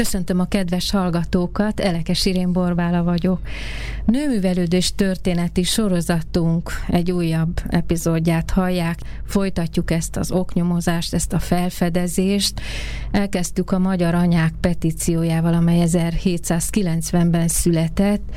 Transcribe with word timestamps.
Köszöntöm 0.00 0.40
a 0.40 0.44
kedves 0.44 0.90
hallgatókat, 0.90 1.80
Elekes 1.80 2.26
Irén 2.26 2.52
Borbála 2.52 3.02
vagyok. 3.02 3.40
Nőművelődés 4.04 4.94
történeti 4.94 5.62
sorozatunk 5.62 6.70
egy 6.88 7.10
újabb 7.10 7.60
epizódját 7.68 8.50
hallják. 8.50 8.98
Folytatjuk 9.26 9.90
ezt 9.90 10.16
az 10.16 10.32
oknyomozást, 10.32 11.14
ezt 11.14 11.32
a 11.32 11.38
felfedezést. 11.38 12.60
Elkezdtük 13.10 13.70
a 13.70 13.78
Magyar 13.78 14.14
Anyák 14.14 14.54
petíciójával, 14.60 15.54
amely 15.54 15.82
1790-ben 15.86 17.48
született, 17.48 18.34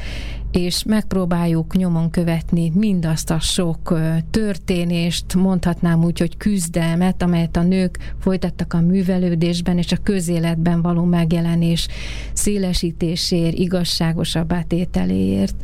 és 0.53 0.83
megpróbáljuk 0.83 1.75
nyomon 1.75 2.09
követni 2.09 2.71
mindazt 2.75 3.29
a 3.29 3.39
sok 3.39 3.99
történést, 4.31 5.35
mondhatnám 5.35 6.03
úgy, 6.03 6.19
hogy 6.19 6.37
küzdelmet, 6.37 7.21
amelyet 7.21 7.57
a 7.57 7.63
nők 7.63 8.13
folytattak 8.19 8.73
a 8.73 8.81
művelődésben 8.81 9.77
és 9.77 9.91
a 9.91 9.97
közéletben 10.03 10.81
való 10.81 11.03
megjelenés 11.03 11.87
szélesítésért, 12.33 13.57
igazságosabb 13.57 14.53
átételéért. 14.53 15.55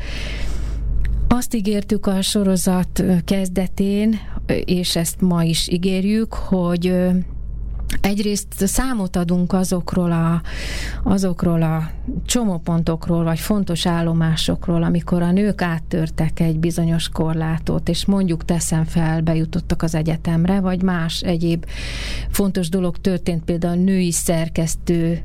Azt 1.28 1.56
ígértük 1.56 2.06
a 2.06 2.22
sorozat 2.22 3.04
kezdetén, 3.26 4.20
és 4.66 4.96
ezt 4.96 5.22
ma 5.22 5.44
is 5.44 5.68
ígérjük, 5.68 6.34
hogy 6.34 6.94
Egyrészt 8.02 8.68
számot 8.68 9.16
adunk 9.16 9.54
azokról 9.54 10.12
a, 10.12 10.42
azokról 11.04 11.62
a 11.62 11.92
csomópontokról, 12.26 13.24
vagy 13.24 13.40
fontos 13.40 13.86
állomásokról, 13.86 14.84
amikor 14.84 15.22
a 15.22 15.32
nők 15.32 15.62
áttörtek 15.62 16.40
egy 16.40 16.60
bizonyos 16.60 17.10
korlátot, 17.10 17.90
és 17.90 18.06
mondjuk 18.06 18.46
teszem 18.46 18.84
fel, 18.84 19.22
bejutottak 19.22 19.82
az 19.82 19.96
egyetemre, 19.96 20.60
vagy 20.60 20.82
más 20.82 21.22
egyéb 21.22 21.66
fontos 22.30 22.70
dolog 22.70 22.98
történt, 22.98 23.44
például 23.44 23.78
a 23.78 23.82
női 23.84 24.12
szerkesztő 24.12 25.24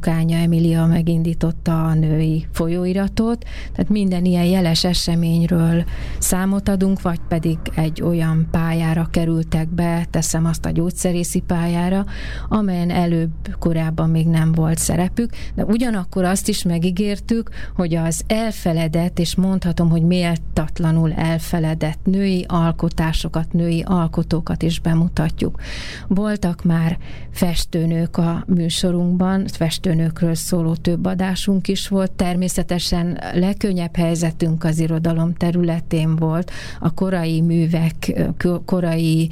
Kánya 0.00 0.36
Emilia 0.36 0.86
megindította 0.86 1.84
a 1.84 1.94
női 1.94 2.46
folyóiratot, 2.52 3.44
tehát 3.72 3.90
minden 3.90 4.24
ilyen 4.24 4.44
jeles 4.44 4.84
eseményről 4.84 5.84
számot 6.18 6.68
adunk, 6.68 7.02
vagy 7.02 7.20
pedig 7.28 7.58
egy 7.74 8.02
olyan 8.02 8.48
pályára 8.50 9.08
kerültek 9.10 9.68
be, 9.68 10.06
teszem 10.10 10.46
azt 10.46 10.64
a 10.64 10.70
gyógyszerészi 10.70 11.40
pályára, 11.40 12.04
amelyen 12.48 12.90
előbb 12.90 13.30
korábban 13.58 14.10
még 14.10 14.26
nem 14.26 14.52
volt 14.52 14.78
szerepük, 14.78 15.30
de 15.54 15.64
ugyanakkor 15.64 16.24
azt 16.24 16.48
is 16.48 16.62
megígértük, 16.62 17.50
hogy 17.74 17.94
az 17.94 18.22
elfeledett, 18.26 19.18
és 19.18 19.34
mondhatom, 19.34 19.90
hogy 19.90 20.02
méltatlanul 20.02 21.12
elfeledett 21.12 21.98
női 22.04 22.44
alkotásokat, 22.48 23.52
női 23.52 23.84
alkotókat 23.86 24.62
is 24.62 24.80
bemutatjuk. 24.80 25.60
Voltak 26.08 26.64
már 26.64 26.98
festőnők 27.30 28.16
a 28.16 28.44
műsorunkban, 28.46 29.46
festőnőkről 29.60 30.34
szóló 30.34 30.74
több 30.74 31.04
adásunk 31.04 31.68
is 31.68 31.88
volt. 31.88 32.12
Természetesen 32.12 33.20
legkönnyebb 33.34 33.96
helyzetünk 33.96 34.64
az 34.64 34.78
irodalom 34.78 35.34
területén 35.34 36.16
volt. 36.16 36.50
A 36.80 36.94
korai 36.94 37.40
művek, 37.40 38.12
korai 38.64 39.30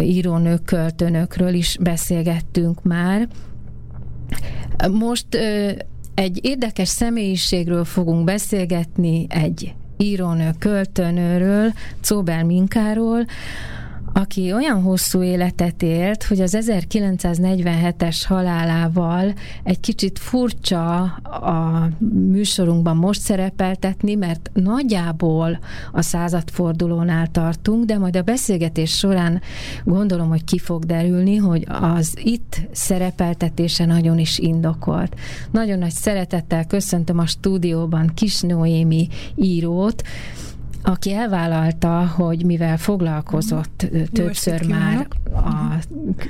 írónők, 0.00 0.64
költőnökről 0.64 1.54
is 1.54 1.76
beszélgettünk 1.80 2.82
már. 2.82 3.28
Most 4.90 5.26
egy 6.14 6.38
érdekes 6.42 6.88
személyiségről 6.88 7.84
fogunk 7.84 8.24
beszélgetni, 8.24 9.26
egy 9.28 9.74
írónő, 9.96 10.50
költőnőről, 10.58 11.72
Czóber 12.00 12.42
Minkáról, 12.42 13.26
aki 14.12 14.52
olyan 14.52 14.82
hosszú 14.82 15.22
életet 15.22 15.82
élt, 15.82 16.24
hogy 16.24 16.40
az 16.40 16.56
1947-es 16.60 18.22
halálával 18.26 19.34
egy 19.62 19.80
kicsit 19.80 20.18
furcsa 20.18 21.00
a 21.22 21.88
műsorunkban 22.30 22.96
most 22.96 23.20
szerepeltetni, 23.20 24.14
mert 24.14 24.50
nagyjából 24.52 25.58
a 25.92 26.02
századfordulónál 26.02 27.26
tartunk, 27.26 27.84
de 27.84 27.98
majd 27.98 28.16
a 28.16 28.22
beszélgetés 28.22 28.96
során 28.96 29.40
gondolom, 29.84 30.28
hogy 30.28 30.44
ki 30.44 30.58
fog 30.58 30.84
derülni, 30.84 31.36
hogy 31.36 31.66
az 31.68 32.14
itt 32.22 32.60
szerepeltetése 32.72 33.84
nagyon 33.84 34.18
is 34.18 34.38
indokolt. 34.38 35.16
Nagyon 35.50 35.78
nagy 35.78 35.92
szeretettel 35.92 36.66
köszöntöm 36.66 37.18
a 37.18 37.26
stúdióban 37.26 38.10
Kis 38.14 38.40
Noémi 38.40 39.08
írót, 39.34 40.02
aki 40.82 41.12
elvállalta, 41.12 42.06
hogy 42.06 42.44
mivel 42.44 42.78
foglalkozott 42.78 43.86
Jó 43.92 44.02
többször 44.12 44.66
már 44.66 45.06
a, 45.32 45.74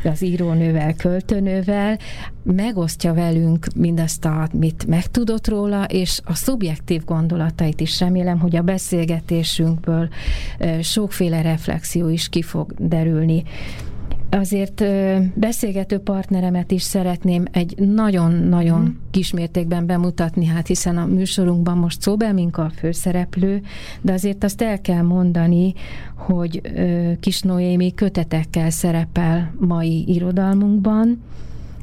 az 0.09 0.23
írónővel, 0.23 0.95
költőnővel, 0.95 1.99
megosztja 2.43 3.15
velünk 3.15 3.67
mindazt, 3.75 4.25
amit 4.25 4.87
megtudott 4.87 5.49
róla, 5.49 5.85
és 5.85 6.21
a 6.25 6.35
szubjektív 6.35 7.05
gondolatait 7.05 7.81
is 7.81 8.01
remélem, 8.01 8.39
hogy 8.39 8.57
a 8.57 8.63
beszélgetésünkből 8.63 10.09
sokféle 10.81 11.43
reflexió 11.43 12.09
is 12.09 12.29
ki 12.29 12.43
fog 12.43 12.75
derülni. 12.79 13.43
Azért 14.31 14.85
beszélgető 15.35 15.99
partneremet 15.99 16.71
is 16.71 16.83
szeretném 16.83 17.45
egy 17.51 17.75
nagyon-nagyon 17.79 18.81
mm. 18.81 19.11
kismértékben 19.11 19.87
bemutatni, 19.87 20.47
hát 20.47 20.67
hiszen 20.67 20.97
a 20.97 21.07
műsorunkban 21.07 21.79
most 21.79 22.01
Szóbel 22.01 22.33
Minka 22.33 22.63
a 22.63 22.71
főszereplő, 22.71 23.63
de 24.01 24.13
azért 24.13 24.45
azt 24.45 24.63
el 24.63 24.81
kell 24.81 25.03
mondani, 25.03 25.75
hogy 26.15 26.61
Kis 27.21 27.41
Noémi 27.41 27.95
kötetekkel 27.95 28.71
szerepel 28.71 29.55
mai 29.59 30.05
irodalmunkban, 30.09 31.23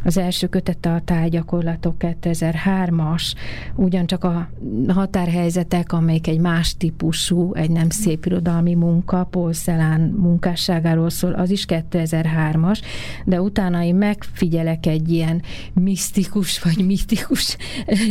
az 0.07 0.17
első 0.17 0.47
kötete 0.47 0.93
a 0.93 1.01
tájgyakorlatok 1.01 1.95
2003-as, 1.99 3.33
ugyancsak 3.75 4.23
a 4.23 4.49
határhelyzetek, 4.87 5.91
amelyik 5.93 6.27
egy 6.27 6.39
más 6.39 6.77
típusú, 6.77 7.53
egy 7.53 7.69
nem 7.69 7.89
szép 7.89 8.25
irodalmi 8.25 8.73
munka, 8.73 9.29
Celan 9.51 10.01
munkásságáról 10.01 11.09
szól, 11.09 11.33
az 11.33 11.49
is 11.49 11.65
2003-as, 11.67 12.79
de 13.25 13.41
utána 13.41 13.83
én 13.83 13.95
megfigyelek 13.95 14.85
egy 14.85 15.11
ilyen 15.11 15.41
misztikus 15.73 16.61
vagy 16.61 16.85
mitikus 16.85 17.57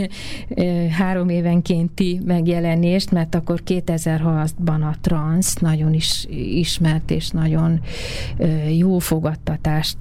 három 0.99 1.29
évenkénti 1.29 2.21
megjelenést, 2.25 3.11
mert 3.11 3.35
akkor 3.35 3.63
2006-ban 3.67 4.91
a 4.91 4.95
trans 5.01 5.55
nagyon 5.55 5.95
is 5.95 6.27
ismert 6.31 7.11
és 7.11 7.29
nagyon 7.29 7.81
jó 8.77 8.99
fogadtatást 8.99 9.99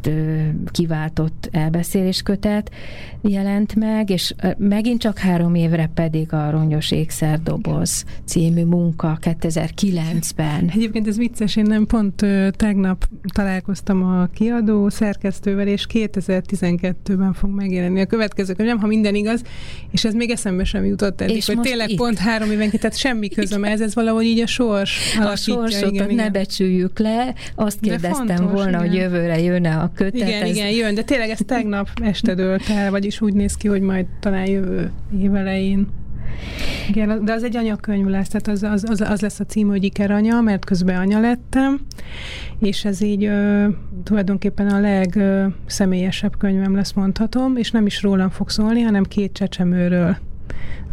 kiváltott 0.72 1.50
elbeszélés, 1.52 1.84
kötet 2.24 2.72
jelent 3.22 3.76
meg, 3.76 4.10
és 4.10 4.34
megint 4.58 5.02
csak 5.02 5.18
három 5.18 5.56
évre 5.56 5.90
pedig 5.94 6.34
a 6.34 6.50
Rongyos 6.50 6.92
ékszerdoboz 6.92 8.06
című 8.26 8.64
munka 8.64 9.18
2009-ben. 9.22 10.70
Egyébként 10.74 11.08
ez 11.08 11.18
vicces, 11.18 11.56
én 11.56 11.66
nem 11.68 11.86
pont 11.86 12.26
tegnap 12.52 13.08
találkoztam 13.34 14.04
a 14.04 14.26
kiadó 14.34 14.90
szerkesztővel, 14.90 15.68
és 15.68 15.88
2012-ben 15.94 17.34
fog 17.34 17.50
megjelenni 17.50 18.02
a 18.02 18.06
következő 18.06 18.54
könyvem, 18.54 18.80
ha 18.80 18.88
minden 18.88 19.16
igaz, 19.16 19.42
és 19.92 20.06
ez 20.06 20.14
még 20.14 20.30
eszembe 20.30 20.64
sem 20.64 20.86
jutott 20.86 21.22
eddig, 21.22 21.36
és 21.36 21.46
hogy 21.46 21.60
tényleg 21.60 21.90
itt. 21.90 21.98
pont 21.98 22.18
három 22.18 22.52
évenként, 22.52 22.82
tehát 22.82 22.98
semmi 22.98 23.30
közöm 23.30 23.64
ez, 23.64 23.82
ez 23.82 23.96
valahogy 23.96 24.26
így 24.26 24.40
a 24.40 24.48
sors 24.48 25.18
A 25.20 25.36
sorsot 25.36 25.92
igen, 25.92 26.10
igen. 26.10 26.24
ne 26.24 26.30
becsüljük 26.30 27.00
le, 27.00 27.34
azt 27.56 27.80
kérdeztem 27.80 28.38
fontos, 28.38 28.52
volna, 28.52 28.70
igen. 28.70 28.80
hogy 28.80 28.94
jövőre 28.96 29.42
jönne 29.42 29.76
a 29.76 29.92
kötet. 29.96 30.28
Igen, 30.28 30.42
ez... 30.42 30.56
igen, 30.56 30.70
jön, 30.70 30.96
de 30.96 31.04
tényleg 31.04 31.30
ez 31.30 31.40
tegnap 31.46 31.75
tegnap 31.84 32.10
este 32.14 32.34
dőlt 32.34 32.70
el, 32.70 32.92
vagyis 32.92 33.22
úgy 33.22 33.34
néz 33.34 33.56
ki, 33.56 33.68
hogy 33.68 33.82
majd 33.82 34.06
talán 34.20 34.46
jövő 34.46 34.92
év 35.20 35.36
elején. 35.36 35.88
Igen, 36.90 37.26
de 37.26 37.34
az 37.34 37.44
egy 37.44 37.56
anyakönyv 37.56 38.06
lesz, 38.06 38.28
tehát 38.28 38.48
az, 38.48 38.64
az, 38.64 38.90
az, 38.90 39.02
az 39.02 39.22
lesz 39.22 39.40
a 39.40 39.46
cím, 39.46 39.68
hogy 39.68 39.84
Ikeranya, 39.84 40.42
mert 40.42 40.66
közben 40.66 40.98
anya 40.98 41.20
lettem, 41.20 41.80
és 42.60 42.86
ez 42.86 43.02
így 43.02 43.24
ö, 43.24 43.68
tulajdonképpen 44.04 44.68
a 44.68 44.80
legszemélyesebb 44.80 46.38
könyvem 46.38 46.76
lesz, 46.76 46.94
mondhatom, 46.94 47.58
és 47.58 47.72
nem 47.72 47.86
is 47.86 48.02
rólam 48.02 48.30
fog 48.30 48.50
szólni, 48.50 48.82
hanem 48.82 49.04
két 49.04 49.34
csecsemőről. 49.34 50.18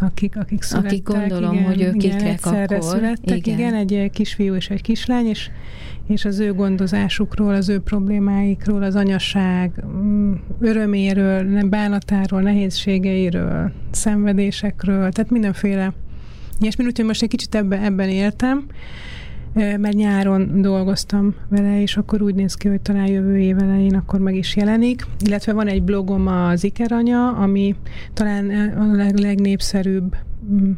akik, 0.01 0.37
akik 0.37 0.63
születtek. 0.63 0.91
Akik 0.91 1.03
gondolom, 1.03 1.53
igen, 1.53 1.65
hogy 1.65 1.83
ők 1.83 2.03
igen, 2.03 2.17
ikrek 2.17 2.47
akkor. 2.47 2.83
születtek, 2.83 3.37
igen. 3.37 3.59
igen, 3.59 3.75
egy 3.75 4.11
kisfiú 4.13 4.55
és 4.55 4.71
egy 4.71 4.83
kislány, 4.83 5.27
és, 5.27 5.51
és 6.09 6.25
az 6.25 6.39
ő 6.39 6.55
gondozásukról, 6.55 7.55
az 7.55 7.69
ő 7.69 7.79
problémáikról, 7.79 8.83
az 8.83 8.97
anyaság 8.97 9.85
mm, 9.87 10.33
öröméről, 10.61 11.69
bánatáról, 11.69 12.41
nehézségeiről, 12.41 13.73
szenvedésekről, 13.91 15.13
tehát 15.13 15.31
mindenféle 15.31 15.93
ilyesmi, 16.61 16.85
úgyhogy 16.85 17.05
most 17.05 17.23
egy 17.23 17.29
kicsit 17.29 17.55
ebben, 17.55 17.83
ebben 17.83 18.09
éltem, 18.09 18.67
mert 19.55 19.93
nyáron 19.93 20.61
dolgoztam 20.61 21.35
vele, 21.49 21.81
és 21.81 21.97
akkor 21.97 22.23
úgy 22.23 22.35
néz 22.35 22.55
ki, 22.55 22.69
hogy 22.69 22.81
talán 22.81 23.07
jövő 23.07 23.39
év 23.39 23.59
elején 23.59 23.95
akkor 23.95 24.21
meg 24.21 24.37
is 24.37 24.57
jelenik. 24.57 25.07
Illetve 25.25 25.53
van 25.53 25.67
egy 25.67 25.83
blogom 25.83 26.27
az 26.27 26.65
Ikeranya, 26.65 27.29
ami 27.29 27.77
talán 28.15 28.51
a 28.77 28.95
leg, 28.97 29.19
legnépszerűbb 29.19 30.17
mm, 30.53 30.71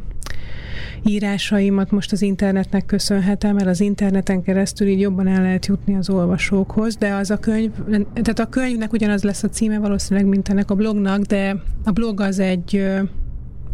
írásaimat 1.04 1.90
most 1.90 2.12
az 2.12 2.22
internetnek 2.22 2.86
köszönhetem, 2.86 3.54
mert 3.54 3.66
az 3.66 3.80
interneten 3.80 4.42
keresztül 4.42 4.86
így 4.86 5.00
jobban 5.00 5.26
el 5.26 5.42
lehet 5.42 5.66
jutni 5.66 5.94
az 5.96 6.10
olvasókhoz, 6.10 6.96
de 6.96 7.14
az 7.14 7.30
a 7.30 7.38
könyv, 7.38 7.70
tehát 8.12 8.38
a 8.38 8.48
könyvnek 8.48 8.92
ugyanaz 8.92 9.22
lesz 9.22 9.42
a 9.42 9.48
címe 9.48 9.78
valószínűleg, 9.78 10.28
mint 10.28 10.48
ennek 10.48 10.70
a 10.70 10.74
blognak, 10.74 11.22
de 11.22 11.56
a 11.84 11.90
blog 11.90 12.20
az 12.20 12.38
egy 12.38 12.84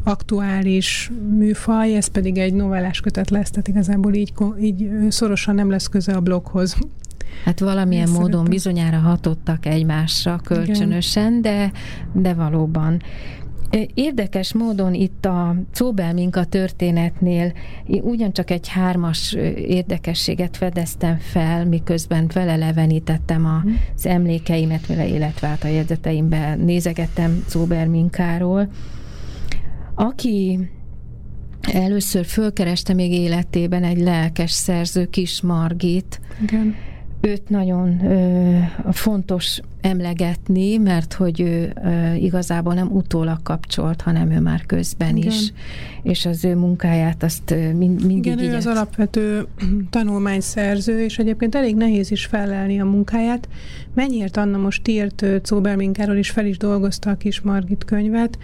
aktuális 0.04 1.10
műfaj, 1.36 1.96
ez 1.96 2.06
pedig 2.06 2.38
egy 2.38 2.54
novellás 2.54 3.00
kötet 3.00 3.30
lesz, 3.30 3.50
tehát 3.50 3.68
igazából 3.68 4.14
így, 4.14 4.32
így 4.60 4.90
szorosan 5.08 5.54
nem 5.54 5.70
lesz 5.70 5.86
köze 5.86 6.12
a 6.12 6.20
bloghoz. 6.20 6.76
Hát 7.44 7.60
valamilyen 7.60 8.06
Én 8.06 8.12
módon 8.12 8.30
szeretem. 8.30 8.50
bizonyára 8.50 8.98
hatottak 8.98 9.66
egymásra 9.66 10.40
kölcsönösen, 10.44 11.42
de, 11.42 11.72
de 12.12 12.34
valóban. 12.34 13.02
Érdekes 13.94 14.52
módon 14.52 14.94
itt 14.94 15.24
a 15.24 15.56
Cóbelminka 15.74 16.44
történetnél 16.44 17.52
ugyancsak 17.86 18.50
egy 18.50 18.68
hármas 18.68 19.32
érdekességet 19.56 20.56
fedeztem 20.56 21.18
fel, 21.18 21.64
miközben 21.64 22.28
felelevenítettem 22.28 23.62
az 23.96 24.06
emlékeimet, 24.06 24.88
illetve 24.88 25.46
hát 25.46 25.64
a 25.64 25.68
jegyzeteimben 25.68 26.58
nézegettem 26.58 27.44
Cóbelminkáról. 27.48 28.68
Aki 29.94 30.58
először 31.72 32.24
fölkereste 32.24 32.94
még 32.94 33.12
életében 33.12 33.84
egy 33.84 34.00
lelkes 34.00 34.50
szerző, 34.50 35.06
Kis 35.06 35.40
Margit, 35.40 36.20
Igen. 36.42 36.74
Őt 37.20 37.48
nagyon 37.48 38.04
ö, 38.04 38.58
fontos 38.92 39.60
emlegetni, 39.80 40.76
mert 40.76 41.12
hogy 41.12 41.40
ő 41.40 41.72
ö, 41.84 42.14
igazából 42.14 42.74
nem 42.74 42.88
utólag 42.92 43.42
kapcsolt, 43.42 44.00
hanem 44.00 44.30
ő 44.30 44.40
már 44.40 44.66
közben 44.66 45.16
Igen. 45.16 45.30
is, 45.30 45.52
és 46.02 46.26
az 46.26 46.44
ő 46.44 46.56
munkáját 46.56 47.22
azt 47.22 47.54
mind, 47.76 48.06
mindig 48.06 48.16
Igen, 48.16 48.38
igyet. 48.38 48.52
ő 48.52 48.56
az 48.56 48.66
alapvető 48.66 49.46
tanulmányszerző, 49.90 51.04
és 51.04 51.18
egyébként 51.18 51.54
elég 51.54 51.76
nehéz 51.76 52.10
is 52.10 52.26
felelni 52.26 52.80
a 52.80 52.84
munkáját. 52.84 53.48
Mennyiért 53.94 54.36
Anna 54.36 54.58
most 54.58 54.88
írt 54.88 55.24
Cóberminkáról, 55.42 56.16
is 56.16 56.30
fel 56.30 56.46
is 56.46 56.58
dolgozta 56.58 57.10
a 57.10 57.16
kis 57.16 57.40
Margit 57.40 57.84
könyvet, 57.84 58.38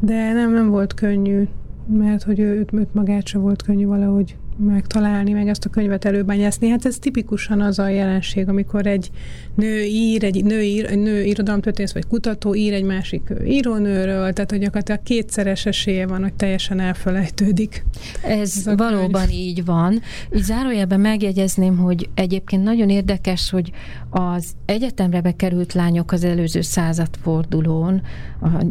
de 0.00 0.32
nem, 0.32 0.52
nem 0.52 0.68
volt 0.68 0.94
könnyű, 0.94 1.48
mert 1.86 2.22
hogy 2.22 2.38
őt, 2.38 2.72
őt 2.72 2.94
magát 2.94 3.26
sem 3.26 3.40
volt 3.40 3.62
könnyű 3.62 3.86
valahogy 3.86 4.36
megtalálni, 4.56 5.32
meg 5.32 5.48
ezt 5.48 5.64
a 5.64 5.68
könyvet 5.68 6.04
előbányászni. 6.04 6.68
Hát 6.68 6.84
ez 6.84 6.98
tipikusan 6.98 7.60
az 7.60 7.78
a 7.78 7.88
jelenség, 7.88 8.48
amikor 8.48 8.86
egy 8.86 9.10
nő 9.54 9.82
ír, 9.82 10.24
egy 10.24 10.44
nő, 10.44 10.62
ír, 10.62 10.86
egy 10.86 10.98
nő 10.98 11.22
irodalomtörténész 11.22 11.92
vagy 11.92 12.06
kutató 12.06 12.54
ír 12.54 12.72
egy 12.72 12.84
másik 12.84 13.32
írónőről, 13.46 14.32
tehát 14.32 14.50
hogy 14.50 14.60
gyakorlatilag 14.60 15.02
kétszeres 15.02 15.66
esélye 15.66 16.06
van, 16.06 16.22
hogy 16.22 16.34
teljesen 16.34 16.80
elfelejtődik. 16.80 17.84
Ez, 18.22 18.62
ez 18.66 18.76
valóban 18.76 19.26
könyv. 19.26 19.38
így 19.38 19.64
van. 19.64 20.00
Így 20.34 20.42
zárójelben 20.42 21.00
megjegyezném, 21.00 21.76
hogy 21.76 22.08
egyébként 22.14 22.62
nagyon 22.62 22.88
érdekes, 22.88 23.50
hogy 23.50 23.70
az 24.10 24.52
egyetemre 24.64 25.20
bekerült 25.20 25.72
lányok 25.72 26.12
az 26.12 26.24
előző 26.24 26.60
századfordulón, 26.60 28.02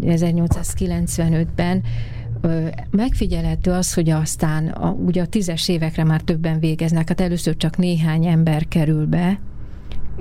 1895-ben 0.01 1.83
megfigyelhető 2.89 3.71
az, 3.71 3.93
hogy 3.93 4.09
aztán 4.09 4.67
a, 4.67 4.89
ugye 4.89 5.21
a 5.21 5.27
tízes 5.27 5.67
évekre 5.67 6.03
már 6.03 6.21
többen 6.21 6.59
végeznek, 6.59 7.07
hát 7.07 7.21
először 7.21 7.57
csak 7.57 7.77
néhány 7.77 8.25
ember 8.25 8.67
kerül 8.67 9.05
be, 9.05 9.39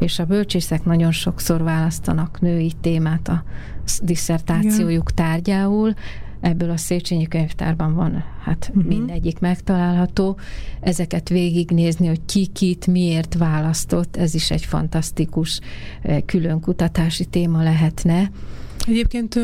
és 0.00 0.18
a 0.18 0.24
bölcsészek 0.24 0.84
nagyon 0.84 1.12
sokszor 1.12 1.62
választanak 1.62 2.40
női 2.40 2.72
témát 2.80 3.28
a 3.28 3.44
diszertációjuk 4.02 5.10
tárgyául, 5.10 5.94
ebből 6.40 6.70
a 6.70 6.76
Széchenyi 6.76 7.28
könyvtárban 7.28 7.94
van, 7.94 8.24
hát 8.44 8.68
uh-huh. 8.68 8.84
mindegyik 8.84 9.38
megtalálható. 9.38 10.38
Ezeket 10.80 11.28
végignézni, 11.28 12.06
hogy 12.06 12.20
ki 12.26 12.46
kit 12.46 12.86
miért 12.86 13.34
választott, 13.34 14.16
ez 14.16 14.34
is 14.34 14.50
egy 14.50 14.64
fantasztikus 14.64 15.60
külön 16.26 16.60
kutatási 16.60 17.24
téma 17.24 17.62
lehetne. 17.62 18.30
Egyébként 18.86 19.38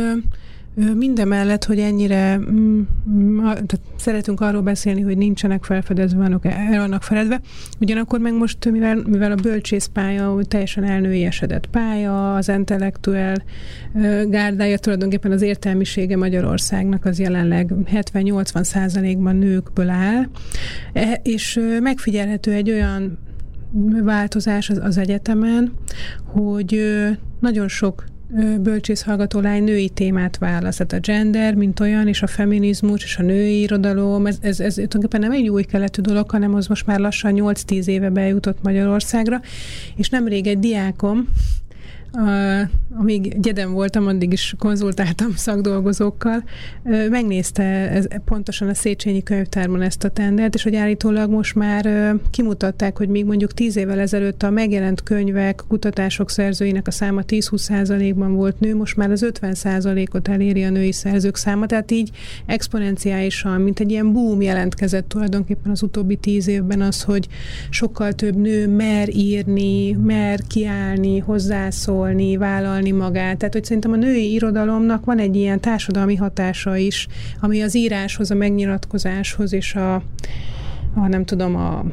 Mindemellett, 0.94 1.64
hogy 1.64 1.78
ennyire 1.78 2.38
mm, 2.38 2.81
mm 3.11 3.38
tehát 3.43 3.81
szeretünk 3.96 4.40
arról 4.40 4.62
beszélni, 4.62 5.00
hogy 5.00 5.17
nincsenek 5.17 5.64
felfedezve, 5.64 6.19
vannak, 6.19 6.44
el 6.44 6.78
vannak 6.78 7.02
feledve, 7.02 7.40
ugyanakkor 7.81 8.20
meg 8.20 8.34
most, 8.34 8.70
mivel, 8.70 9.02
mivel 9.06 9.32
a 9.32 9.34
bölcsészpálya 9.34 10.38
teljesen 10.49 10.84
elnőiesedett 10.84 11.67
pálya, 11.67 12.34
az 12.34 12.49
intellektuel 12.49 13.43
gárdája, 14.28 14.78
tulajdonképpen 14.78 15.32
az 15.32 15.43
értelmisége 15.43 16.17
Magyarországnak 16.17 17.05
az 17.05 17.19
jelenleg 17.19 17.73
70-80 17.93 18.62
százalékban 18.62 19.37
nőkből 19.37 19.88
áll, 19.88 20.26
e, 20.93 21.20
és 21.23 21.61
megfigyelhető 21.81 22.52
egy 22.52 22.70
olyan 22.70 23.19
változás 24.02 24.70
az, 24.70 24.81
az 24.82 24.99
egyetemen, 24.99 25.73
hogy 26.25 26.81
nagyon 27.40 27.69
sok 27.69 28.05
bölcsész 28.61 29.02
hallgató 29.02 29.40
lány 29.40 29.64
női 29.64 29.88
témát 29.88 30.38
választ. 30.38 30.87
Tehát 30.87 30.93
a 31.05 31.11
gender, 31.11 31.55
mint 31.55 31.81
olyan, 31.81 32.08
és 32.08 32.23
a 32.23 32.26
feminizmus, 32.26 33.05
és 33.05 33.17
a 33.19 33.23
női 33.23 33.61
irodalom, 33.61 34.26
ez, 34.26 34.38
ez, 34.40 34.61
ez 34.61 34.75
tulajdonképpen 34.75 35.20
nem 35.20 35.32
egy 35.32 35.49
új 35.49 35.62
keletű 35.62 36.02
dolog, 36.02 36.31
hanem 36.31 36.55
az 36.55 36.67
most 36.67 36.87
már 36.87 36.99
lassan 36.99 37.32
8-10 37.37 37.87
éve 37.87 38.11
bejutott 38.11 38.62
Magyarországra, 38.62 39.40
és 39.96 40.08
nemrég 40.08 40.46
egy 40.46 40.58
diákom, 40.58 41.28
amíg 42.98 43.40
gyedem 43.40 43.72
voltam, 43.72 44.06
addig 44.06 44.32
is 44.32 44.54
konzultáltam 44.58 45.34
szakdolgozókkal, 45.34 46.44
megnézte 47.10 47.62
ez, 47.90 48.06
pontosan 48.24 48.68
a 48.68 48.74
Széchenyi 48.74 49.22
könyvtárban 49.22 49.82
ezt 49.82 50.04
a 50.04 50.08
tendert, 50.08 50.54
és 50.54 50.62
hogy 50.62 50.74
állítólag 50.74 51.30
most 51.30 51.54
már 51.54 52.14
kimutatták, 52.30 52.98
hogy 52.98 53.08
még 53.08 53.24
mondjuk 53.24 53.54
tíz 53.54 53.76
évvel 53.76 53.98
ezelőtt 53.98 54.42
a 54.42 54.50
megjelent 54.50 55.02
könyvek, 55.02 55.62
kutatások 55.68 56.30
szerzőinek 56.30 56.86
a 56.86 56.90
száma 56.90 57.22
10-20 57.26 57.56
százalékban 57.56 58.34
volt 58.34 58.60
nő, 58.60 58.76
most 58.76 58.96
már 58.96 59.10
az 59.10 59.22
50 59.22 59.54
százalékot 59.54 60.28
eléri 60.28 60.64
a 60.64 60.70
női 60.70 60.92
szerzők 60.92 61.37
száma, 61.37 61.66
tehát 61.66 61.90
így 61.90 62.11
exponenciálisan, 62.46 63.61
mint 63.61 63.80
egy 63.80 63.90
ilyen 63.90 64.12
boom 64.12 64.42
jelentkezett 64.42 65.08
tulajdonképpen 65.08 65.70
az 65.70 65.82
utóbbi 65.82 66.16
tíz 66.16 66.49
évben 66.49 66.80
az, 66.80 67.02
hogy 67.02 67.28
sokkal 67.70 68.12
több 68.12 68.37
nő 68.37 68.68
mer 68.68 69.08
írni, 69.16 69.92
mer 69.92 70.40
kiállni, 70.49 71.18
hozzászól, 71.18 72.05
gyakorolni, 72.06 72.36
vállalni 72.36 72.90
magát. 72.90 73.36
Tehát, 73.38 73.54
hogy 73.54 73.64
szerintem 73.64 73.92
a 73.92 73.96
női 73.96 74.32
irodalomnak 74.32 75.04
van 75.04 75.18
egy 75.18 75.36
ilyen 75.36 75.60
társadalmi 75.60 76.14
hatása 76.14 76.76
is, 76.76 77.06
ami 77.40 77.62
az 77.62 77.76
íráshoz, 77.76 78.30
a 78.30 78.34
megnyilatkozáshoz 78.34 79.52
és 79.52 79.75
a, 79.75 79.94
a 80.94 81.08
nem 81.08 81.25
tudom, 81.25 81.56
a, 81.56 81.84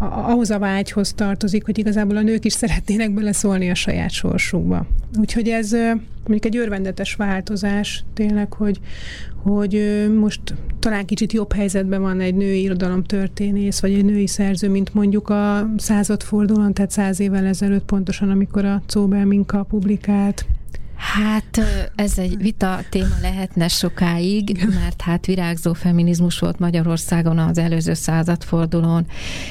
a, 0.00 0.04
ahhoz 0.04 0.50
a 0.50 0.58
vágyhoz 0.58 1.12
tartozik, 1.12 1.64
hogy 1.64 1.78
igazából 1.78 2.16
a 2.16 2.22
nők 2.22 2.44
is 2.44 2.52
szeretnének 2.52 3.14
beleszólni 3.14 3.70
a 3.70 3.74
saját 3.74 4.10
sorsukba. 4.10 4.86
Úgyhogy 5.18 5.48
ez 5.48 5.72
mondjuk 6.26 6.44
egy 6.44 6.56
örvendetes 6.56 7.14
változás 7.14 8.04
tényleg, 8.14 8.52
hogy, 8.52 8.80
hogy 9.42 10.06
most 10.18 10.40
talán 10.78 11.06
kicsit 11.06 11.32
jobb 11.32 11.52
helyzetben 11.52 12.00
van 12.00 12.20
egy 12.20 12.34
női 12.34 12.62
irodalom 12.62 13.04
történész, 13.04 13.80
vagy 13.80 13.92
egy 13.92 14.04
női 14.04 14.26
szerző, 14.26 14.68
mint 14.68 14.94
mondjuk 14.94 15.28
a 15.28 15.70
századfordulón, 15.76 16.74
tehát 16.74 16.90
száz 16.90 17.20
évvel 17.20 17.46
ezelőtt 17.46 17.84
pontosan, 17.84 18.30
amikor 18.30 18.64
a 18.64 18.82
Czóbel 18.86 19.24
Minka 19.24 19.62
publikált. 19.62 20.44
Hát 21.00 21.60
ez 21.94 22.18
egy 22.18 22.36
vita 22.36 22.80
téma 22.90 23.14
lehetne 23.22 23.68
sokáig, 23.68 24.66
mert 24.80 25.00
hát 25.00 25.26
virágzó 25.26 25.72
feminizmus 25.72 26.38
volt 26.38 26.58
Magyarországon 26.58 27.38
az 27.38 27.58
előző 27.58 27.94
századfordulón, 27.94 29.06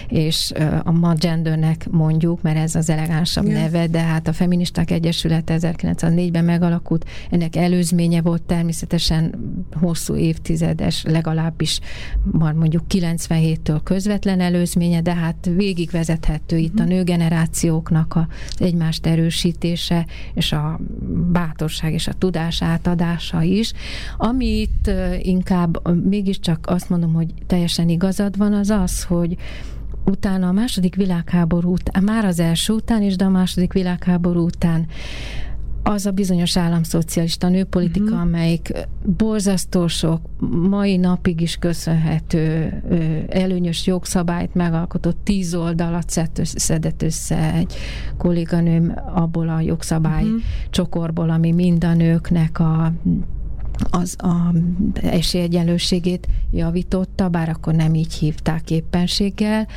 és 0.08 0.52
a 0.84 0.92
ma 0.92 1.14
gendernek 1.14 1.88
mondjuk, 1.92 2.42
mert 2.42 2.58
ez 2.58 2.76
az 2.76 2.90
elegánsabb 2.90 3.46
Igen. 3.46 3.62
neve, 3.62 3.88
de 3.88 4.02
hát 4.02 4.28
a 4.28 4.34
Feministák 4.34 4.92
Egyesülete 4.92 5.58
1904-ben 5.60 6.46
megalakult, 6.46 7.06
ennek 7.30 7.56
előzménye 7.56 8.22
volt 8.22 8.42
természetesen 8.42 9.34
hosszú 9.72 10.16
évtizedes, 10.16 11.04
legalábbis 11.04 11.80
már 12.32 12.54
mondjuk 12.54 12.84
97-től 12.90 13.80
közvetlen 13.84 14.40
előzménye, 14.40 15.02
de 15.02 15.14
hát 15.14 15.50
végigvezethető 15.56 16.58
itt 16.58 16.80
a 16.80 16.84
mhm. 16.84 16.92
nőgenerációknak 16.92 18.16
a 18.16 18.28
egymást 18.58 19.06
erősítése, 19.06 20.06
és 20.34 20.52
a 20.52 20.80
bátorság 21.40 21.94
és 21.94 22.08
a 22.08 22.14
tudás 22.14 22.62
átadása 22.62 23.42
is. 23.42 23.74
Amit 24.18 24.92
inkább 25.20 26.04
mégiscsak 26.04 26.66
azt 26.68 26.90
mondom, 26.90 27.14
hogy 27.14 27.34
teljesen 27.48 27.90
igazad 27.90 28.38
van, 28.38 28.54
az 28.54 28.70
az, 28.70 29.04
hogy 29.04 29.38
utána 30.06 30.48
a 30.48 30.52
második 30.52 30.96
világháború 30.96 31.72
után, 31.72 32.04
már 32.04 32.26
az 32.26 32.40
első 32.40 32.74
után 32.74 33.02
is, 33.02 33.16
de 33.16 33.26
a 33.26 33.30
második 33.30 33.74
világháború 33.74 34.46
után 34.46 34.86
az 35.84 36.06
a 36.06 36.12
bizonyos 36.12 36.58
államszocialista 36.58 37.50
nőpolitika, 37.50 38.06
uh-huh. 38.06 38.22
amelyik 38.22 38.74
borzasztó 39.18 39.88
sok, 39.88 40.22
mai 40.70 40.98
napig 40.98 41.42
is 41.42 41.56
köszönhető 41.56 42.74
előnyös 43.30 43.88
jogszabályt 43.88 44.56
megalkotott, 44.56 45.18
tíz 45.24 45.56
oldalat 45.56 46.10
szedett 46.44 47.02
össze 47.02 47.54
egy 47.54 47.74
kolléganőm 48.18 48.94
abból 49.14 49.50
a 49.50 49.60
jogszabály 49.60 50.24
uh-huh. 50.24 50.42
csokorból, 50.70 51.30
ami 51.30 51.52
mind 51.52 51.84
a 51.84 51.94
nőknek 51.94 52.60
a 52.60 52.94
az 53.90 54.16
a 54.18 54.54
esélyegyenlőségét 54.94 56.28
javította, 56.52 57.30
bár 57.30 57.50
akkor 57.50 57.74
nem 57.74 57.94
így 57.94 58.14
hívták 58.14 58.72
éppenséggel, 58.72 59.68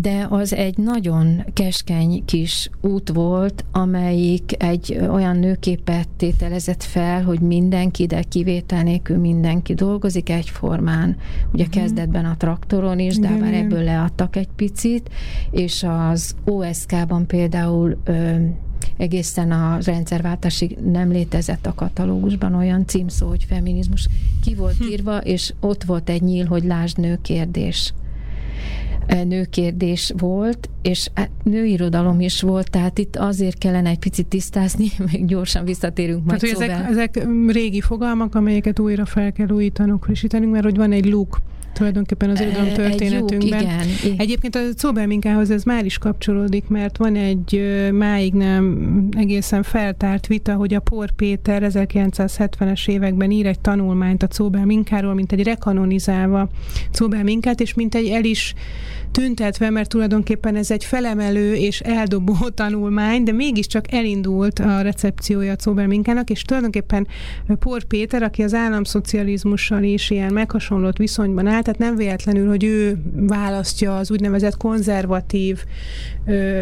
de 0.00 0.26
az 0.30 0.54
egy 0.54 0.78
nagyon 0.78 1.44
keskeny 1.52 2.24
kis 2.24 2.70
út 2.80 3.08
volt, 3.08 3.64
amelyik 3.72 4.62
egy 4.62 5.00
olyan 5.10 5.36
nőképet 5.36 6.08
tételezett 6.16 6.82
fel, 6.82 7.22
hogy 7.22 7.40
mindenki, 7.40 8.06
de 8.06 8.22
kivétel 8.22 8.82
nélkül 8.82 9.18
mindenki 9.18 9.74
dolgozik 9.74 10.30
egyformán. 10.30 11.16
Ugye 11.52 11.64
uh-huh. 11.64 11.82
kezdetben 11.82 12.24
a 12.24 12.36
traktoron 12.36 12.98
is, 12.98 13.18
de 13.18 13.30
már 13.30 13.54
ebből 13.54 13.82
leadtak 13.82 14.36
egy 14.36 14.48
picit, 14.56 15.10
és 15.50 15.86
az 15.88 16.34
OSK-ban 16.44 17.26
például 17.26 17.96
ö, 18.04 18.34
egészen 18.96 19.50
a 19.50 19.78
rendszerváltásig 19.84 20.78
nem 20.92 21.10
létezett 21.10 21.66
a 21.66 21.74
katalógusban 21.74 22.54
olyan 22.54 22.86
címszó, 22.86 23.28
hogy 23.28 23.44
feminizmus 23.44 24.08
ki 24.42 24.54
volt 24.54 24.76
hm. 24.76 24.84
írva, 24.84 25.18
és 25.18 25.52
ott 25.60 25.84
volt 25.84 26.08
egy 26.08 26.22
nyíl, 26.22 26.46
hogy 26.46 26.64
lásd 26.64 26.98
nő 26.98 27.18
kérdés 27.22 27.92
nőkérdés 29.24 30.12
volt, 30.16 30.68
és 30.82 31.08
hát 31.14 31.30
nőirodalom 31.42 32.20
is 32.20 32.40
volt, 32.40 32.70
tehát 32.70 32.98
itt 32.98 33.16
azért 33.16 33.58
kellene 33.58 33.88
egy 33.88 33.98
picit 33.98 34.26
tisztázni, 34.26 34.86
még 35.12 35.26
gyorsan 35.26 35.64
visszatérünk 35.64 36.24
majd 36.24 36.40
tehát, 36.40 36.56
hogy 36.56 36.68
ezek, 36.68 36.90
ezek 36.90 37.26
régi 37.46 37.80
fogalmak, 37.80 38.34
amelyeket 38.34 38.78
újra 38.78 39.04
fel 39.04 39.32
kell 39.32 39.48
újítanunk, 39.48 40.04
frissítenünk, 40.04 40.52
mert 40.52 40.64
hogy 40.64 40.76
van 40.76 40.92
egy 40.92 41.06
luk 41.06 41.38
tulajdonképpen 41.74 42.30
az 42.30 42.40
irodalom 42.40 42.72
történetünkben. 42.72 43.60
Igen. 43.60 43.86
Egyébként 44.16 44.56
a 44.56 44.60
Szóbelminkához 44.76 45.50
ez 45.50 45.62
már 45.62 45.84
is 45.84 45.98
kapcsolódik, 45.98 46.68
mert 46.68 46.96
van 46.96 47.16
egy 47.16 47.62
máig 47.92 48.32
nem 48.32 49.08
egészen 49.16 49.62
feltárt 49.62 50.26
vita, 50.26 50.54
hogy 50.54 50.74
a 50.74 50.80
Por 50.80 51.10
Péter 51.10 51.62
1970-es 51.74 52.88
években 52.88 53.30
ír 53.30 53.46
egy 53.46 53.60
tanulmányt 53.60 54.22
a 54.22 54.26
Szóbelminkáról, 54.30 55.14
mint 55.14 55.32
egy 55.32 55.42
rekanonizálva 55.42 56.48
Szóbelminkát, 56.90 57.60
és 57.60 57.74
mint 57.74 57.94
egy 57.94 58.08
el 58.08 58.24
is 58.24 58.54
tüntetve, 59.14 59.70
mert 59.70 59.88
tulajdonképpen 59.88 60.56
ez 60.56 60.70
egy 60.70 60.84
felemelő 60.84 61.54
és 61.54 61.80
eldobó 61.80 62.34
tanulmány, 62.54 63.22
de 63.22 63.32
mégiscsak 63.32 63.92
elindult 63.92 64.58
a 64.58 64.80
recepciója 64.80 65.54
a 65.64 65.70
Minkának, 65.72 66.30
és 66.30 66.42
tulajdonképpen 66.42 67.06
Por 67.58 67.84
Péter, 67.84 68.22
aki 68.22 68.42
az 68.42 68.54
államszocializmussal 68.54 69.82
is 69.82 70.10
ilyen 70.10 70.32
meghasonlott 70.32 70.96
viszonyban 70.96 71.46
áll, 71.46 71.62
tehát 71.62 71.78
nem 71.78 71.96
véletlenül, 71.96 72.48
hogy 72.48 72.64
ő 72.64 72.98
választja 73.12 73.96
az 73.96 74.10
úgynevezett 74.10 74.56
konzervatív 74.56 75.64
ö, 76.26 76.60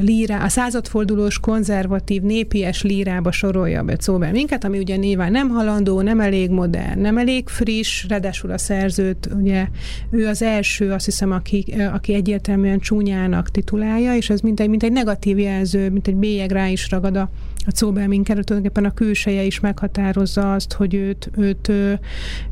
lírá, 0.00 0.44
a 0.44 0.48
századfordulós 0.48 1.38
konzervatív 1.38 2.22
népies 2.22 2.82
lírába 2.82 3.32
sorolja 3.32 3.82
be 3.82 3.96
Szóbel 3.98 4.32
minket, 4.32 4.64
ami 4.64 4.78
ugye 4.78 4.96
nyilván 4.96 5.32
nem 5.32 5.48
halandó, 5.48 6.00
nem 6.00 6.20
elég 6.20 6.50
modern, 6.50 7.00
nem 7.00 7.18
elég 7.18 7.48
friss, 7.48 8.06
ráadásul 8.08 8.50
a 8.50 8.58
szerzőt, 8.58 9.28
ugye 9.40 9.66
ő 10.10 10.26
az 10.26 10.42
első, 10.42 10.90
azt 10.90 11.04
hiszem, 11.04 11.30
aki, 11.30 11.74
aki 11.94 12.14
egyértelműen 12.14 12.78
csúnyának 12.78 13.50
titulálja, 13.50 14.16
és 14.16 14.30
ez 14.30 14.40
mint 14.40 14.60
egy, 14.60 14.68
mint 14.68 14.82
egy 14.82 14.92
negatív 14.92 15.38
jelző, 15.38 15.90
mint 15.90 16.08
egy 16.08 16.16
bélyeg 16.16 16.50
rá 16.50 16.68
is 16.68 16.90
ragad 16.90 17.16
a, 17.16 17.30
a 17.66 17.70
Szóbelminkerről 17.74 18.44
tulajdonképpen 18.44 18.90
a 18.90 18.94
külseje 18.94 19.42
is 19.42 19.60
meghatározza 19.60 20.52
azt, 20.52 20.72
hogy 20.72 20.94
őt, 20.94 21.30
őt 21.36 21.72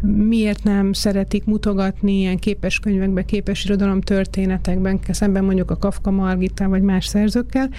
miért 0.01 0.65
nem 0.65 0.93
szeretik 0.93 1.45
mutogatni 1.45 2.19
ilyen 2.19 2.39
képes 2.39 2.79
könyvekben, 2.79 3.25
képes 3.25 3.65
irodalom 3.65 4.01
történetekben, 4.01 5.01
szemben 5.09 5.45
mondjuk 5.45 5.71
a 5.71 5.77
Kafka 5.77 6.11
Margitta 6.11 6.69
vagy 6.69 6.83
más 6.83 7.07
szerzőkkel, 7.07 7.71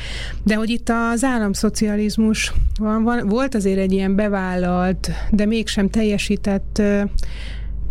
de 0.43 0.55
hogy 0.55 0.69
itt 0.69 0.89
az 1.11 1.23
államszocializmus 1.23 2.53
van, 2.79 3.03
van, 3.03 3.27
volt 3.27 3.55
azért 3.55 3.79
egy 3.79 3.91
ilyen 3.91 4.15
bevállalt, 4.15 5.11
de 5.31 5.45
mégsem 5.45 5.89
teljesített 5.89 6.81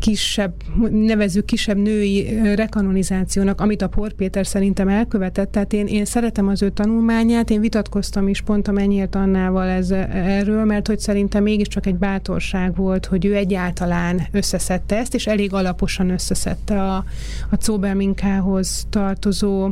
kisebb, 0.03 0.55
nevezük 0.91 1.45
kisebb 1.45 1.77
női 1.77 2.41
rekanonizációnak, 2.55 3.61
amit 3.61 3.83
a 3.83 3.89
Por 3.89 4.13
Péter 4.13 4.47
szerintem 4.47 4.89
elkövetett. 4.89 5.51
Tehát 5.53 5.73
én, 5.73 5.87
én 5.87 6.05
szeretem 6.05 6.49
az 6.49 6.63
ő 6.63 6.71
tanulmányát, 6.71 7.51
én 7.51 7.61
vitatkoztam 7.61 8.29
is 8.29 8.41
pont 8.41 8.69
a 8.69 8.73
Mennyért 8.73 9.15
Annával 9.15 9.69
ez, 9.69 9.91
erről, 10.11 10.65
mert 10.65 10.87
hogy 10.87 10.99
szerintem 10.99 11.43
mégiscsak 11.43 11.87
egy 11.87 11.95
bátorság 11.95 12.77
volt, 12.77 13.07
hogy 13.07 13.25
ő 13.25 13.35
egyáltalán 13.37 14.23
összeszedte 14.31 14.97
ezt, 14.97 15.15
és 15.15 15.27
elég 15.27 15.53
alaposan 15.53 16.11
összeszedte 16.11 16.83
a, 16.83 17.05
a 17.51 17.57
Cóbelminkához 17.57 18.87
tartozó 18.91 19.71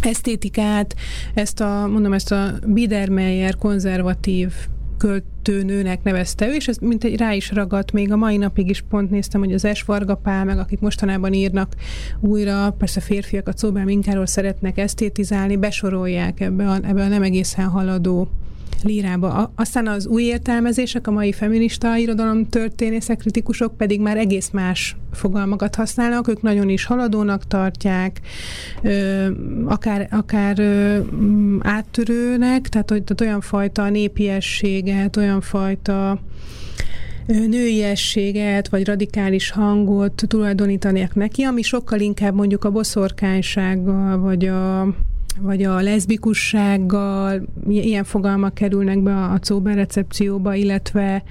esztétikát, 0.00 0.94
ezt 1.34 1.60
a, 1.60 1.86
mondom, 1.86 2.12
ezt 2.12 2.32
a 2.32 2.52
Biedermeier 2.66 3.56
konzervatív 3.56 4.52
költőnőnek 4.98 6.02
nevezte 6.02 6.48
ő, 6.48 6.54
és 6.54 6.68
ez 6.68 6.76
mint 6.76 7.04
egy 7.04 7.16
rá 7.16 7.32
is 7.32 7.50
ragadt, 7.50 7.92
még 7.92 8.12
a 8.12 8.16
mai 8.16 8.36
napig 8.36 8.68
is 8.68 8.84
pont 8.88 9.10
néztem, 9.10 9.40
hogy 9.40 9.52
az 9.52 9.68
S. 9.74 9.82
Varga 9.82 10.20
meg 10.24 10.58
akik 10.58 10.80
mostanában 10.80 11.32
írnak 11.32 11.74
újra, 12.20 12.70
persze 12.78 13.00
férfiak 13.00 13.48
a 13.48 13.52
Czóbel 13.52 13.84
Minkáról 13.84 14.26
szeretnek 14.26 14.78
esztétizálni, 14.78 15.56
besorolják 15.56 16.40
ebbe 16.40 16.68
a, 16.68 16.74
ebbe 16.82 17.02
a 17.02 17.08
nem 17.08 17.22
egészen 17.22 17.66
haladó 17.66 18.28
lírába. 18.82 19.52
Aztán 19.54 19.86
az 19.86 20.06
új 20.06 20.22
értelmezések, 20.22 21.06
a 21.06 21.10
mai 21.10 21.32
feminista 21.32 21.96
irodalom 21.96 22.48
történészek, 22.48 23.18
kritikusok 23.18 23.76
pedig 23.76 24.00
már 24.00 24.16
egész 24.16 24.50
más 24.50 24.96
fogalmakat 25.12 25.74
használnak, 25.74 26.28
ők 26.28 26.42
nagyon 26.42 26.68
is 26.68 26.84
haladónak 26.84 27.46
tartják, 27.46 28.20
akár, 29.64 30.08
akár 30.10 30.58
áttörőnek, 31.60 32.68
tehát, 32.68 32.86
tehát 32.86 33.20
olyan 33.20 33.40
fajta 33.40 33.88
népiességet, 33.88 35.16
olyan 35.16 35.40
fajta 35.40 36.20
nőiességet, 37.26 38.68
vagy 38.68 38.86
radikális 38.86 39.50
hangot 39.50 40.22
tulajdonítanék 40.28 41.14
neki, 41.14 41.42
ami 41.42 41.62
sokkal 41.62 42.00
inkább 42.00 42.34
mondjuk 42.34 42.64
a 42.64 42.70
boszorkánysággal, 42.70 44.18
vagy 44.18 44.46
a 44.46 44.94
vagy 45.40 45.62
a 45.62 45.80
leszbikussággal, 45.80 47.42
ilyen 47.68 48.04
fogalmak 48.04 48.54
kerülnek 48.54 49.02
be 49.02 49.16
a 49.16 49.38
Cóber 49.38 49.74
recepcióba, 49.74 50.54
illetve 50.54 51.22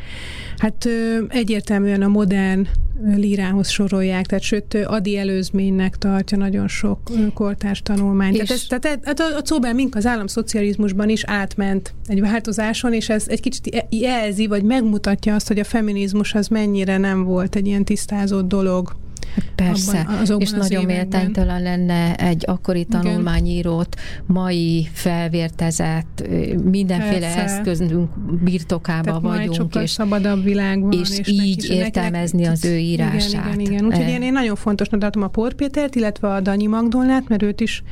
hát 0.58 0.88
egyértelműen 1.30 2.02
a 2.02 2.08
modern 2.08 2.68
lírához 3.16 3.70
sorolják, 3.70 4.26
tehát 4.26 4.44
sőt 4.44 4.74
Adi 4.86 5.18
előzménynek 5.18 5.98
tartja 5.98 6.38
nagyon 6.38 6.68
sok 6.68 7.00
kortárs 7.34 7.82
tanulmány. 7.82 8.34
És 8.34 8.38
tehát, 8.38 8.52
ez, 8.52 8.66
tehát 8.82 9.00
hát 9.04 9.20
a, 9.20 9.38
a 9.38 9.42
Cóber 9.42 9.74
mink 9.74 9.96
az 9.96 10.06
államszocializmusban 10.06 11.10
is 11.10 11.24
átment 11.26 11.94
egy 12.06 12.22
változáson, 12.22 12.94
és 12.94 13.10
ez 13.10 13.26
egy 13.28 13.42
kicsit 13.42 13.86
jelzi, 13.90 14.48
vagy 14.48 14.64
megmutatja 14.64 15.36
azt, 15.36 15.48
hogy 15.48 15.60
a 15.60 15.64
feminizmus 15.64 16.34
az 16.34 16.48
mennyire 16.48 16.98
nem 16.98 17.24
volt 17.24 17.56
egy 17.56 17.68
ilyen 17.68 17.84
tisztázott 17.84 18.48
dolog 18.48 18.96
Persze, 19.56 20.00
abban, 20.00 20.40
és 20.40 20.52
nagyon 20.52 20.86
méltánytalan 20.86 21.62
lenne 21.62 22.16
egy 22.16 22.44
akkori 22.48 22.86
tanulmányírót 22.86 23.96
mai 24.26 24.88
felvértezett, 24.94 26.28
mindenféle 26.64 27.20
Persze. 27.20 27.42
eszközünk 27.42 28.10
birtokába 28.44 29.04
Tehát 29.04 29.22
vagyunk. 29.22 29.76
és 29.76 29.90
szabadabb 29.90 30.44
világban. 30.44 30.92
És, 30.92 31.20
és 31.20 31.28
így 31.28 31.58
neki, 31.58 31.74
értelmezni 31.74 32.42
neki, 32.42 32.52
az 32.52 32.66
ő 32.66 32.78
írását. 32.78 33.30
Igen, 33.30 33.60
igen, 33.60 33.72
igen. 33.74 33.86
Úgyhogy 33.86 34.06
e... 34.06 34.10
én, 34.10 34.22
én 34.22 34.32
nagyon 34.32 34.56
fontosnak 34.56 35.00
tartom 35.00 35.24
a 35.24 35.48
Pétert, 35.56 35.96
illetve 35.96 36.28
a 36.28 36.42
Danyi 36.42 36.68
Magdolnát, 36.68 37.28
mert 37.28 37.44
őt 37.44 37.62
is 37.62 37.84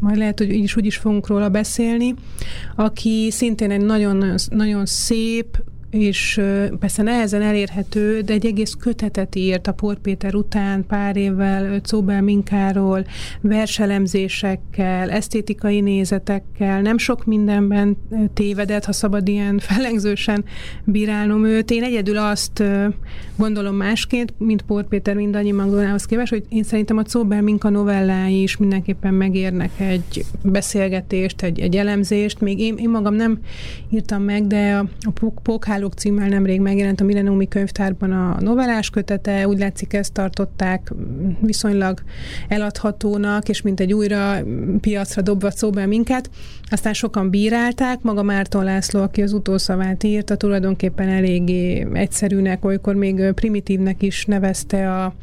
majd 0.00 0.16
lehet, 0.16 0.38
hogy 0.38 0.50
így 0.50 0.62
is 0.62 0.76
úgy 0.76 0.86
is 0.86 0.96
fogunk 0.96 1.26
róla 1.26 1.48
beszélni, 1.48 2.14
aki 2.76 3.28
szintén 3.30 3.70
egy 3.70 3.84
nagyon, 3.84 4.34
nagyon 4.50 4.86
szép, 4.86 5.62
és 5.92 6.40
persze 6.78 7.02
nehezen 7.02 7.42
elérhető, 7.42 8.20
de 8.20 8.32
egy 8.32 8.46
egész 8.46 8.74
kötetet 8.80 9.34
írt 9.34 9.66
a 9.66 9.72
Por 9.72 9.98
Péter 9.98 10.34
után 10.34 10.86
pár 10.86 11.16
évvel 11.16 11.80
Czóbel 11.80 12.22
Minkáról, 12.22 13.06
verselemzésekkel, 13.40 15.10
esztétikai 15.10 15.80
nézetekkel, 15.80 16.80
nem 16.80 16.98
sok 16.98 17.24
mindenben 17.24 17.96
tévedett, 18.34 18.84
ha 18.84 18.92
szabad 18.92 19.28
ilyen 19.28 19.58
fellengzősen 19.68 20.44
bírálnom 20.84 21.44
őt. 21.44 21.70
Én 21.70 21.82
egyedül 21.82 22.16
azt 22.16 22.62
gondolom 23.36 23.74
másként, 23.74 24.34
mint 24.38 24.62
Por 24.62 24.88
Péter 24.88 25.14
mindannyi 25.14 25.52
Magdonához 25.52 26.04
képest, 26.04 26.32
hogy 26.32 26.44
én 26.48 26.62
szerintem 26.62 26.96
a 26.96 27.04
Czóbel 27.04 27.42
Minka 27.42 27.68
novellái 27.68 28.42
is 28.42 28.56
mindenképpen 28.56 29.14
megérnek 29.14 29.70
egy 29.76 30.24
beszélgetést, 30.42 31.42
egy, 31.42 31.60
egy 31.60 31.76
elemzést. 31.76 32.40
Még 32.40 32.58
én, 32.58 32.76
én 32.76 32.90
magam 32.90 33.14
nem 33.14 33.38
írtam 33.90 34.22
meg, 34.22 34.46
de 34.46 34.74
a, 34.74 34.86
a 35.00 35.10
Pókhálók 35.82 36.00
címmel 36.00 36.28
nemrég 36.28 36.60
megjelent 36.60 37.00
a 37.00 37.04
Millenniumi 37.04 37.48
könyvtárban 37.48 38.12
a 38.12 38.40
novellás 38.40 38.90
kötete, 38.90 39.46
úgy 39.48 39.58
látszik 39.58 39.92
ezt 39.92 40.12
tartották 40.12 40.92
viszonylag 41.40 42.02
eladhatónak, 42.48 43.48
és 43.48 43.62
mint 43.62 43.80
egy 43.80 43.92
újra 43.92 44.36
piacra 44.80 45.22
dobva 45.22 45.50
szóba 45.50 45.86
minket. 45.86 46.30
Aztán 46.70 46.92
sokan 46.92 47.30
bírálták, 47.30 48.02
maga 48.02 48.22
Márton 48.22 48.64
László, 48.64 49.00
aki 49.00 49.22
az 49.22 49.32
utószavát 49.32 50.02
írta, 50.02 50.36
tulajdonképpen 50.36 51.08
eléggé 51.08 51.86
egyszerűnek, 51.92 52.64
olykor 52.64 52.94
még 52.94 53.32
primitívnek 53.32 54.02
is 54.02 54.24
nevezte 54.24 55.02
a 55.02 55.14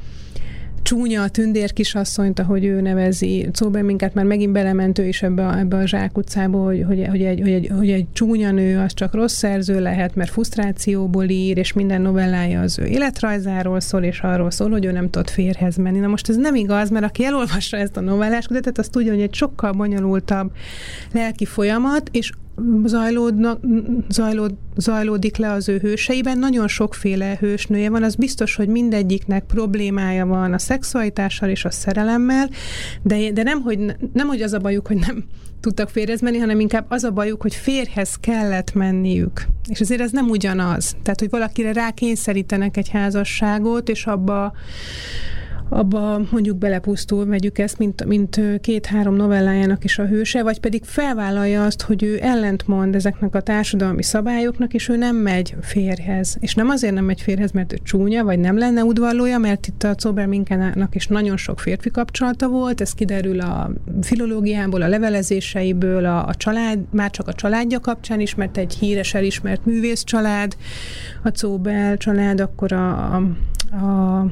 csúnya 0.81 1.21
a 1.21 1.29
tündér 1.29 1.73
kisasszonyt, 1.73 2.39
ahogy 2.39 2.65
ő 2.65 2.81
nevezi. 2.81 3.49
Szóban 3.53 3.85
minket 3.85 4.13
már 4.13 4.25
megint 4.25 4.51
belementő 4.51 5.07
is 5.07 5.21
ebbe 5.21 5.45
a, 5.45 5.57
ebbe 5.57 5.77
a 5.77 5.87
zsákutcába, 5.87 6.63
hogy, 6.63 6.83
hogy, 6.87 7.07
hogy, 7.09 7.23
egy, 7.23 7.39
hogy, 7.41 7.51
egy, 7.51 7.71
hogy 7.77 7.89
egy 7.89 8.05
csúnya 8.13 8.51
nő 8.51 8.79
az 8.79 8.93
csak 8.93 9.13
rossz 9.13 9.35
szerző 9.35 9.81
lehet, 9.81 10.15
mert 10.15 10.29
frusztrációból 10.29 11.29
ír, 11.29 11.57
és 11.57 11.73
minden 11.73 12.01
novellája 12.01 12.61
az 12.61 12.79
ő 12.79 12.85
életrajzáról 12.85 13.79
szól, 13.79 14.03
és 14.03 14.19
arról 14.19 14.51
szól, 14.51 14.69
hogy 14.69 14.85
ő 14.85 14.91
nem 14.91 15.09
tud 15.09 15.29
férhez 15.29 15.75
menni. 15.75 15.99
Na 15.99 16.07
most 16.07 16.29
ez 16.29 16.35
nem 16.35 16.55
igaz, 16.55 16.89
mert 16.89 17.05
aki 17.05 17.25
elolvassa 17.25 17.77
ezt 17.77 17.97
a 17.97 18.01
novellás 18.01 18.47
kötetet, 18.47 18.77
az 18.77 18.87
tudja, 18.87 19.11
hogy 19.11 19.21
egy 19.21 19.33
sokkal 19.33 19.71
bonyolultabb 19.71 20.51
lelki 21.11 21.45
folyamat, 21.45 22.09
és 22.11 22.31
zajlódnak, 22.85 23.59
zajlód, 24.09 24.53
zajlódik 24.77 25.37
le 25.37 25.51
az 25.51 25.69
ő 25.69 25.77
hőseiben. 25.77 26.39
Nagyon 26.39 26.67
sokféle 26.67 27.37
hősnője 27.39 27.89
van, 27.89 28.03
az 28.03 28.15
biztos, 28.15 28.55
hogy 28.55 28.67
mindegyiknek 28.67 29.45
problémája 29.45 30.25
van 30.25 30.53
a 30.53 30.57
szexualitással 30.59 31.49
és 31.49 31.65
a 31.65 31.71
szerelemmel, 31.71 32.49
de, 33.01 33.31
de 33.31 33.43
nem, 33.43 33.61
hogy, 33.61 33.95
nem, 34.13 34.27
hogy 34.27 34.41
az 34.41 34.53
a 34.53 34.59
bajuk, 34.59 34.87
hogy 34.87 34.97
nem 35.07 35.23
tudtak 35.59 35.89
férhez 35.89 36.21
menni, 36.21 36.37
hanem 36.37 36.59
inkább 36.59 36.85
az 36.89 37.03
a 37.03 37.11
bajuk, 37.11 37.41
hogy 37.41 37.55
férhez 37.55 38.15
kellett 38.15 38.73
menniük. 38.73 39.45
És 39.67 39.81
azért 39.81 40.01
ez 40.01 40.11
nem 40.11 40.29
ugyanaz. 40.29 40.95
Tehát, 41.03 41.19
hogy 41.19 41.29
valakire 41.29 41.73
rákényszerítenek 41.73 42.77
egy 42.77 42.89
házasságot, 42.89 43.89
és 43.89 44.05
abba 44.05 44.53
abba 45.69 46.21
mondjuk 46.31 46.57
belepusztul, 46.57 47.25
vegyük 47.25 47.57
ezt, 47.57 47.77
mint, 47.77 48.05
mint 48.05 48.41
két-három 48.61 49.15
novellájának 49.15 49.83
is 49.83 49.99
a 49.99 50.05
hőse, 50.05 50.43
vagy 50.43 50.59
pedig 50.59 50.83
felvállalja 50.83 51.65
azt, 51.65 51.81
hogy 51.81 52.03
ő 52.03 52.19
ellentmond 52.21 52.95
ezeknek 52.95 53.35
a 53.35 53.41
társadalmi 53.41 54.03
szabályoknak, 54.03 54.73
és 54.73 54.89
ő 54.89 54.97
nem 54.97 55.15
megy 55.15 55.55
férhez. 55.61 56.37
És 56.39 56.53
nem 56.53 56.69
azért 56.69 56.93
nem 56.93 57.05
megy 57.05 57.21
férhez, 57.21 57.51
mert 57.51 57.73
ő 57.73 57.77
csúnya, 57.83 58.23
vagy 58.23 58.39
nem 58.39 58.57
lenne 58.57 58.83
udvarlója, 58.83 59.37
mert 59.37 59.67
itt 59.67 59.83
a 59.83 59.95
Zoberminkának 59.99 60.95
is 60.95 61.07
nagyon 61.07 61.37
sok 61.37 61.59
férfi 61.59 61.89
kapcsolata 61.89 62.47
volt, 62.47 62.81
ez 62.81 62.93
kiderül 62.93 63.39
a 63.39 63.71
filológiából, 64.01 64.81
a 64.81 64.87
levelezéseiből, 64.87 66.05
a, 66.05 66.27
a 66.27 66.35
család, 66.35 66.79
már 66.91 67.11
csak 67.11 67.27
a 67.27 67.33
családja 67.33 67.79
kapcsán 67.79 68.19
is, 68.19 68.35
mert 68.35 68.57
egy 68.57 68.73
híres, 68.73 69.13
elismert 69.13 69.65
művész 69.65 70.03
család, 70.03 70.55
a 71.23 71.31
Czóbel 71.31 71.97
család, 71.97 72.39
akkor 72.39 72.73
a, 72.73 73.15
a, 73.15 73.21
a 73.85 74.25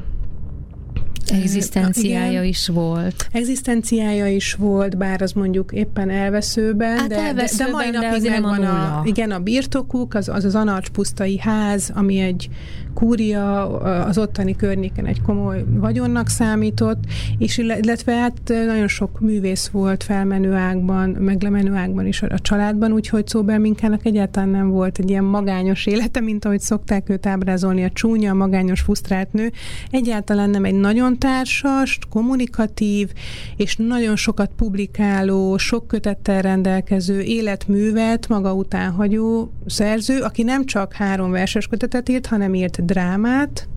Egzisztenciája 1.30 2.42
is 2.42 2.68
volt. 2.68 3.26
Egzisztenciája 3.32 4.26
is 4.26 4.54
volt, 4.54 4.96
bár 4.96 5.22
az 5.22 5.32
mondjuk 5.32 5.72
éppen 5.72 6.10
elveszőben, 6.10 6.98
hát 6.98 7.08
de, 7.08 7.16
elveszőben, 7.16 7.92
de, 7.92 7.98
de 7.98 8.08
mai 8.08 8.10
napig 8.10 8.30
megvan 8.30 8.64
a, 8.64 8.98
a, 8.98 9.02
igen, 9.04 9.30
a 9.30 9.38
birtokuk, 9.38 10.14
az 10.14 10.28
az, 10.28 10.44
az 10.44 10.54
Anarcs 10.54 10.88
pusztai 10.88 11.38
ház, 11.38 11.90
ami 11.94 12.18
egy 12.18 12.48
kúria, 12.98 13.78
az 14.04 14.18
ottani 14.18 14.56
környéken 14.56 15.06
egy 15.06 15.22
komoly 15.22 15.64
vagyonnak 15.68 16.28
számított, 16.28 17.04
és 17.38 17.58
illetve 17.58 18.14
hát 18.14 18.38
nagyon 18.46 18.88
sok 18.88 19.20
művész 19.20 19.68
volt 19.68 20.02
felmenő 20.02 20.52
ágban, 20.52 21.10
meg 21.10 21.42
lemenő 21.42 21.74
ágban 21.74 22.06
is 22.06 22.22
a 22.22 22.38
családban, 22.38 22.92
úgyhogy 22.92 23.26
Szóbel 23.26 23.58
Minkának 23.58 24.06
egyáltalán 24.06 24.48
nem 24.48 24.68
volt 24.68 24.98
egy 24.98 25.10
ilyen 25.10 25.24
magányos 25.24 25.86
élete, 25.86 26.20
mint 26.20 26.44
ahogy 26.44 26.60
szokták 26.60 27.08
őt 27.08 27.26
ábrázolni, 27.26 27.84
a 27.84 27.90
csúnya, 27.90 28.34
magányos, 28.34 28.80
fusztrált 28.80 29.32
nő. 29.32 29.52
Egyáltalán 29.90 30.50
nem 30.50 30.64
egy 30.64 30.74
nagyon 30.74 31.18
társas, 31.18 31.98
kommunikatív, 32.10 33.12
és 33.56 33.76
nagyon 33.76 34.16
sokat 34.16 34.50
publikáló, 34.56 35.56
sok 35.56 35.86
kötettel 35.86 36.42
rendelkező 36.42 37.20
életművet 37.20 38.28
maga 38.28 38.54
után 38.54 38.90
hagyó 38.90 39.52
szerző, 39.66 40.20
aki 40.20 40.42
nem 40.42 40.64
csak 40.64 40.92
három 40.92 41.30
verses 41.30 41.66
kötetet 41.66 42.08
írt, 42.08 42.26
hanem 42.26 42.54
írt 42.54 42.86
drámát, 42.88 43.68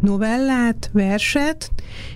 novellát, 0.00 0.90
verset, 0.92 1.70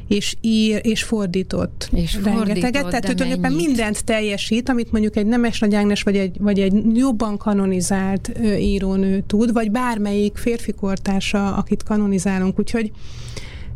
és 0.08 0.36
ír, 0.40 0.80
és 0.82 1.02
fordított. 1.02 1.88
És 1.92 2.18
rengeteget. 2.24 2.88
Tehát 2.88 3.00
tulajdonképpen 3.00 3.52
mindent 3.52 4.04
teljesít, 4.04 4.68
amit 4.68 4.92
mondjuk 4.92 5.16
egy 5.16 5.26
Nemes 5.26 5.58
Nagy 5.58 5.74
Ágnes, 5.74 6.02
vagy 6.02 6.16
egy, 6.16 6.36
vagy 6.40 6.60
egy 6.60 6.96
jobban 6.96 7.36
kanonizált 7.36 8.32
írónő 8.58 9.22
tud, 9.26 9.52
vagy 9.52 9.70
bármelyik 9.70 10.36
férfi 10.36 10.72
kortársa, 10.72 11.54
akit 11.54 11.82
kanonizálunk. 11.82 12.58
Úgyhogy 12.58 12.92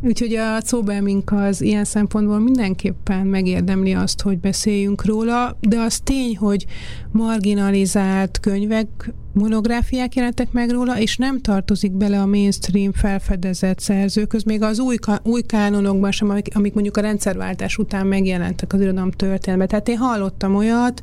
Úgyhogy 0.06 0.34
a 0.34 0.62
Czóbelmink 0.62 1.32
az 1.32 1.60
ilyen 1.60 1.84
szempontból 1.84 2.38
mindenképpen 2.38 3.26
megérdemli 3.26 3.94
azt, 3.94 4.22
hogy 4.22 4.38
beszéljünk 4.38 5.04
róla, 5.04 5.56
de 5.60 5.80
az 5.80 6.00
tény, 6.04 6.36
hogy 6.36 6.66
marginalizált 7.12 8.40
könyvek 8.40 9.12
monográfiák 9.34 10.14
jelentek 10.14 10.52
meg 10.52 10.70
róla, 10.70 10.98
és 10.98 11.16
nem 11.16 11.40
tartozik 11.40 11.92
bele 11.92 12.20
a 12.20 12.26
mainstream 12.26 12.92
felfedezett 12.92 13.78
szerzőköz, 13.78 14.42
még 14.42 14.62
az 14.62 14.78
új, 14.78 14.96
új 15.22 15.42
kánonokban 15.42 16.10
sem, 16.10 16.30
amik, 16.30 16.48
amik 16.54 16.72
mondjuk 16.74 16.96
a 16.96 17.00
rendszerváltás 17.00 17.76
után 17.76 18.06
megjelentek 18.06 18.72
az 18.72 18.80
irodalom 18.80 19.10
történetben. 19.10 19.68
Tehát 19.68 19.88
én 19.88 19.96
hallottam 19.96 20.54
olyat 20.54 21.02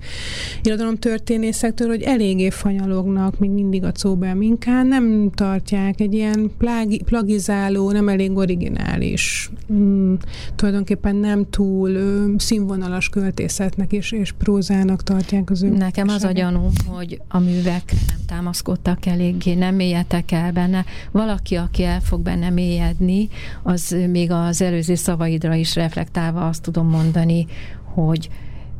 irodalom 0.63 0.95
történészektől, 0.95 1.87
hogy 1.87 2.01
eléggé 2.01 2.49
fanyalognak 2.49 3.39
még 3.39 3.49
mindig 3.49 3.83
a 3.83 3.91
Czóbel 3.91 4.35
Minkán, 4.35 4.87
nem 4.87 5.29
tartják 5.35 5.99
egy 5.99 6.13
ilyen 6.13 6.51
plági, 6.57 7.01
plagizáló, 7.03 7.91
nem 7.91 8.07
elég 8.09 8.37
originális, 8.37 9.49
mm, 9.73 10.13
tulajdonképpen 10.55 11.15
nem 11.15 11.49
túl 11.49 11.89
ö, 11.89 12.25
színvonalas 12.37 13.09
költészetnek 13.09 13.91
és, 13.91 14.11
és 14.11 14.31
prózának 14.31 15.03
tartják 15.03 15.49
az 15.49 15.63
ő. 15.63 15.69
Nekem 15.69 16.07
az 16.07 16.23
a 16.23 16.31
gyanúm, 16.31 16.71
hogy 16.87 17.21
a 17.27 17.39
művek 17.39 17.93
nem 18.07 18.20
támaszkodtak 18.25 19.05
eléggé, 19.05 19.53
nem 19.53 19.75
mélyedtek 19.75 20.31
el 20.31 20.51
benne. 20.51 20.85
Valaki, 21.11 21.55
aki 21.55 21.83
el 21.83 22.01
fog 22.01 22.21
benne 22.21 22.49
mélyedni, 22.49 23.27
az 23.63 23.95
még 24.09 24.31
az 24.31 24.61
előző 24.61 24.95
szavaidra 24.95 25.53
is 25.53 25.75
reflektálva 25.75 26.47
azt 26.47 26.61
tudom 26.61 26.87
mondani, 26.87 27.45
hogy 27.83 28.29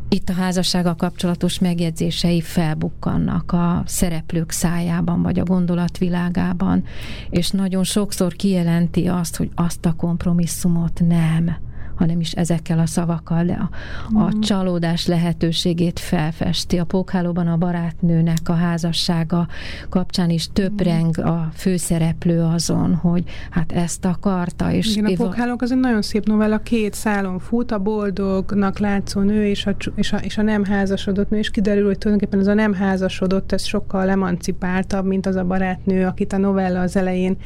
itt 0.10 0.30
a 0.30 0.34
házassággal 0.34 0.95
kapcsolatos 0.95 1.60
megjegyzései 1.60 2.41
felbukkannak 2.41 3.51
a 3.51 3.84
szereplők 3.86 4.51
szájában, 4.51 5.21
vagy 5.21 5.39
a 5.39 5.43
gondolatvilágában, 5.43 6.84
és 7.30 7.49
nagyon 7.49 7.84
sokszor 7.84 8.34
kijelenti 8.34 9.08
azt, 9.08 9.36
hogy 9.36 9.49
azt 9.56 9.86
a 9.86 9.93
kompromisszumot 9.93 11.01
nem 11.08 11.58
hanem 12.02 12.20
is 12.20 12.32
ezekkel 12.32 12.80
a 12.80 12.86
szavakkal, 12.86 13.46
de 13.46 13.54
a, 13.54 13.70
a 14.18 14.36
mm. 14.36 14.40
csalódás 14.40 15.06
lehetőségét 15.06 16.00
felfesti. 16.00 16.78
A 16.78 16.84
pókhálóban 16.84 17.48
a 17.48 17.58
barátnőnek 17.58 18.50
a 18.50 18.54
házassága 18.54 19.48
kapcsán 19.90 20.30
is 20.30 20.50
töpreng 20.54 21.22
mm. 21.22 21.26
a 21.26 21.50
főszereplő 21.54 22.42
azon, 22.42 22.96
hogy 22.96 23.24
hát 23.50 23.72
ezt 23.72 24.06
akarta. 24.06 24.72
És 24.72 24.96
Igen, 24.96 25.06
a 25.06 25.16
pókhálók 25.16 25.62
az 25.62 25.72
egy 25.72 25.80
nagyon 25.80 26.02
szép 26.02 26.26
novella, 26.26 26.58
két 26.58 26.94
szálon 26.94 27.40
fut, 27.40 27.72
a 27.72 27.80
boldognak 27.80 28.80
látszó 28.80 29.22
nő 29.22 29.46
és 29.46 29.66
a, 29.66 29.76
és 29.96 30.14
a, 30.14 30.18
és 30.18 30.38
a 30.38 30.42
nem 30.42 30.64
házasodott 30.64 31.30
nő, 31.30 31.38
és 31.38 31.50
kiderül, 31.50 31.86
hogy 31.86 31.98
tulajdonképpen 31.98 32.40
ez 32.40 32.52
a 32.52 32.54
nem 32.54 32.74
házasodott, 32.74 33.52
ez 33.52 33.64
sokkal 33.64 34.10
emancipáltabb, 34.10 35.06
mint 35.06 35.26
az 35.26 35.36
a 35.36 35.44
barátnő, 35.44 36.06
akit 36.06 36.34
a 36.34 36.38
novella 36.38 36.82
az 36.82 36.96
elején 36.96 37.38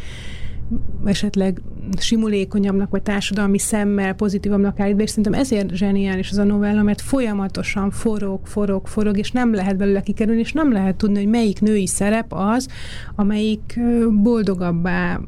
esetleg 1.05 1.61
simulékonyabbnak, 1.99 2.89
vagy 2.89 3.01
társadalmi 3.01 3.57
szemmel 3.57 4.13
pozitívabbnak 4.13 4.79
állít 4.79 4.95
be, 4.95 5.03
és 5.03 5.09
szerintem 5.09 5.33
ezért 5.33 5.75
zseniális 5.75 6.29
az 6.31 6.37
a 6.37 6.43
novella, 6.43 6.83
mert 6.83 7.01
folyamatosan 7.01 7.91
forog, 7.91 8.39
forog, 8.47 8.87
forog, 8.87 9.17
és 9.17 9.31
nem 9.31 9.53
lehet 9.53 9.77
belőle 9.77 10.01
kikerülni, 10.01 10.39
és 10.39 10.51
nem 10.51 10.71
lehet 10.71 10.95
tudni, 10.95 11.17
hogy 11.17 11.27
melyik 11.27 11.61
női 11.61 11.87
szerep 11.87 12.33
az, 12.33 12.67
amelyik 13.15 13.79
boldogabbá 14.21 15.19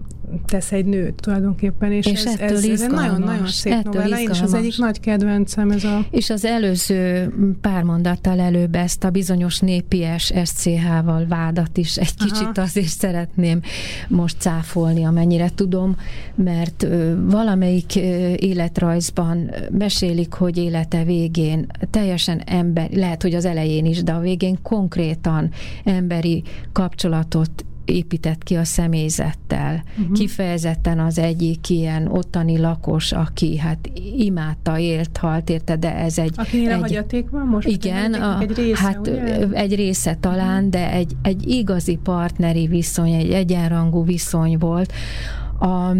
tesz 0.45 0.71
egy 0.71 0.85
nőt 0.85 1.15
tulajdonképpen, 1.15 1.91
és, 1.91 2.05
és 2.05 2.23
ez, 2.23 2.39
ez, 2.39 2.63
ez 2.63 2.87
nagyon-nagyon 2.87 3.47
szép 3.47 3.73
ettől 3.73 3.93
novella, 3.93 4.19
én 4.19 4.29
is 4.29 4.41
az 4.41 4.53
egyik 4.53 4.77
nagy 4.77 4.99
kedvencem 4.99 5.71
ez 5.71 5.83
a... 5.83 6.05
És 6.11 6.29
az 6.29 6.45
előző 6.45 7.33
pár 7.61 7.83
mondattal 7.83 8.39
előbb 8.39 8.75
ezt 8.75 9.03
a 9.03 9.09
bizonyos 9.09 9.59
népies 9.59 10.33
SCH-val 10.43 11.25
vádat 11.27 11.77
is 11.77 11.97
egy 11.97 12.13
Aha. 12.17 12.29
kicsit 12.29 12.57
azért 12.57 12.87
szeretném 12.87 13.61
most 14.07 14.35
cáfolni, 14.39 15.03
amennyire 15.03 15.49
tudom, 15.55 15.95
mert 16.35 16.87
valamelyik 17.29 17.95
életrajzban 18.35 19.51
mesélik, 19.71 20.33
hogy 20.33 20.57
élete 20.57 21.03
végén 21.03 21.67
teljesen 21.89 22.39
ember, 22.39 22.89
lehet, 22.91 23.21
hogy 23.21 23.33
az 23.33 23.45
elején 23.45 23.85
is, 23.85 24.03
de 24.03 24.11
a 24.11 24.19
végén 24.19 24.57
konkrétan 24.61 25.49
emberi 25.83 26.43
kapcsolatot 26.71 27.65
épített 27.89 28.43
ki 28.43 28.55
a 28.55 28.63
személyzettel. 28.63 29.83
Uh-huh. 29.99 30.15
Kifejezetten 30.15 30.99
az 30.99 31.17
egyik 31.17 31.69
ilyen 31.69 32.07
ottani 32.07 32.57
lakos, 32.57 33.11
aki 33.11 33.57
hát 33.57 33.89
imádta, 34.17 34.77
élt, 34.77 35.17
halt, 35.17 35.49
érte, 35.49 35.75
de 35.75 35.95
ez 35.95 36.17
egy... 36.17 36.33
Akinél 36.35 36.71
egy, 36.71 36.79
hagyaték 36.79 37.29
van 37.29 37.47
most? 37.47 37.67
Igen, 37.67 38.13
a, 38.13 38.39
egy 38.39 38.55
része, 38.55 38.81
hát 38.81 38.99
ugye? 38.99 39.47
egy 39.51 39.75
része 39.75 40.17
talán, 40.19 40.55
uh-huh. 40.55 40.69
de 40.69 40.91
egy, 40.91 41.15
egy 41.21 41.47
igazi 41.47 41.99
partneri 42.03 42.67
viszony, 42.67 43.13
egy 43.13 43.31
egyenrangú 43.31 44.05
viszony 44.05 44.57
volt, 44.57 44.93
a, 45.59 45.93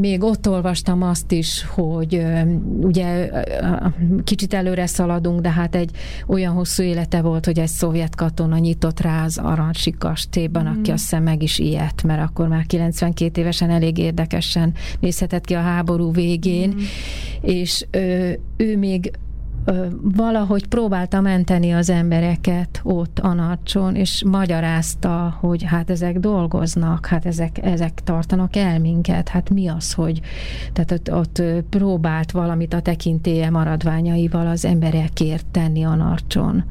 még 0.00 0.22
ott 0.22 0.48
olvastam 0.48 1.02
azt 1.02 1.32
is, 1.32 1.64
hogy 1.64 2.22
ugye 2.80 3.30
kicsit 4.24 4.54
előre 4.54 4.86
szaladunk, 4.86 5.40
de 5.40 5.50
hát 5.50 5.74
egy 5.74 5.90
olyan 6.26 6.54
hosszú 6.54 6.82
élete 6.82 7.20
volt, 7.22 7.44
hogy 7.44 7.58
egy 7.58 7.68
szovjet 7.68 8.14
katona 8.14 8.58
nyitott 8.58 9.00
rá 9.00 9.24
az 9.24 9.38
Arancsi 9.38 9.90
kastélyban, 9.90 10.64
mm. 10.64 10.78
aki 10.78 10.90
azt 10.90 11.02
hiszem 11.02 11.22
meg 11.22 11.42
is 11.42 11.58
ilyet, 11.58 12.02
mert 12.02 12.22
akkor 12.22 12.48
már 12.48 12.66
92 12.66 13.40
évesen 13.40 13.70
elég 13.70 13.98
érdekesen 13.98 14.74
nézhetett 15.00 15.44
ki 15.44 15.54
a 15.54 15.60
háború 15.60 16.12
végén, 16.12 16.68
mm. 16.68 16.78
és 17.40 17.86
ő, 17.90 18.40
ő 18.56 18.78
még 18.78 19.10
valahogy 20.02 20.66
próbálta 20.66 21.20
menteni 21.20 21.72
az 21.72 21.90
embereket 21.90 22.80
ott 22.82 23.18
Anarcson, 23.18 23.94
és 23.94 24.22
magyarázta, 24.26 25.36
hogy 25.40 25.62
hát 25.62 25.90
ezek 25.90 26.18
dolgoznak, 26.18 27.06
hát 27.06 27.26
ezek, 27.26 27.58
ezek 27.62 27.94
tartanak 28.04 28.56
el 28.56 28.78
minket, 28.78 29.28
hát 29.28 29.50
mi 29.50 29.68
az, 29.68 29.92
hogy 29.92 30.20
tehát 30.72 30.92
ott, 30.92 31.12
ott 31.12 31.42
próbált 31.70 32.30
valamit 32.30 32.74
a 32.74 32.80
tekintélye 32.80 33.50
maradványaival 33.50 34.46
az 34.46 34.64
emberekért 34.64 35.46
tenni 35.46 35.84
Anarcson. 35.84 36.64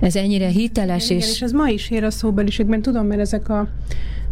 Ez 0.00 0.16
ennyire 0.16 0.48
hiteles, 0.48 1.04
igen, 1.04 1.16
és... 1.16 1.24
Igen, 1.24 1.34
és 1.34 1.42
ez 1.42 1.52
ma 1.52 1.68
is 1.68 1.90
ér 1.90 2.04
a 2.04 2.10
szóbeliségben, 2.10 2.82
tudom, 2.82 3.06
mert 3.06 3.20
ezek 3.20 3.48
a 3.48 3.68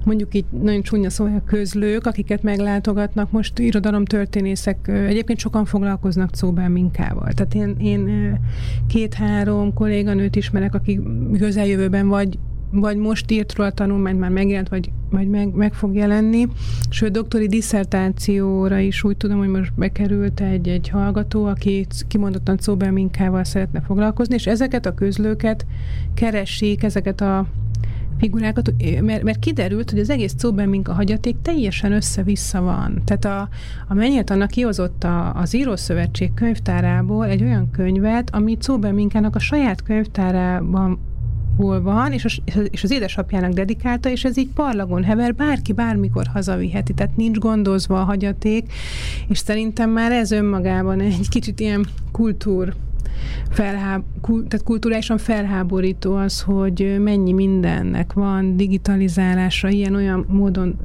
mondjuk 0.05 0.35
így 0.35 0.45
nagyon 0.63 0.83
csúnya 0.83 1.11
szó, 1.11 1.25
a 1.25 1.43
közlők, 1.47 2.07
akiket 2.07 2.43
meglátogatnak, 2.43 3.31
most 3.31 3.59
irodalomtörténészek, 3.59 4.89
egyébként 4.89 5.39
sokan 5.39 5.65
foglalkoznak 5.65 6.31
Czóbel 6.31 6.69
minkával. 6.69 7.33
Tehát 7.33 7.55
én, 7.55 7.77
én 7.79 8.35
két-három 8.87 9.73
kolléganőt 9.73 10.37
ismerek, 10.37 10.75
akik 10.75 11.01
közeljövőben 11.39 12.09
vagy 12.09 12.39
vagy 12.81 12.97
most 12.97 13.31
írt 13.31 13.55
róla 13.55 13.71
tanulmányt, 13.71 14.19
már 14.19 14.31
megjelent, 14.31 14.69
vagy, 14.69 14.91
vagy 15.11 15.29
meg, 15.29 15.55
meg 15.55 15.75
fog 15.75 15.95
jelenni. 15.95 16.49
Sőt, 16.89 17.13
doktori 17.13 17.47
diszertációra 17.47 18.79
is 18.79 19.05
úgy 19.05 19.17
tudom, 19.17 19.39
hogy 19.39 19.49
most 19.49 19.73
bekerült 19.75 20.41
egy, 20.41 20.69
egy 20.69 20.89
hallgató, 20.89 21.45
aki 21.45 21.87
kimondottan 22.09 22.57
Czóbel 22.57 22.93
minkával 22.93 23.45
szeretne 23.45 23.81
foglalkozni, 23.81 24.35
és 24.35 24.47
ezeket 24.47 24.87
a 24.87 24.95
közlőket 24.95 25.67
keressék, 26.15 26.83
ezeket 26.83 27.21
a 27.21 27.47
figurákat, 28.19 28.73
mert, 29.01 29.23
mert 29.23 29.39
kiderült, 29.39 29.91
hogy 29.91 29.99
az 29.99 30.11
egész 30.11 30.35
Cóbenmink 30.39 30.89
a 30.89 30.93
hagyaték 30.93 31.37
teljesen 31.43 31.93
össze-vissza 31.93 32.61
van. 32.61 33.03
Tehát 33.05 33.25
a, 33.25 33.49
a 33.89 33.95
mennyit 33.95 34.31
annak 34.31 34.51
kihozott 34.51 35.05
a, 35.05 35.35
az 35.35 35.55
Írószövetség 35.55 36.35
könyvtárából 36.35 37.27
egy 37.27 37.43
olyan 37.43 37.71
könyvet, 37.71 38.35
ami 38.35 38.57
Cóbenminkának 38.57 39.35
a 39.35 39.39
saját 39.39 39.83
könyvtárában 39.83 40.99
hol 41.57 41.83
van, 41.83 42.13
és, 42.13 42.25
a, 42.25 42.59
és 42.71 42.83
az 42.83 42.91
édesapjának 42.91 43.53
dedikálta, 43.53 44.09
és 44.09 44.25
ez 44.25 44.37
így 44.37 44.49
parlagon 44.55 45.05
hever, 45.05 45.35
bárki 45.35 45.73
bármikor 45.73 46.27
hazaviheti, 46.27 46.95
tehát 46.95 47.17
nincs 47.17 47.39
gondozva 47.39 48.01
a 48.01 48.05
hagyaték, 48.05 48.73
és 49.29 49.39
szerintem 49.39 49.91
már 49.91 50.13
ez 50.13 50.31
önmagában 50.31 51.01
egy 51.01 51.29
kicsit 51.29 51.61
ilyen 51.61 51.87
kultúr 52.13 52.75
felháb, 53.51 54.03
kul, 54.21 54.47
tehát 54.49 54.67
kulturálisan 54.67 55.19
felháborító 55.19 56.15
az, 56.15 56.41
hogy 56.41 56.97
mennyi 56.99 57.33
mindennek 57.33 58.13
van 58.13 58.57
digitalizálásra, 58.57 59.69
ilyen-olyan 59.69 60.27
módon 60.29 60.77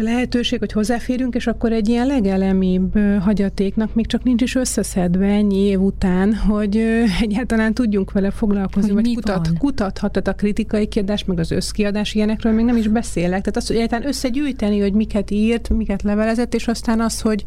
lehetőség, 0.00 0.58
hogy 0.58 0.72
hozzáférünk, 0.72 1.34
és 1.34 1.46
akkor 1.46 1.72
egy 1.72 1.88
ilyen 1.88 2.06
legelemibb 2.06 2.98
hagyatéknak 3.20 3.94
még 3.94 4.06
csak 4.06 4.22
nincs 4.22 4.42
is 4.42 4.54
összeszedve 4.54 5.26
ennyi 5.26 5.58
év 5.58 5.80
után, 5.80 6.34
hogy 6.34 6.76
egyáltalán 7.20 7.74
tudjunk 7.74 8.12
vele 8.12 8.30
foglalkozni, 8.30 8.92
hogy 8.92 9.02
vagy 9.04 9.14
kutat, 9.14 9.50
kutathat 9.58 10.28
a 10.28 10.32
kritikai 10.32 10.86
kiadás, 10.86 11.24
meg 11.24 11.38
az 11.38 11.50
összkiadás, 11.50 12.14
ilyenekről 12.14 12.52
még 12.52 12.64
nem 12.64 12.76
is 12.76 12.88
beszélek. 12.88 13.40
Tehát 13.40 13.56
az, 13.56 13.66
hogy 13.66 13.76
egyáltalán 13.76 14.06
összegyűjteni, 14.06 14.80
hogy 14.80 14.92
miket 14.92 15.30
írt, 15.30 15.68
miket 15.68 16.02
levelezett, 16.02 16.54
és 16.54 16.68
aztán 16.68 17.00
az, 17.00 17.20
hogy 17.20 17.44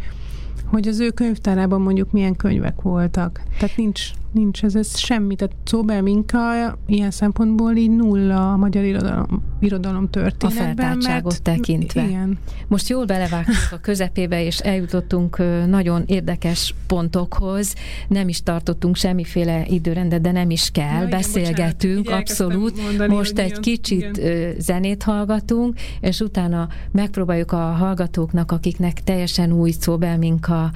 hogy 0.76 0.88
az 0.88 1.00
ő 1.00 1.10
könyvtárában 1.10 1.82
mondjuk 1.82 2.12
milyen 2.12 2.36
könyvek 2.36 2.82
voltak. 2.82 3.42
Tehát 3.60 3.78
nincs, 3.78 4.10
nincs 4.36 4.63
ez, 4.63 4.76
ez 4.76 4.98
semmi. 4.98 5.36
Tehát 5.36 5.56
Czóbel 5.63 6.02
Minka 6.02 6.78
ilyen 6.86 7.12
szempontból 7.12 7.76
így 7.76 7.89
nulla 7.89 8.52
a 8.52 8.58
magyar 8.58 8.84
irodalom, 8.84 9.43
irodalom 9.60 10.10
történetben. 10.10 10.63
A 10.63 10.76
feltártságot 10.76 11.32
mert, 11.32 11.43
tekintve. 11.43 12.04
Igen. 12.04 12.38
Most 12.67 12.89
jól 12.89 13.06
belevágtunk 13.06 13.67
a 13.71 13.78
közepébe, 13.78 14.43
és 14.43 14.60
eljutottunk 14.60 15.38
nagyon 15.67 16.04
érdekes 16.06 16.76
pontokhoz. 16.88 17.74
Nem 18.08 18.28
is 18.28 18.43
tartottunk 18.43 18.95
semmiféle 18.95 19.65
időrendet, 19.67 20.21
de 20.21 20.32
nem 20.32 20.50
is 20.50 20.69
kell. 20.71 21.02
Ja, 21.02 21.08
Beszélgetünk, 21.08 22.06
igen, 22.06 22.17
abszolút. 22.17 22.82
Mondani, 22.82 23.13
Most 23.13 23.39
egy 23.39 23.60
kicsit 23.60 24.17
igen. 24.17 24.54
zenét 24.58 25.04
hallgatunk, 25.04 25.80
és 26.00 26.19
utána 26.19 26.67
megpróbáljuk 26.91 27.52
a 27.52 27.58
hallgatóknak, 27.58 28.52
akiknek 28.52 29.04
teljesen 29.04 29.52
új 29.52 29.71
Czóbel 29.71 30.17
Minka 30.17 30.71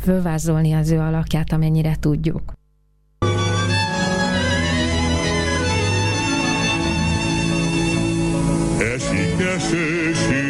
fölvázolni 0.00 0.72
az 0.72 0.90
ő 0.90 0.98
alakját, 0.98 1.52
amennyire 1.52 1.96
tudjuk. 2.00 2.52
Esik 8.94 9.40
eső 9.40 10.12
sűrű 10.14 10.43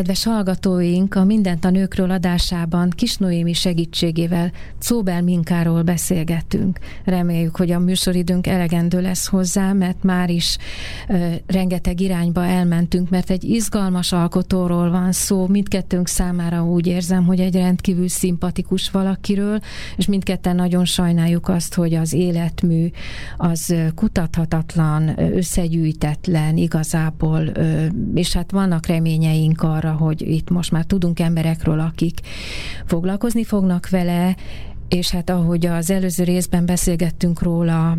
Kedves 0.00 0.24
hallgatóink, 0.24 1.14
a 1.14 1.24
Mindent 1.24 1.64
a 1.64 1.70
nőkről 1.70 2.10
adásában 2.10 2.90
Kis 2.90 3.16
Noémi 3.16 3.52
segítségével 3.52 4.52
Cóbel 4.78 5.22
Minkáról 5.22 5.82
beszélgettünk. 5.82 6.78
Reméljük, 7.04 7.56
hogy 7.56 7.70
a 7.70 7.78
műsoridőnk 7.78 8.46
elegendő 8.46 9.00
lesz 9.00 9.26
hozzá, 9.26 9.72
mert 9.72 10.02
már 10.02 10.30
is 10.30 10.56
ö, 11.08 11.28
rengeteg 11.46 12.00
irányba 12.00 12.44
elmentünk, 12.44 13.10
mert 13.10 13.30
egy 13.30 13.44
izgalmas 13.44 14.12
alkotóról 14.12 14.90
van 14.90 15.12
szó. 15.12 15.46
Mindkettőnk 15.46 16.08
számára 16.08 16.64
úgy 16.64 16.86
érzem, 16.86 17.24
hogy 17.24 17.40
egy 17.40 17.54
rendkívül 17.54 18.08
szimpatikus 18.08 18.90
valakiről, 18.90 19.60
és 19.96 20.06
mindketten 20.06 20.56
nagyon 20.56 20.84
sajnáljuk 20.84 21.48
azt, 21.48 21.74
hogy 21.74 21.94
az 21.94 22.12
életmű 22.12 22.90
az 23.36 23.74
kutathatatlan, 23.94 25.20
összegyűjtetlen 25.34 26.56
igazából, 26.56 27.46
ö, 27.54 27.84
és 28.14 28.32
hát 28.32 28.50
vannak 28.50 28.86
reményeink 28.86 29.62
arra, 29.62 29.88
hogy 29.92 30.20
itt 30.20 30.50
most 30.50 30.72
már 30.72 30.84
tudunk 30.84 31.20
emberekről, 31.20 31.80
akik 31.80 32.20
foglalkozni 32.86 33.44
fognak 33.44 33.88
vele, 33.88 34.36
és 34.90 35.10
hát 35.10 35.30
ahogy 35.30 35.66
az 35.66 35.90
előző 35.90 36.24
részben 36.24 36.66
beszélgettünk 36.66 37.42
róla, 37.42 37.96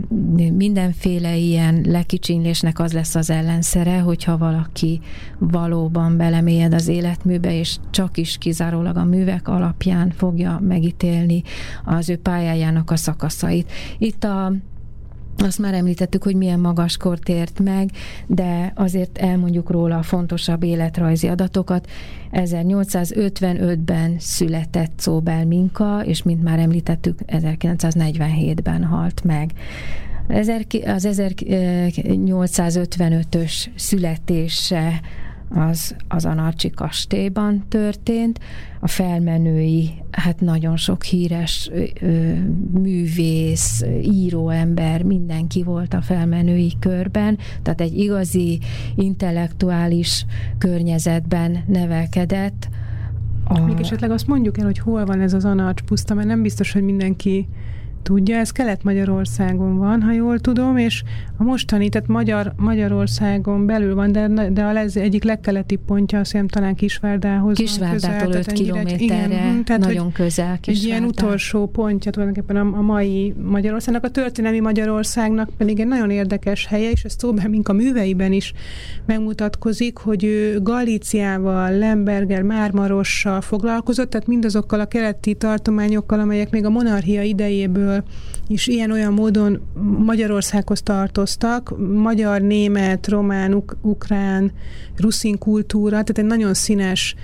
mindenféle 0.53 1.35
ilyen 1.35 1.81
lekicsinlésnek 1.87 2.79
az 2.79 2.93
lesz 2.93 3.15
az 3.15 3.29
ellenszere, 3.29 3.99
hogyha 3.99 4.37
valaki 4.37 4.99
valóban 5.37 6.17
belemélyed 6.17 6.73
az 6.73 6.87
életműbe, 6.87 7.57
és 7.57 7.77
csak 7.89 8.17
is 8.17 8.37
kizárólag 8.37 8.97
a 8.97 9.03
művek 9.03 9.47
alapján 9.47 10.11
fogja 10.11 10.59
megítélni 10.67 11.43
az 11.85 12.09
ő 12.09 12.17
pályájának 12.17 12.91
a 12.91 12.95
szakaszait. 12.95 13.71
Itt 13.97 14.23
a 14.23 14.53
azt 15.37 15.59
már 15.59 15.73
említettük, 15.73 16.23
hogy 16.23 16.35
milyen 16.35 16.59
magas 16.59 16.97
kort 16.97 17.29
ért 17.29 17.59
meg, 17.59 17.89
de 18.27 18.71
azért 18.75 19.17
elmondjuk 19.17 19.69
róla 19.69 19.97
a 19.97 20.03
fontosabb 20.03 20.63
életrajzi 20.63 21.27
adatokat. 21.27 21.89
1855-ben 22.31 24.15
született 24.19 24.99
Szóbel 24.99 25.45
Minka, 25.45 26.01
és 26.05 26.23
mint 26.23 26.43
már 26.43 26.59
említettük, 26.59 27.19
1947-ben 27.27 28.83
halt 28.83 29.23
meg. 29.23 29.51
Az 30.27 30.51
1855-ös 30.85 33.65
születése 33.75 35.01
az, 35.53 35.95
az 36.07 36.25
Anarcsi 36.25 36.69
kastélyban 36.69 37.65
történt. 37.67 38.39
A 38.79 38.87
felmenői, 38.87 39.89
hát 40.11 40.39
nagyon 40.39 40.77
sok 40.77 41.03
híres 41.03 41.69
ö, 42.01 42.33
művész, 42.71 43.85
íróember, 44.01 45.03
mindenki 45.03 45.63
volt 45.63 45.93
a 45.93 46.01
felmenői 46.01 46.73
körben, 46.79 47.37
tehát 47.61 47.81
egy 47.81 47.97
igazi 47.97 48.59
intellektuális 48.95 50.25
környezetben 50.57 51.63
nevelkedett. 51.67 52.69
A... 53.43 53.59
Még 53.59 53.79
esetleg 53.79 54.11
azt 54.11 54.27
mondjuk 54.27 54.57
el, 54.57 54.65
hogy 54.65 54.79
hol 54.79 55.05
van 55.05 55.21
ez 55.21 55.33
az 55.33 55.45
Anarcs 55.45 55.81
puszta, 55.81 56.13
mert 56.13 56.27
nem 56.27 56.41
biztos, 56.41 56.71
hogy 56.71 56.83
mindenki 56.83 57.47
tudja, 58.03 58.37
ez 58.37 58.51
Kelet-Magyarországon 58.51 59.77
van, 59.77 60.01
ha 60.01 60.11
jól 60.11 60.39
tudom, 60.39 60.77
és 60.77 61.03
a 61.37 61.43
mostani, 61.43 61.89
tehát 61.89 62.07
Magyar, 62.07 62.53
Magyarországon 62.57 63.65
belül 63.65 63.95
van, 63.95 64.11
de, 64.11 64.49
de 64.51 64.63
a 64.63 64.71
lez, 64.71 64.97
egyik 64.97 65.23
legkeleti 65.23 65.75
pontja 65.75 66.19
azt 66.19 66.31
hiszem 66.31 66.47
talán 66.47 66.75
Kisvárdához 66.75 67.57
Kisvárdától 67.57 68.33
5 68.33 68.51
kilométerre, 68.51 69.03
igen, 69.03 69.63
tehát, 69.63 69.81
nagyon 69.81 70.11
közel 70.11 70.59
Kisvárda. 70.59 70.81
Egy 70.81 70.83
ilyen 70.83 71.03
utolsó 71.03 71.67
pontja 71.67 72.11
tulajdonképpen 72.11 72.55
a, 72.55 72.77
a 72.77 72.81
mai 72.81 73.33
Magyarországnak, 73.43 74.03
a 74.03 74.09
történelmi 74.09 74.59
Magyarországnak 74.59 75.49
pedig 75.57 75.79
egy 75.79 75.87
nagyon 75.87 76.09
érdekes 76.09 76.65
helye, 76.65 76.89
és 76.89 77.03
ez 77.03 77.15
szóban 77.17 77.49
mink 77.49 77.69
a 77.69 77.73
műveiben 77.73 78.31
is 78.31 78.53
megmutatkozik, 79.05 79.97
hogy 79.97 80.23
ő 80.23 80.61
Galíciával, 80.61 81.77
Lemberger, 81.77 82.41
Mármarossal 82.41 83.41
foglalkozott, 83.41 84.09
tehát 84.09 84.27
mindazokkal 84.27 84.79
a 84.79 84.85
keleti 84.85 85.33
tartományokkal, 85.33 86.19
amelyek 86.19 86.51
még 86.51 86.65
a 86.65 86.69
monarchia 86.69 87.21
idejéből 87.21 87.90
dela 87.91 88.03
és 88.51 88.67
ilyen-olyan 88.67 89.13
módon 89.13 89.61
Magyarországhoz 90.05 90.81
tartoztak, 90.81 91.73
magyar, 91.93 92.41
német, 92.41 93.07
román, 93.07 93.53
uk- 93.53 93.77
ukrán, 93.81 94.51
ruszin 94.97 95.37
kultúra, 95.37 95.89
tehát 95.89 96.17
egy 96.17 96.25
nagyon 96.25 96.53
színes 96.53 97.15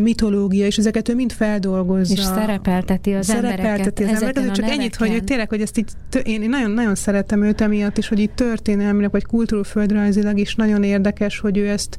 mitológia, 0.00 0.66
és 0.66 0.76
ezeket 0.76 1.08
ő 1.08 1.14
mind 1.14 1.32
feldolgozza. 1.32 2.12
És 2.12 2.20
szerepelteti 2.20 3.12
az 3.12 3.26
szerepelteti 3.26 4.02
embereket. 4.02 4.16
Az 4.16 4.22
embereket 4.22 4.54
csak 4.54 4.70
ennyit, 4.70 4.96
hogy, 4.96 5.08
hogy 5.08 5.24
tényleg, 5.24 5.48
hogy 5.48 5.60
ezt 5.60 5.78
így, 5.78 5.88
én 6.22 6.48
nagyon, 6.48 6.70
nagyon 6.70 6.94
szeretem 6.94 7.42
őt 7.42 7.60
emiatt 7.60 7.98
is, 7.98 8.08
hogy 8.08 8.18
itt 8.18 8.34
történelmileg, 8.34 9.10
vagy 9.10 9.24
kultúrföldrajzilag 9.24 10.38
is 10.38 10.54
nagyon 10.54 10.82
érdekes, 10.82 11.38
hogy 11.38 11.56
ő 11.58 11.68
ezt, 11.68 11.98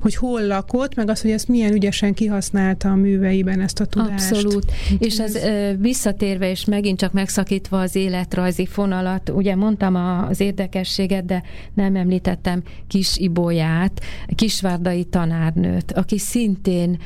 hogy 0.00 0.14
hol 0.14 0.46
lakott, 0.46 0.94
meg 0.94 1.10
az, 1.10 1.20
hogy 1.20 1.30
ezt 1.30 1.48
milyen 1.48 1.72
ügyesen 1.72 2.14
kihasználta 2.14 2.90
a 2.90 2.94
műveiben 2.94 3.60
ezt 3.60 3.80
a 3.80 3.84
tudást. 3.84 4.32
Abszolút. 4.32 4.72
És 4.98 5.18
az 5.18 5.36
ez... 5.36 5.76
visszatérve, 5.78 6.50
és 6.50 6.64
megint 6.64 6.98
csak 6.98 7.12
megszakítva 7.12 7.80
az 7.82 7.96
életrajzi 7.96 8.66
fonalat, 8.66 9.28
ugye 9.28 9.56
mondtam 9.56 9.94
az 10.28 10.40
érdekességet, 10.40 11.24
de 11.24 11.42
nem 11.74 11.96
említettem 11.96 12.62
Kis 12.86 13.16
Ibolyát, 13.16 14.00
kisvárdai 14.34 15.04
tanárnőt, 15.04 15.92
aki 15.92 16.18
szintén 16.18 16.98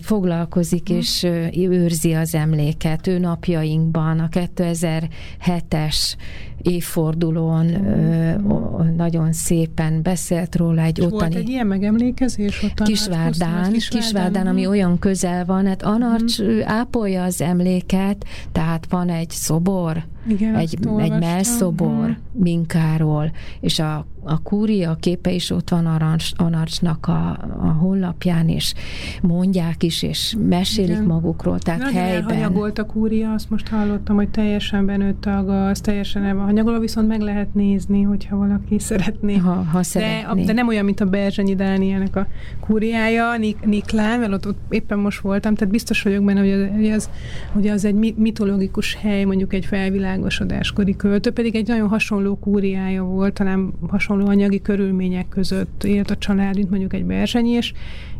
foglalkozik 0.00 0.88
és 0.88 1.26
őrzi 1.54 2.12
az 2.12 2.34
emléket. 2.34 3.06
Ő 3.06 3.18
napjainkban 3.18 4.18
a 4.18 4.28
2007-es 4.28 6.16
évfordulón 6.64 7.66
mm. 7.66 8.96
nagyon 8.96 9.32
szépen 9.32 10.02
beszélt 10.02 10.56
róla 10.56 10.82
egy 10.82 10.98
és 10.98 11.04
ottani... 11.04 11.20
Volt 11.20 11.34
egy 11.34 11.48
ilyen 11.48 11.66
megemlékezés 11.66 12.62
ott 12.62 12.82
Kisvárdán, 12.82 13.72
Kisvárdán, 13.72 13.72
Kisvárdán, 13.72 14.46
ami 14.46 14.66
olyan 14.66 14.98
közel 14.98 15.44
van, 15.44 15.66
hát 15.66 15.82
Anarcs 15.82 16.42
mm. 16.42 16.60
ápolja 16.64 17.22
az 17.22 17.40
emléket, 17.40 18.24
tehát 18.52 18.86
van 18.88 19.08
egy 19.08 19.30
szobor, 19.30 19.93
agora. 19.94 20.13
Igen, 20.26 20.54
egy, 20.54 20.78
egy 20.98 21.18
melszobor 21.18 22.08
mm. 22.08 22.42
Minkáról, 22.42 23.32
és 23.60 23.78
a 23.78 24.06
a 24.24 24.42
kúria 24.42 24.96
képe 25.00 25.30
is 25.30 25.50
ott 25.50 25.68
van 25.68 25.86
Arancs, 25.86 26.30
Anarcsnak 26.36 27.06
a, 27.06 27.28
a 27.60 27.76
honlapján, 27.80 28.48
és 28.48 28.74
mondják 29.22 29.82
is, 29.82 30.02
és 30.02 30.36
mesélik 30.48 30.90
Igen. 30.90 31.04
magukról, 31.04 31.58
tehát 31.58 31.80
Nagyon 31.80 32.02
helyben. 32.02 32.22
elhanyagolt 32.22 32.78
a 32.78 32.86
kúria, 32.86 33.32
azt 33.32 33.50
most 33.50 33.68
hallottam, 33.68 34.16
hogy 34.16 34.28
teljesen 34.28 34.86
benőtt 34.86 35.26
a 35.26 35.44
gaz, 35.44 35.80
teljesen 35.80 36.24
el 36.24 36.34
van 36.34 36.44
hanyagolva, 36.44 36.78
viszont 36.78 37.08
meg 37.08 37.20
lehet 37.20 37.54
nézni, 37.54 38.02
hogyha 38.02 38.36
valaki 38.36 38.78
szeretné. 38.78 39.36
Ha, 39.36 39.52
ha 39.52 39.82
szeretné. 39.82 40.40
De, 40.40 40.46
de 40.46 40.52
nem 40.52 40.68
olyan, 40.68 40.84
mint 40.84 41.00
a 41.00 41.04
Berzsenyi 41.04 41.54
Dánielnek 41.54 42.16
a 42.16 42.26
kúriája, 42.60 43.36
Nik, 43.36 43.64
Niklán, 43.64 44.20
mert 44.20 44.32
ott, 44.32 44.46
ott 44.46 44.58
éppen 44.68 44.98
most 44.98 45.20
voltam, 45.20 45.54
tehát 45.54 45.72
biztos 45.72 46.02
vagyok 46.02 46.24
benne, 46.24 46.40
hogy 46.40 46.50
az, 46.50 46.68
hogy 46.74 46.90
az, 46.90 47.10
hogy 47.52 47.68
az 47.68 47.84
egy 47.84 48.14
mitológikus 48.16 48.94
hely, 48.94 49.24
mondjuk 49.24 49.52
egy 49.52 49.66
felvilágosodáskori 50.14 50.96
költő, 50.96 51.30
pedig 51.30 51.54
egy 51.54 51.66
nagyon 51.66 51.88
hasonló 51.88 52.36
kúriája 52.36 53.02
volt, 53.02 53.32
talán 53.32 53.72
hasonló 53.88 54.26
anyagi 54.26 54.62
körülmények 54.62 55.28
között 55.28 55.84
élt 55.84 56.10
a 56.10 56.16
család, 56.16 56.56
mint 56.56 56.70
mondjuk 56.70 56.92
egy 56.92 57.04
Berzsenyi, 57.04 57.50
és, 57.50 57.72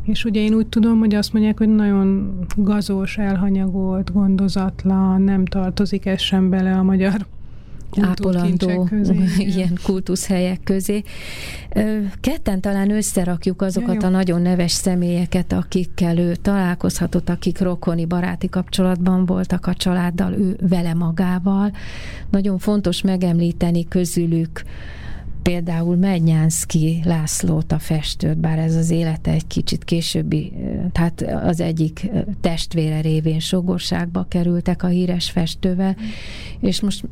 és 0.02 0.24
ugye 0.24 0.40
én 0.40 0.54
úgy 0.54 0.66
tudom, 0.66 0.98
hogy 0.98 1.14
azt 1.14 1.32
mondják, 1.32 1.58
hogy 1.58 1.68
nagyon 1.68 2.38
gazos, 2.56 3.18
elhanyagolt, 3.18 4.12
gondozatlan, 4.12 5.22
nem 5.22 5.44
tartozik 5.44 6.06
ez 6.06 6.20
sem 6.20 6.50
bele 6.50 6.72
a 6.76 6.82
magyar 6.82 7.26
ápolandó 8.00 8.88
ilyen 9.38 9.78
kultuszhelyek 9.82 10.60
közé. 10.64 11.02
Ketten 12.20 12.60
talán 12.60 12.90
összerakjuk 12.90 13.62
azokat 13.62 14.02
ja, 14.02 14.08
a 14.08 14.10
nagyon 14.10 14.42
neves 14.42 14.72
személyeket, 14.72 15.52
akikkel 15.52 16.18
ő 16.18 16.34
találkozhatott, 16.34 17.28
akik 17.28 17.60
rokoni, 17.60 18.04
baráti 18.04 18.48
kapcsolatban 18.48 19.26
voltak 19.26 19.66
a 19.66 19.74
családdal, 19.74 20.32
ő 20.32 20.56
vele 20.68 20.94
magával. 20.94 21.72
Nagyon 22.30 22.58
fontos 22.58 23.02
megemlíteni 23.02 23.88
közülük 23.88 24.62
például 25.44 25.96
Mednyánszki 25.96 27.00
Lászlót 27.04 27.72
a 27.72 27.78
festőt, 27.78 28.38
bár 28.38 28.58
ez 28.58 28.74
az 28.74 28.90
élete 28.90 29.30
egy 29.30 29.46
kicsit 29.46 29.84
későbbi, 29.84 30.52
tehát 30.92 31.24
az 31.44 31.60
egyik 31.60 32.10
testvére 32.40 33.00
révén 33.00 33.40
sogorságba 33.40 34.26
kerültek 34.28 34.82
a 34.82 34.86
híres 34.86 35.30
festővel, 35.30 35.96
és 36.60 36.80
most 36.80 37.04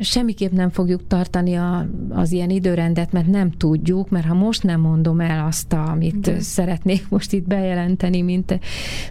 semmiképp 0.00 0.52
nem 0.52 0.70
fogjuk 0.70 1.06
tartani 1.06 1.54
a, 1.54 1.88
az 2.08 2.32
ilyen 2.32 2.50
időrendet, 2.50 3.12
mert 3.12 3.26
nem 3.26 3.50
tudjuk, 3.50 4.08
mert 4.08 4.26
ha 4.26 4.34
most 4.34 4.62
nem 4.62 4.80
mondom 4.80 5.20
el 5.20 5.46
azt, 5.46 5.72
amit 5.72 6.26
Igen. 6.26 6.40
szeretnék 6.40 7.08
most 7.08 7.32
itt 7.32 7.46
bejelenteni, 7.46 8.20
mint 8.22 8.58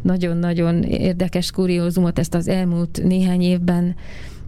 nagyon-nagyon 0.01 0.83
érdekes 0.83 1.51
kuriózumot, 1.51 2.19
ezt 2.19 2.33
az 2.33 2.47
elmúlt 2.47 3.01
néhány 3.03 3.41
évben 3.41 3.95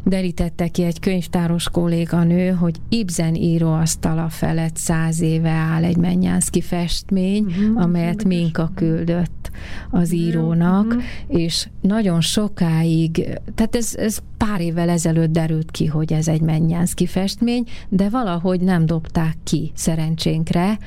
derítette 0.06 0.68
ki 0.68 0.84
egy 0.84 1.00
könyvtáros 1.00 1.70
kolléganő, 1.70 2.50
hogy 2.50 2.76
Ibzen 2.90 3.36
íróasztala 3.36 4.30
felett 4.30 4.76
száz 4.76 5.22
éve 5.22 5.50
áll 5.50 5.84
egy 5.84 5.98
Mennyánszki 5.98 6.62
festmény, 6.62 7.44
uh-huh, 7.44 7.82
amelyet 7.82 8.24
Minka 8.24 8.72
küldött 8.76 9.52
az 9.90 10.14
írónak, 10.14 10.86
uh-huh. 10.86 11.04
és 11.28 11.68
nagyon 11.82 12.22
sokáig, 12.22 13.40
tehát 13.56 13.76
ez, 13.76 13.96
ez 13.96 14.18
pár 14.38 14.62
évvel 14.62 14.90
ezelőtt 14.90 15.32
derült 15.32 15.72
ki, 15.72 15.86
hogy 15.86 16.14
ez 16.14 16.28
egy 16.28 16.42
Mennyánszki 16.42 17.06
festmény, 17.06 17.64
de 17.90 18.10
valahogy 18.10 18.62
nem 18.62 18.86
dobták 18.86 19.36
ki 19.44 19.72
szerencsénkre, 19.74 20.78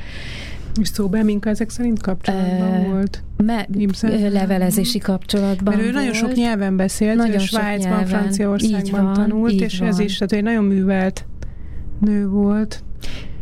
és 0.81 0.89
szóban 0.89 1.25
Minka 1.25 1.49
ezek 1.49 1.71
szerint 1.71 2.03
kapcsolatban 2.03 2.81
uh, 2.81 2.87
volt? 2.87 3.23
Me, 3.37 3.67
levelezési 4.31 4.99
kapcsolatban 4.99 5.75
Mert 5.75 5.87
ő 5.87 5.93
volt. 5.93 5.95
nagyon 5.95 6.13
sok 6.13 6.35
nyelven 6.35 6.77
beszélt, 6.77 7.17
nagyon 7.17 7.35
ő 7.35 7.39
Svájcban, 7.39 8.07
Franciaországban 8.07 9.05
van, 9.05 9.13
tanult, 9.13 9.61
és 9.61 9.79
van. 9.79 9.89
ez 9.89 9.99
is, 9.99 10.19
tehát 10.19 10.33
egy 10.33 10.43
nagyon 10.43 10.65
művelt 10.65 11.27
nő 12.01 12.29
volt 12.29 12.83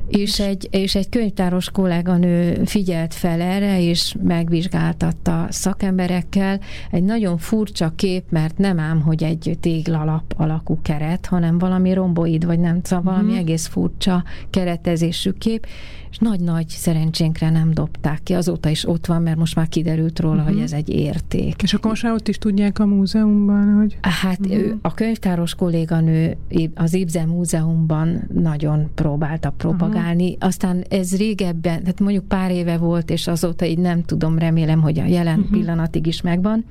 és 0.08 0.40
egy, 0.40 0.68
és 0.70 0.94
egy 0.94 1.08
könyvtáros 1.08 1.70
kolléganő 1.70 2.64
figyelt 2.64 3.14
fel 3.14 3.40
erre, 3.40 3.82
és 3.82 4.14
megvizsgáltatta 4.22 5.46
szakemberekkel. 5.50 6.60
Egy 6.90 7.02
nagyon 7.02 7.38
furcsa 7.38 7.92
kép, 7.96 8.24
mert 8.30 8.58
nem 8.58 8.78
ám, 8.78 9.00
hogy 9.00 9.22
egy 9.22 9.56
téglalap 9.60 10.34
alakú 10.36 10.78
keret, 10.82 11.26
hanem 11.26 11.58
valami 11.58 11.92
romboid, 11.92 12.46
vagy 12.46 12.58
nem, 12.58 12.80
szóval 12.82 13.12
mm. 13.12 13.16
valami 13.16 13.38
egész 13.38 13.66
furcsa 13.66 14.24
keretezésű 14.50 15.30
kép, 15.30 15.66
és 16.10 16.18
nagy-nagy 16.18 16.68
szerencsénkre 16.68 17.50
nem 17.50 17.70
dobták 17.74 18.20
ki. 18.22 18.32
Azóta 18.32 18.68
is 18.68 18.88
ott 18.88 19.06
van, 19.06 19.22
mert 19.22 19.36
most 19.36 19.54
már 19.56 19.68
kiderült 19.68 20.20
róla, 20.20 20.40
uh-huh. 20.40 20.52
hogy 20.52 20.62
ez 20.62 20.72
egy 20.72 20.88
érték. 20.88 21.62
És 21.62 21.74
akkor 21.74 21.90
most 21.90 22.02
már 22.02 22.12
ott 22.12 22.28
is 22.28 22.38
tudják 22.38 22.78
a 22.78 22.86
múzeumban, 22.86 23.74
hogy... 23.74 23.98
Hát 24.00 24.38
uh-huh. 24.38 24.56
ő, 24.56 24.78
a 24.82 24.94
könyvtáros 24.94 25.54
kolléganő 25.54 26.36
az 26.74 26.94
Ibze 26.94 27.24
Múzeumban 27.24 28.28
nagyon 28.34 28.90
próbálta 28.94 29.50
propagálni, 29.50 29.95
uh-huh. 29.96 30.36
aztán 30.38 30.84
ez 30.88 31.16
régebben, 31.16 31.80
tehát 31.80 32.00
mondjuk 32.00 32.24
pár 32.24 32.50
éve 32.50 32.76
volt, 32.76 33.10
és 33.10 33.26
azóta 33.26 33.64
így 33.64 33.78
nem 33.78 34.02
tudom, 34.02 34.38
remélem, 34.38 34.80
hogy 34.80 34.98
a 34.98 35.04
jelen 35.04 35.38
uh-huh. 35.38 35.52
pillanatig 35.52 36.06
is 36.06 36.20
megvan. 36.20 36.64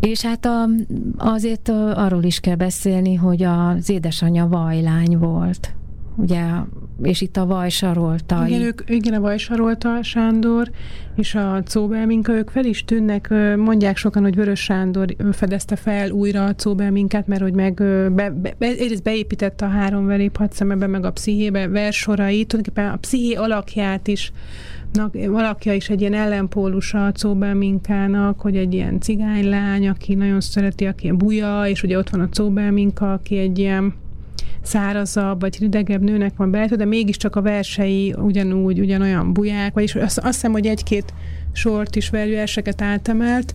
És 0.00 0.22
hát 0.22 0.44
a, 0.44 0.68
azért 1.16 1.68
arról 1.94 2.22
is 2.22 2.40
kell 2.40 2.54
beszélni, 2.54 3.14
hogy 3.14 3.42
az 3.42 3.90
édesanyja 3.90 4.48
vajlány 4.48 5.18
volt 5.18 5.74
ugye, 6.16 6.42
és 7.02 7.20
itt 7.20 7.36
a 7.36 7.46
Vajsarolta. 7.46 8.44
Igen, 8.46 8.62
ők, 8.62 8.82
igen, 8.86 9.14
a 9.14 9.20
Vajsarolta 9.20 10.02
Sándor 10.02 10.70
és 11.16 11.34
a 11.34 11.62
Cóbelminka, 11.62 12.32
ők 12.32 12.50
fel 12.50 12.64
is 12.64 12.84
tűnnek, 12.84 13.34
mondják 13.56 13.96
sokan, 13.96 14.22
hogy 14.22 14.34
Vörös 14.34 14.60
Sándor 14.60 15.16
fedezte 15.32 15.76
fel 15.76 16.10
újra 16.10 16.44
a 16.44 16.54
Cóbelminkát, 16.54 17.26
mert 17.26 17.42
hogy 17.42 17.54
meg 17.54 17.74
be, 18.12 18.30
be, 18.30 18.54
egyrészt 18.58 19.02
beépítette 19.02 19.64
a 19.64 19.68
három 19.68 20.06
verép 20.06 20.36
hadszemebe, 20.36 20.86
meg 20.86 21.04
a 21.04 21.12
pszichébe 21.12 21.68
versorait, 21.68 22.48
tulajdonképpen 22.48 22.92
a 22.92 22.96
psziché 22.96 23.34
alakját 23.34 24.08
is 24.08 24.32
alakja 25.32 25.72
is 25.72 25.88
egy 25.88 26.00
ilyen 26.00 26.14
ellenpólusa 26.14 27.06
a 27.06 27.12
Cóbelminkának, 27.12 28.40
hogy 28.40 28.56
egy 28.56 28.74
ilyen 28.74 29.00
cigánylány, 29.00 29.88
aki 29.88 30.14
nagyon 30.14 30.40
szereti, 30.40 30.86
aki 30.86 31.04
ilyen 31.04 31.16
buja, 31.16 31.66
és 31.66 31.82
ugye 31.82 31.98
ott 31.98 32.10
van 32.10 32.20
a 32.20 32.28
Cóbelminka, 32.28 33.12
aki 33.12 33.38
egy 33.38 33.58
ilyen 33.58 33.94
szárazabb 34.62 35.40
vagy 35.40 35.56
ridegebb 35.60 36.02
nőnek 36.02 36.36
van 36.36 36.50
belőle, 36.50 36.76
de 36.76 36.84
mégiscsak 36.84 37.36
a 37.36 37.42
versei 37.42 38.14
ugyanúgy, 38.18 38.80
ugyanolyan 38.80 39.32
buják, 39.32 39.74
vagyis 39.74 39.94
azt, 39.94 40.18
azt 40.18 40.34
hiszem, 40.34 40.52
hogy 40.52 40.66
egy-két 40.66 41.14
sort 41.52 41.96
is 41.96 42.10
verseket 42.10 42.82
átemelt, 42.82 43.54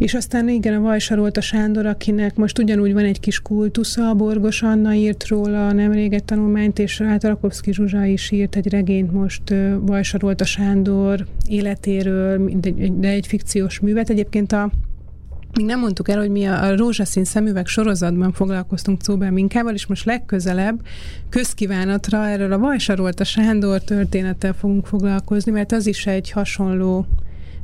és 0.00 0.14
aztán 0.14 0.48
igen, 0.48 0.74
a 0.74 0.80
Vajsarolt 0.80 1.36
a 1.36 1.40
Sándor, 1.40 1.86
akinek 1.86 2.36
most 2.36 2.58
ugyanúgy 2.58 2.92
van 2.92 3.04
egy 3.04 3.20
kis 3.20 3.40
kultusza, 3.40 4.08
a 4.08 4.14
Borgos 4.14 4.62
Anna 4.62 4.94
írt 4.94 5.28
róla 5.28 5.72
nemrég 5.72 6.12
egy 6.12 6.24
tanulmányt, 6.24 6.78
és 6.78 7.00
hát 7.00 7.24
Rakovszki 7.24 7.72
Zsuzsa 7.72 8.04
is 8.04 8.30
írt 8.30 8.56
egy 8.56 8.68
regényt 8.68 9.12
most 9.12 9.42
Vajsarolt 9.80 10.40
a 10.40 10.44
Sándor 10.44 11.26
életéről, 11.48 12.50
de 12.92 13.08
egy 13.08 13.26
fikciós 13.26 13.80
művet. 13.80 14.10
Egyébként 14.10 14.52
a 14.52 14.70
még 15.56 15.66
nem 15.66 15.80
mondtuk 15.80 16.08
el, 16.08 16.18
hogy 16.18 16.30
mi 16.30 16.46
a, 16.46 16.76
rózsaszín 16.76 17.24
szemüveg 17.24 17.66
sorozatban 17.66 18.32
foglalkoztunk 18.32 19.02
Cóbel 19.02 19.30
Minkával, 19.30 19.74
és 19.74 19.86
most 19.86 20.04
legközelebb 20.04 20.80
közkívánatra 21.28 22.28
erről 22.28 22.52
a 22.52 22.58
Vajsarolt 22.58 23.20
a 23.20 23.24
Sándor 23.24 23.80
történettel 23.80 24.52
fogunk 24.52 24.86
foglalkozni, 24.86 25.52
mert 25.52 25.72
az 25.72 25.86
is 25.86 26.06
egy 26.06 26.30
hasonló 26.30 27.06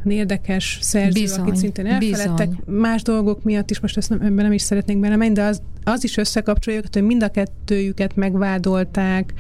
érdekes 0.05 0.79
szerző, 0.81 1.21
bizony, 1.21 1.41
akit 1.41 1.57
szintén 1.57 1.87
elfeledtek 1.87 2.49
bizony. 2.49 2.79
más 2.81 3.03
dolgok 3.03 3.43
miatt 3.43 3.71
is, 3.71 3.81
most 3.81 3.97
ezt 3.97 4.09
nem, 4.09 4.21
ebben 4.21 4.45
nem 4.45 4.53
is 4.53 4.63
szeretnék 4.63 4.99
belemenni, 4.99 5.33
de 5.33 5.43
az, 5.43 5.63
az 5.85 6.05
is 6.05 6.17
összekapcsolja 6.17 6.81
hogy 6.93 7.03
mind 7.03 7.23
a 7.23 7.29
kettőjüket 7.29 8.17
megvádolták 8.17 9.33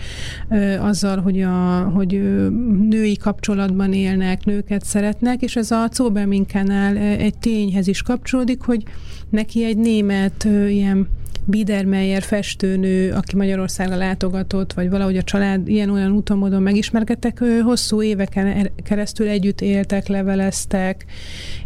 ö, 0.48 0.78
azzal, 0.78 1.20
hogy, 1.20 1.42
a, 1.42 1.90
hogy 1.94 2.14
ö, 2.14 2.48
női 2.88 3.16
kapcsolatban 3.16 3.92
élnek, 3.92 4.44
nőket 4.44 4.84
szeretnek, 4.84 5.42
és 5.42 5.56
ez 5.56 5.70
a 5.70 5.88
Cóbelminkánál 5.88 6.96
egy 6.96 7.38
tényhez 7.38 7.86
is 7.86 8.02
kapcsolódik, 8.02 8.62
hogy 8.62 8.82
neki 9.30 9.64
egy 9.64 9.76
német 9.76 10.44
ö, 10.44 10.66
ilyen 10.66 11.08
Biedermeyer 11.48 12.22
festőnő, 12.22 13.12
aki 13.12 13.36
Magyarországra 13.36 13.96
látogatott, 13.96 14.72
vagy 14.72 14.90
valahogy 14.90 15.16
a 15.16 15.22
család 15.22 15.68
ilyen-olyan 15.68 16.12
úton 16.12 16.38
módon 16.38 16.62
megismerkedtek, 16.62 17.42
hosszú 17.62 18.02
éveken 18.02 18.46
er-, 18.46 18.72
keresztül 18.82 19.28
együtt 19.28 19.60
éltek, 19.60 20.06
leveleztek, 20.06 21.04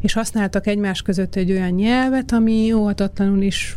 és 0.01 0.13
használtak 0.13 0.67
egymás 0.67 1.03
között 1.03 1.35
egy 1.35 1.51
olyan 1.51 1.71
nyelvet, 1.71 2.33
ami 2.33 2.73
óhatatlanul 2.73 3.43
is 3.43 3.77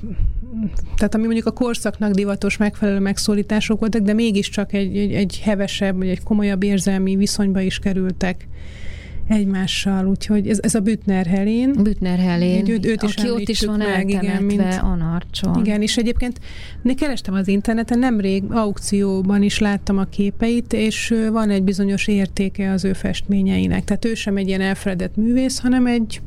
tehát 0.96 1.16
ami 1.16 1.24
mondjuk 1.24 1.46
a 1.46 1.52
korszaknak 1.52 2.12
divatos 2.12 2.58
megfelelő 2.58 3.00
megszólítások 3.00 3.80
voltak, 3.80 4.02
de 4.02 4.14
mégiscsak 4.14 4.74
egy, 4.74 4.98
egy, 4.98 5.14
egy 5.14 5.40
hevesebb, 5.44 5.98
vagy 5.98 6.08
egy 6.08 6.24
komolyabb 6.24 6.64
érzelmi 6.64 7.16
viszonyba 7.16 7.62
is 7.62 7.80
kerültek 7.80 8.48
egymással, 9.28 10.08
úgyhogy 10.08 10.48
ez, 10.48 10.60
ez 10.62 10.76
a 10.76 10.80
Bütner 10.80 11.26
Helén. 11.26 11.74
Bütner 11.84 12.20
Helén, 12.20 12.70
őt, 12.70 12.86
őt 12.86 13.04
is 13.04 13.16
aki 13.16 13.30
ott 13.30 13.50
is 13.50 13.66
van 13.66 13.78
meg, 13.78 14.10
igen, 14.10 14.44
mint, 14.44 14.62
Anarcson. 14.82 15.60
Igen, 15.60 15.82
és 15.82 15.98
egyébként 15.98 16.40
én 16.84 16.96
kerestem 16.96 17.34
az 17.34 17.48
interneten, 17.48 18.00
nemrég 18.00 18.44
aukcióban 18.50 19.44
is 19.44 19.60
láttam 19.60 19.98
a 19.98 20.04
képeit, 20.04 20.74
és 20.74 21.14
van 21.32 21.50
egy 21.50 21.64
bizonyos 21.64 22.08
értéke 22.08 22.72
az 22.72 22.84
ő 22.84 22.94
festményeinek. 22.94 23.84
Tehát 23.84 24.06
ő 24.06 24.14
sem 24.14 24.38
egy 24.38 24.48
ilyen 24.48 24.62
elfeledett 24.62 25.16
művész, 25.16 25.60
hanem 25.60 25.86
egy, 25.86 26.22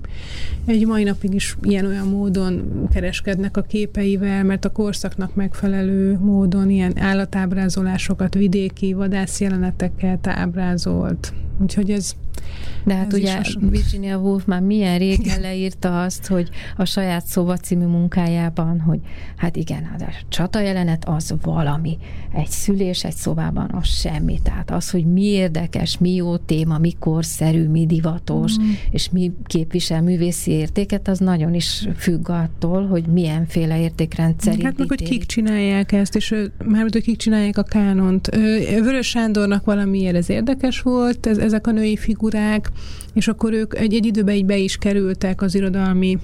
egy 0.65 0.87
mai 0.87 1.03
napig 1.03 1.35
is 1.35 1.57
ilyen-olyan 1.63 2.09
módon 2.09 2.87
kereskednek 2.93 3.57
a 3.57 3.63
képeivel, 3.63 4.45
mert 4.45 4.65
a 4.65 4.73
korszaknak 4.73 5.35
megfelelő 5.35 6.19
módon 6.19 6.71
ilyen 6.71 6.99
állatábrázolásokat, 6.99 8.35
vidéki 8.35 8.93
vadászjeleneteket 8.93 10.27
ábrázolt. 10.27 11.33
Úgyhogy 11.59 11.91
ez 11.91 12.15
de 12.87 12.95
hát 12.95 13.13
Ez 13.13 13.19
ugye 13.19 13.41
Virginia 13.61 14.19
Woolf 14.19 14.45
már 14.45 14.61
milyen 14.61 14.99
régen 14.99 15.41
leírta 15.41 16.03
azt, 16.03 16.27
hogy 16.27 16.51
a 16.77 16.85
saját 16.85 17.27
szóva 17.27 17.57
című 17.57 17.85
munkájában, 17.85 18.81
hogy 18.81 19.01
hát 19.37 19.57
igen, 19.57 19.85
hát 19.85 20.03
a 20.03 20.09
csata 20.29 20.61
jelenet 20.61 21.05
az 21.09 21.35
valami. 21.43 21.99
Egy 22.35 22.49
szülés 22.49 23.05
egy 23.05 23.15
szobában 23.15 23.71
az 23.73 23.87
semmi. 23.87 24.39
Tehát 24.43 24.71
az, 24.71 24.91
hogy 24.91 25.05
mi 25.07 25.23
érdekes, 25.23 25.99
mi 25.99 26.15
jó 26.15 26.37
téma, 26.37 26.79
mi 26.79 26.93
korszerű, 26.99 27.69
mi 27.69 27.87
divatos, 27.87 28.59
mm. 28.59 28.71
és 28.91 29.11
mi 29.11 29.33
képvisel 29.45 30.03
művészi 30.03 30.51
értéket, 30.51 31.09
az 31.09 31.19
nagyon 31.19 31.55
is 31.55 31.89
függ 31.97 32.29
attól, 32.29 32.87
hogy 32.87 33.05
milyenféle 33.07 33.81
értékrendszerű. 33.81 34.63
Hát 34.63 34.79
meg, 34.79 34.89
hogy 34.89 35.03
kik 35.03 35.25
csinálják 35.25 35.93
ezt, 35.93 36.17
és 36.17 36.35
mármint, 36.65 36.93
hogy 36.93 37.03
kik 37.03 37.17
csinálják 37.17 37.59
a 37.59 37.63
kánont. 37.63 38.27
Vörös 38.81 39.09
Sándornak 39.09 39.65
valamiért 39.65 40.17
ez 40.17 40.31
érdekes 40.31 40.81
volt, 40.81 41.27
ez, 41.27 41.39
ezek 41.39 41.67
a 41.67 41.71
női 41.71 41.97
figurák, 41.97 42.71
és 43.15 43.29
akkor 43.29 43.53
ők 43.53 43.75
egy, 43.75 43.95
egy 43.95 44.07
időben 44.07 44.35
így 44.35 44.47
be 44.47 44.57
is 44.57 44.77
kerültek 44.77 45.43
az 45.43 45.55
irodalmi 45.55 46.19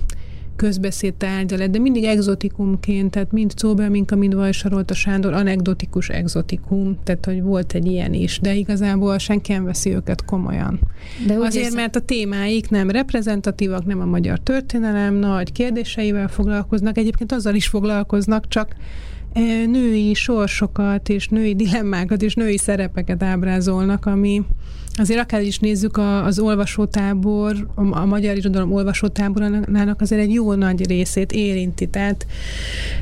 közbeszéd 0.56 1.14
tárgya 1.14 1.56
lett, 1.56 1.70
de 1.70 1.78
mindig 1.78 2.04
exotikumként, 2.04 3.10
tehát 3.10 3.32
mind 3.32 3.54
Czóbel, 3.54 3.90
Minka, 3.90 4.16
mind 4.16 4.34
a 4.34 4.94
Sándor, 4.94 5.32
anekdotikus 5.32 6.08
exotikum, 6.08 6.98
tehát 7.04 7.24
hogy 7.24 7.42
volt 7.42 7.72
egy 7.72 7.86
ilyen 7.86 8.14
is, 8.14 8.38
de 8.42 8.54
igazából 8.54 9.18
senki 9.18 9.52
nem 9.52 9.64
veszi 9.64 9.94
őket 9.94 10.24
komolyan. 10.24 10.80
De 11.26 11.34
Azért, 11.34 11.66
ez... 11.66 11.74
mert 11.74 11.96
a 11.96 12.00
témáik 12.00 12.70
nem 12.70 12.90
reprezentatívak, 12.90 13.86
nem 13.86 14.00
a 14.00 14.04
magyar 14.04 14.38
történelem, 14.38 15.14
nagy 15.14 15.52
kérdéseivel 15.52 16.28
foglalkoznak, 16.28 16.98
egyébként 16.98 17.32
azzal 17.32 17.54
is 17.54 17.66
foglalkoznak, 17.66 18.48
csak 18.48 18.74
női 19.66 20.14
sorsokat 20.14 21.08
és 21.08 21.28
női 21.28 21.54
dilemmákat 21.54 22.22
és 22.22 22.34
női 22.34 22.58
szerepeket 22.58 23.22
ábrázolnak, 23.22 24.06
ami 24.06 24.42
azért 24.94 25.20
akár 25.20 25.42
is 25.42 25.58
nézzük 25.58 25.96
a, 25.96 26.24
az 26.24 26.38
olvasótábor, 26.38 27.68
a, 27.74 27.98
a 27.98 28.06
magyar 28.06 28.36
irodalom 28.36 28.72
olvasótáborának 28.72 30.00
azért 30.00 30.22
egy 30.22 30.32
jó 30.32 30.52
nagy 30.52 30.86
részét 30.86 31.32
érinti. 31.32 31.86
Tehát 31.86 32.26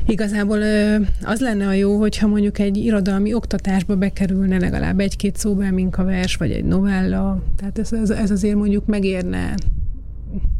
igazából 0.07 0.61
az 1.23 1.39
lenne 1.39 1.67
a 1.67 1.73
jó, 1.73 1.97
hogyha 1.97 2.27
mondjuk 2.27 2.59
egy 2.59 2.77
irodalmi 2.77 3.33
oktatásba 3.33 3.95
bekerülne 3.95 4.59
legalább 4.59 4.99
egy-két 4.99 5.37
szóbelminka 5.37 6.03
vers, 6.03 6.35
vagy 6.35 6.51
egy 6.51 6.65
novella. 6.65 7.43
Tehát 7.57 7.79
ez, 7.79 7.91
ez, 7.91 8.09
ez 8.09 8.31
azért 8.31 8.55
mondjuk 8.55 8.85
megérne 8.85 9.55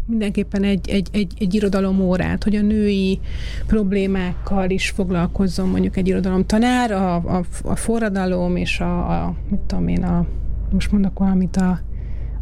mindenképpen 0.05 0.63
egy, 0.63 0.89
egy, 0.89 1.07
egy, 1.11 1.33
egy 1.39 1.53
irodalom 1.53 1.99
órát, 2.01 2.43
hogy 2.43 2.55
a 2.55 2.61
női 2.61 3.19
problémákkal 3.67 4.69
is 4.69 4.89
foglalkozzon 4.89 5.69
mondjuk 5.69 5.97
egy 5.97 6.07
irodalom 6.07 6.45
tanár, 6.45 6.91
a, 6.91 7.15
a, 7.15 7.43
a 7.63 7.75
forradalom 7.75 8.55
és 8.55 8.79
a, 8.79 9.23
a, 9.23 9.35
mit 9.49 9.59
tudom 9.59 9.87
én, 9.87 10.03
a, 10.03 10.25
most 10.71 10.91
mondok 10.91 11.19
valamit, 11.19 11.57
a, 11.57 11.79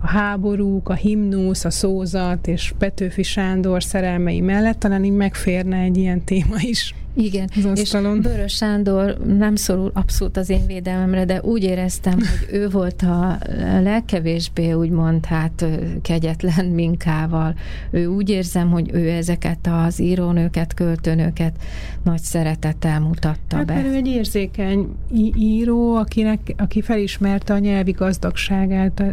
a 0.01 0.07
háborúk, 0.07 0.89
a 0.89 0.93
himnusz, 0.93 1.65
a 1.65 1.69
szózat 1.69 2.47
és 2.47 2.73
Petőfi 2.77 3.23
Sándor 3.23 3.83
szerelmei 3.83 4.41
mellett 4.41 4.79
talán 4.79 5.03
így 5.03 5.11
megférne 5.11 5.77
egy 5.77 5.97
ilyen 5.97 6.23
téma 6.23 6.55
is. 6.57 6.93
Igen, 7.13 7.49
és 7.75 7.91
Börös 8.21 8.53
Sándor 8.53 9.17
nem 9.17 9.55
szorul 9.55 9.91
abszolút 9.93 10.37
az 10.37 10.49
én 10.49 10.65
védelmemre, 10.65 11.25
de 11.25 11.41
úgy 11.41 11.63
éreztem, 11.63 12.13
hogy 12.13 12.47
ő 12.51 12.69
volt 12.69 13.01
a 13.01 13.37
legkevésbé 13.81 14.71
úgymond 14.71 15.25
hát 15.25 15.65
kegyetlen 16.01 16.65
minkával. 16.65 17.55
Ő 17.91 18.05
úgy 18.05 18.29
érzem, 18.29 18.71
hogy 18.71 18.89
ő 18.93 19.09
ezeket 19.09 19.69
az 19.71 19.99
írónőket, 19.99 20.73
költőnőket 20.73 21.55
nagy 22.03 22.21
szeretettel 22.21 22.99
mutatta 22.99 23.55
hát, 23.55 23.65
be. 23.65 23.83
ő 23.85 23.93
egy 23.93 24.07
érzékeny 24.07 24.87
író, 25.35 25.95
akinek, 25.95 26.53
aki 26.57 26.81
felismerte 26.81 27.53
a 27.53 27.59
nyelvi 27.59 27.91
gazdagságát 27.91 29.03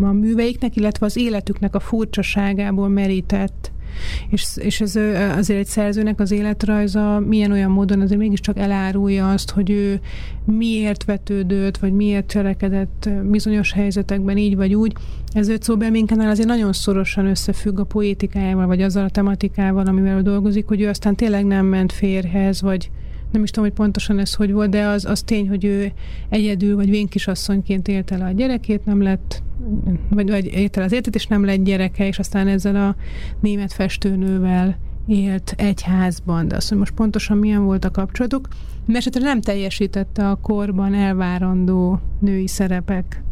a, 0.00 0.12
műveiknek, 0.12 0.76
illetve 0.76 1.06
az 1.06 1.16
életüknek 1.16 1.74
a 1.74 1.80
furcsaságából 1.80 2.88
merített 2.88 3.72
és, 4.30 4.46
és 4.56 4.80
ez 4.80 4.96
azért 5.36 5.58
egy 5.58 5.66
szerzőnek 5.66 6.20
az 6.20 6.30
életrajza 6.30 7.22
milyen 7.26 7.50
olyan 7.50 7.70
módon 7.70 8.00
azért 8.00 8.20
mégiscsak 8.20 8.58
elárulja 8.58 9.30
azt, 9.30 9.50
hogy 9.50 9.70
ő 9.70 10.00
miért 10.44 11.04
vetődött, 11.04 11.76
vagy 11.76 11.92
miért 11.92 12.26
cselekedett 12.26 13.08
bizonyos 13.30 13.72
helyzetekben 13.72 14.36
így 14.36 14.56
vagy 14.56 14.74
úgy. 14.74 14.92
Ez 15.32 15.48
öt 15.48 15.62
szóbelménkenál 15.62 16.30
azért 16.30 16.48
nagyon 16.48 16.72
szorosan 16.72 17.26
összefügg 17.26 17.78
a 17.78 17.84
poétikájával, 17.84 18.66
vagy 18.66 18.82
azzal 18.82 19.04
a 19.04 19.10
tematikával, 19.10 19.86
amivel 19.86 20.18
ő 20.18 20.22
dolgozik, 20.22 20.66
hogy 20.66 20.80
ő 20.80 20.88
aztán 20.88 21.14
tényleg 21.14 21.46
nem 21.46 21.66
ment 21.66 21.92
férhez, 21.92 22.62
vagy 22.62 22.90
nem 23.32 23.42
is 23.42 23.50
tudom, 23.50 23.68
hogy 23.68 23.78
pontosan 23.78 24.18
ez 24.18 24.34
hogy 24.34 24.52
volt, 24.52 24.70
de 24.70 24.86
az, 24.86 25.04
az 25.04 25.22
tény, 25.22 25.48
hogy 25.48 25.64
ő 25.64 25.92
egyedül 26.28 26.76
vagy 26.76 26.90
vénkisasszonyként 26.90 27.88
élte 27.88 28.16
le 28.16 28.24
a 28.24 28.30
gyerekét, 28.30 28.84
nem 28.84 29.02
lett, 29.02 29.42
vagy, 30.10 30.30
vagy 30.30 30.46
élte 30.46 30.82
az 30.82 30.92
életet, 30.92 31.14
és 31.14 31.26
nem 31.26 31.44
lett 31.44 31.64
gyereke, 31.64 32.06
és 32.06 32.18
aztán 32.18 32.48
ezzel 32.48 32.76
a 32.76 32.96
német 33.40 33.72
festőnővel 33.72 34.78
élt 35.06 35.54
egy 35.56 35.82
házban, 35.82 36.48
de 36.48 36.56
azt, 36.56 36.68
hogy 36.68 36.78
most 36.78 36.94
pontosan 36.94 37.36
milyen 37.36 37.64
volt 37.64 37.84
a 37.84 37.90
kapcsolatuk, 37.90 38.48
mert 38.86 39.18
nem 39.18 39.40
teljesítette 39.40 40.30
a 40.30 40.34
korban 40.34 40.94
elvárandó 40.94 42.00
női 42.20 42.46
szerepek 42.46 43.22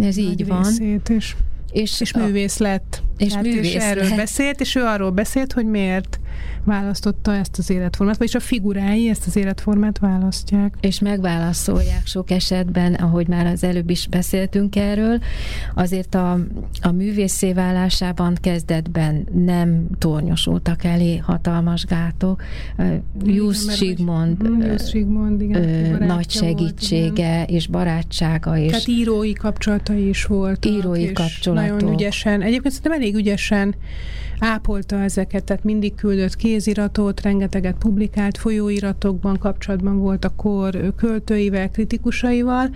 ez 0.00 0.16
így 0.16 0.46
van. 0.46 0.64
És, 1.08 1.36
és, 1.72 2.00
és 2.00 2.14
művész 2.14 2.58
lett. 2.58 3.02
És, 3.24 3.32
hát, 3.32 3.42
művész 3.42 3.74
és 3.74 3.82
erről 3.82 4.04
lett. 4.04 4.16
beszélt, 4.16 4.60
és 4.60 4.74
ő 4.74 4.82
arról 4.84 5.10
beszélt, 5.10 5.52
hogy 5.52 5.66
miért 5.66 6.20
választotta 6.64 7.34
ezt 7.34 7.58
az 7.58 7.70
életformát, 7.70 8.16
vagyis 8.16 8.34
a 8.34 8.40
figurái 8.40 9.08
ezt 9.08 9.26
az 9.26 9.36
életformát 9.36 9.98
választják. 9.98 10.74
És 10.80 10.98
megválaszolják 10.98 12.06
sok 12.06 12.30
esetben, 12.30 12.94
ahogy 12.94 13.28
már 13.28 13.46
az 13.46 13.64
előbb 13.64 13.90
is 13.90 14.06
beszéltünk 14.06 14.76
erről, 14.76 15.18
azért 15.74 16.14
a, 16.14 16.38
a 16.82 16.90
művészé 16.90 17.52
válásában 17.52 18.36
kezdetben 18.40 19.26
nem 19.44 19.86
tornyosultak 19.98 20.84
elé 20.84 21.16
hatalmas 21.16 21.84
gátok. 21.84 22.42
Jusz 23.24 23.74
Sigmond, 23.74 24.36
Sigmond 24.88 25.40
igen, 25.40 25.96
nagy 26.06 26.30
segítsége 26.30 27.36
volt, 27.36 27.50
és 27.50 27.66
barátsága. 27.66 28.56
És 28.56 28.70
Tehát 28.70 28.88
írói 28.88 29.32
kapcsolatai 29.32 30.08
is 30.08 30.24
voltak. 30.24 30.72
Írói 30.72 31.12
kapcsolatok. 31.12 31.70
Nagyon 31.70 31.92
ügyesen. 31.92 32.42
Egyébként 32.42 32.74
szerintem 32.74 33.00
elég 33.00 33.11
ügyesen 33.14 33.74
ápolta 34.42 35.02
ezeket, 35.02 35.44
tehát 35.44 35.64
mindig 35.64 35.94
küldött 35.94 36.36
kéziratot, 36.36 37.20
rengeteget 37.20 37.76
publikált, 37.78 38.38
folyóiratokban 38.38 39.38
kapcsolatban 39.38 39.98
volt 39.98 40.24
a 40.24 40.32
kor 40.36 40.92
költőivel, 40.96 41.70
kritikusaival. 41.70 42.70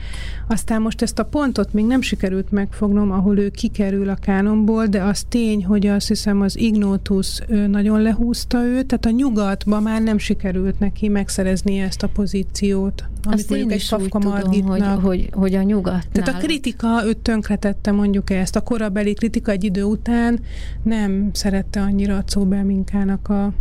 Aztán 0.48 0.82
most 0.82 1.02
ezt 1.02 1.18
a 1.18 1.24
pontot 1.24 1.72
még 1.72 1.86
nem 1.86 2.00
sikerült 2.00 2.50
megfognom, 2.50 3.10
ahol 3.10 3.38
ő 3.38 3.48
kikerül 3.48 4.08
a 4.08 4.14
kánonból, 4.14 4.86
de 4.86 5.02
az 5.02 5.24
tény, 5.28 5.64
hogy 5.64 5.86
azt 5.86 6.08
hiszem 6.08 6.40
az 6.40 6.58
Ignotus 6.58 7.38
nagyon 7.68 8.02
lehúzta 8.02 8.64
őt, 8.64 8.86
tehát 8.86 9.06
a 9.06 9.10
nyugatban 9.10 9.82
már 9.82 10.02
nem 10.02 10.18
sikerült 10.18 10.78
neki 10.78 11.08
megszerezni 11.08 11.78
ezt 11.78 12.02
a 12.02 12.08
pozíciót. 12.08 13.04
Azt 13.22 13.50
én 13.50 13.70
is 13.70 13.92
úgy 13.92 14.08
tudom, 14.08 14.32
hogy, 14.32 14.82
hogy, 15.02 15.28
hogy 15.32 15.54
a 15.54 15.62
nyugat. 15.62 16.06
Tehát 16.12 16.28
a 16.28 16.46
kritika 16.46 17.02
őt 17.06 17.18
tönkretette 17.18 17.92
mondjuk 17.92 18.30
ezt. 18.30 18.56
A 18.56 18.60
korabeli 18.60 19.14
kritika 19.14 19.50
egy 19.50 19.64
idő 19.64 19.82
után 19.82 20.40
nem 20.82 21.30
szerette 21.56 21.80
annyira 21.80 22.16
a 22.16 22.22
Cóbelminkának 22.22 23.28
a 23.28 23.52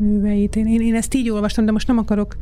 műveit. 0.00 0.56
Én, 0.56 0.66
én, 0.66 0.80
én 0.80 0.94
ezt 0.94 1.14
így 1.14 1.30
olvastam, 1.30 1.64
de 1.64 1.72
most 1.72 1.86
nem 1.86 1.98
akarok 1.98 2.36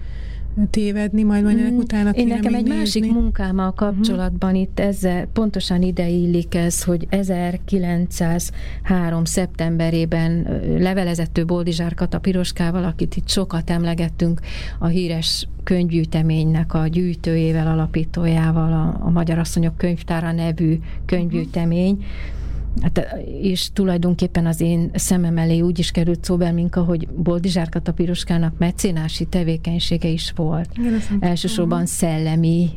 tévedni, 0.70 1.22
majd 1.22 1.42
majd 1.42 1.58
ennek 1.58 1.72
mm, 1.72 1.76
utána 1.76 2.10
Én 2.10 2.26
nekem 2.26 2.54
egy 2.54 2.62
nézni. 2.62 2.78
másik 2.78 3.12
munkámmal 3.12 3.66
mhm. 3.66 3.76
kapcsolatban 3.76 4.50
uh-huh. 4.50 4.64
itt 4.64 4.80
ezzel 4.80 5.26
pontosan 5.26 5.82
ide 5.82 6.08
illik 6.08 6.54
ez, 6.54 6.82
hogy 6.82 7.06
1903. 7.08 9.24
szeptemberében 9.24 10.60
levelezett 10.78 11.42
Boldizsár 11.46 11.94
Kata 11.94 12.18
Piroskával, 12.18 12.84
akit 12.84 13.16
itt 13.16 13.28
sokat 13.28 13.70
emlegettünk, 13.70 14.40
a 14.78 14.86
híres 14.86 15.48
könyvgyűjteménynek 15.64 16.74
a 16.74 16.86
gyűjtőjével, 16.86 17.66
alapítójával, 17.66 18.72
a, 18.72 19.06
a 19.06 19.10
Magyar 19.10 19.38
Asszonyok 19.38 19.76
Könyvtára 19.76 20.32
nevű 20.32 20.78
könyvgyűjtemény, 21.06 21.92
uh-huh 21.92 22.40
Hát, 22.80 23.22
és 23.40 23.70
tulajdonképpen 23.72 24.46
az 24.46 24.60
én 24.60 24.90
szemem 24.94 25.38
elé 25.38 25.60
úgy 25.60 25.78
is 25.78 25.90
került 25.90 26.24
Szóbelminka, 26.24 26.82
hogy 26.82 27.08
Boldizsár 27.08 27.68
Kata 27.68 27.92
Piroskának 27.92 28.58
mecénási 28.58 29.24
tevékenysége 29.24 30.08
is 30.08 30.32
volt. 30.36 30.68
Igen, 30.78 31.00
Elsősorban 31.20 31.86
szellemi, 31.86 32.70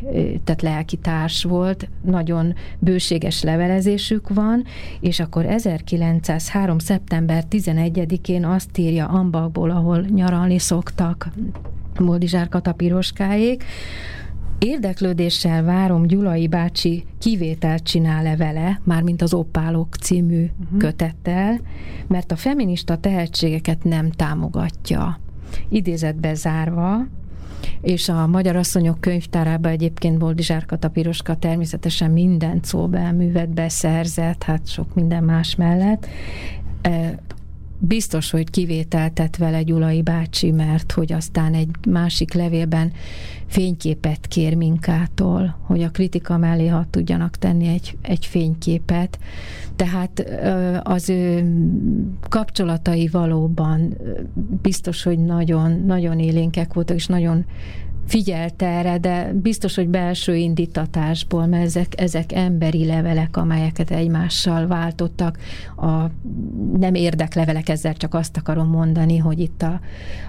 tehát 0.43 0.61
lelki 0.61 0.97
társ 0.97 1.43
volt, 1.43 1.89
nagyon 2.05 2.53
bőséges 2.79 3.43
levelezésük 3.43 4.29
van, 4.29 4.63
és 4.99 5.19
akkor 5.19 5.45
1903. 5.45 6.79
szeptember 6.79 7.43
11-én 7.49 8.45
azt 8.45 8.77
írja 8.77 9.05
Ambakból, 9.07 9.69
ahol 9.69 9.99
nyaralni 9.99 10.59
szoktak 10.59 11.29
Boldizsár 11.99 12.49
Kata 12.49 12.73
Piroskáék, 12.73 13.63
Érdeklődéssel 14.59 15.63
várom 15.63 16.05
Gyulai 16.05 16.47
bácsi 16.47 17.03
kivételt 17.19 17.83
csinál-e 17.83 18.35
vele, 18.35 18.79
mármint 18.83 19.21
az 19.21 19.33
Oppálok 19.33 19.95
című 19.95 20.41
uh-huh. 20.41 20.77
kötettel, 20.77 21.59
mert 22.07 22.31
a 22.31 22.35
feminista 22.35 22.97
tehetségeket 22.97 23.83
nem 23.83 24.11
támogatja. 24.11 25.19
Idézetbe 25.69 26.33
zárva, 26.33 27.07
és 27.81 28.09
a 28.09 28.27
Magyar 28.27 28.55
Asszonyok 28.55 28.99
könyvtárában 28.99 29.71
egyébként 29.71 30.17
Boldizsár 30.17 30.65
Kata 30.65 30.89
Piroska 30.89 31.35
természetesen 31.35 32.11
minden 32.11 32.59
szóbelművet 32.63 33.49
beszerzett, 33.49 34.43
hát 34.43 34.67
sok 34.67 34.93
minden 34.93 35.23
más 35.23 35.55
mellett 35.55 36.07
biztos, 37.77 38.31
hogy 38.31 38.49
kivételtet 38.49 39.37
vele 39.37 39.61
Gyulai 39.61 40.01
bácsi, 40.01 40.51
mert 40.51 40.91
hogy 40.91 41.13
aztán 41.13 41.53
egy 41.53 41.69
másik 41.87 42.33
levélben 42.33 42.91
fényképet 43.47 44.27
kér 44.27 44.55
minkától, 44.55 45.57
hogy 45.61 45.83
a 45.83 45.89
kritika 45.89 46.37
mellé 46.37 46.67
ha 46.67 46.85
tudjanak 46.89 47.37
tenni 47.37 47.67
egy, 47.67 47.97
egy 48.01 48.25
fényképet. 48.25 49.19
Tehát 49.75 50.25
az 50.83 51.09
ő 51.09 51.53
kapcsolatai 52.29 53.07
valóban 53.07 53.97
biztos, 54.61 55.03
hogy 55.03 55.19
nagyon, 55.19 55.83
nagyon 55.85 56.19
élénkek 56.19 56.73
voltak, 56.73 56.95
és 56.95 57.05
nagyon 57.05 57.45
figyelt 58.05 58.61
erre, 58.61 58.97
de 58.97 59.33
biztos, 59.33 59.75
hogy 59.75 59.87
belső 59.87 60.35
indítatásból, 60.35 61.45
mert 61.45 61.63
ezek, 61.63 62.01
ezek 62.01 62.31
emberi 62.31 62.85
levelek, 62.85 63.37
amelyeket 63.37 63.91
egymással 63.91 64.67
váltottak. 64.67 65.37
A 65.77 66.05
nem 66.77 66.93
érdeklevelek, 66.93 67.69
ezzel 67.69 67.93
csak 67.93 68.13
azt 68.13 68.37
akarom 68.37 68.67
mondani, 68.67 69.17
hogy 69.17 69.39
itt 69.39 69.61
a, 69.61 69.79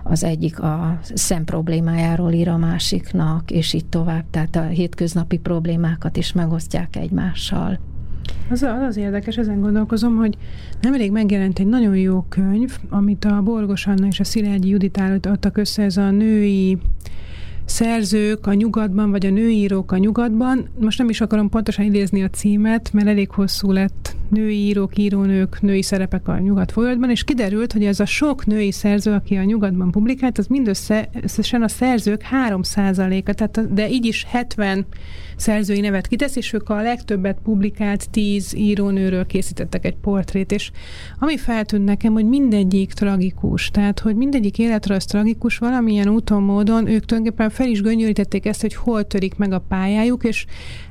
az 0.02 0.24
egyik 0.24 0.60
a 0.60 0.98
szem 1.14 1.44
problémájáról 1.44 2.32
ír 2.32 2.48
a 2.48 2.56
másiknak, 2.56 3.50
és 3.50 3.72
így 3.72 3.86
tovább. 3.86 4.24
Tehát 4.30 4.56
a 4.56 4.62
hétköznapi 4.62 5.38
problémákat 5.38 6.16
is 6.16 6.32
megosztják 6.32 6.96
egymással. 6.96 7.78
Az 8.50 8.62
az, 8.62 8.82
az 8.88 8.96
érdekes, 8.96 9.36
ezen 9.36 9.60
gondolkozom, 9.60 10.16
hogy 10.16 10.36
nemrég 10.80 11.12
megjelent 11.12 11.58
egy 11.58 11.66
nagyon 11.66 11.96
jó 11.96 12.24
könyv, 12.28 12.78
amit 12.88 13.24
a 13.24 13.42
Borgos 13.42 13.86
Anna 13.86 14.06
és 14.06 14.20
a 14.20 14.24
Szilágyi 14.24 14.68
Judit 14.68 15.00
adtak 15.22 15.56
össze, 15.56 15.82
ez 15.82 15.96
a 15.96 16.10
női 16.10 16.78
szerzők 17.66 18.46
a 18.46 18.52
nyugatban, 18.52 19.10
vagy 19.10 19.26
a 19.26 19.30
nőírók 19.30 19.92
a 19.92 19.96
nyugatban. 19.96 20.68
Most 20.80 20.98
nem 20.98 21.08
is 21.08 21.20
akarom 21.20 21.48
pontosan 21.48 21.84
idézni 21.84 22.22
a 22.22 22.30
címet, 22.30 22.92
mert 22.92 23.06
elég 23.06 23.30
hosszú 23.30 23.72
lett 23.72 24.16
női 24.28 24.66
írók, 24.66 24.98
írónők, 24.98 25.60
női 25.60 25.82
szerepek 25.82 26.28
a 26.28 26.38
nyugat 26.38 26.72
folyamatban, 26.72 27.10
és 27.10 27.24
kiderült, 27.24 27.72
hogy 27.72 27.84
ez 27.84 28.00
a 28.00 28.06
sok 28.06 28.46
női 28.46 28.72
szerző, 28.72 29.12
aki 29.12 29.36
a 29.36 29.44
nyugatban 29.44 29.90
publikált, 29.90 30.38
az 30.38 30.46
mindössze 30.46 31.08
összesen 31.22 31.62
a 31.62 31.68
szerzők 31.68 32.22
3%-a, 32.48 33.32
tehát 33.32 33.74
de 33.74 33.88
így 33.88 34.04
is 34.04 34.24
70 34.28 34.86
szerzői 35.36 35.80
nevet 35.80 36.06
kitesz, 36.06 36.36
és 36.36 36.52
ők 36.52 36.68
a 36.68 36.82
legtöbbet 36.82 37.38
publikált 37.44 38.10
10 38.10 38.54
írónőről 38.56 39.26
készítettek 39.26 39.84
egy 39.84 39.96
portrét, 39.96 40.52
és 40.52 40.70
ami 41.18 41.36
feltűnt 41.36 41.84
nekem, 41.84 42.12
hogy 42.12 42.24
mindegyik 42.24 42.92
tragikus, 42.92 43.70
tehát 43.70 44.00
hogy 44.00 44.16
mindegyik 44.16 44.58
életre 44.58 44.94
az 44.94 45.04
tragikus, 45.04 45.58
valamilyen 45.58 46.08
úton, 46.08 46.42
módon 46.42 46.88
ők 46.88 47.04
tulajdonképpen 47.04 47.50
fel 47.56 47.68
is 47.68 47.82
göngyölítették 47.82 48.46
ezt, 48.46 48.60
hogy 48.60 48.74
hol 48.74 49.06
törik 49.06 49.36
meg 49.36 49.52
a 49.52 49.64
pályájuk, 49.68 50.24
és 50.24 50.46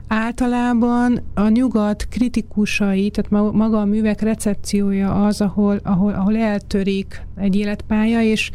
általában 0.07 1.19
a 1.33 1.47
nyugat 1.47 2.07
kritikusai, 2.09 3.09
tehát 3.09 3.53
maga 3.53 3.79
a 3.79 3.85
művek 3.85 4.21
recepciója 4.21 5.25
az, 5.25 5.41
ahol, 5.41 5.79
ahol, 5.83 6.13
ahol 6.13 6.37
eltörik 6.37 7.21
egy 7.37 7.55
életpálya, 7.55 8.21
és 8.21 8.51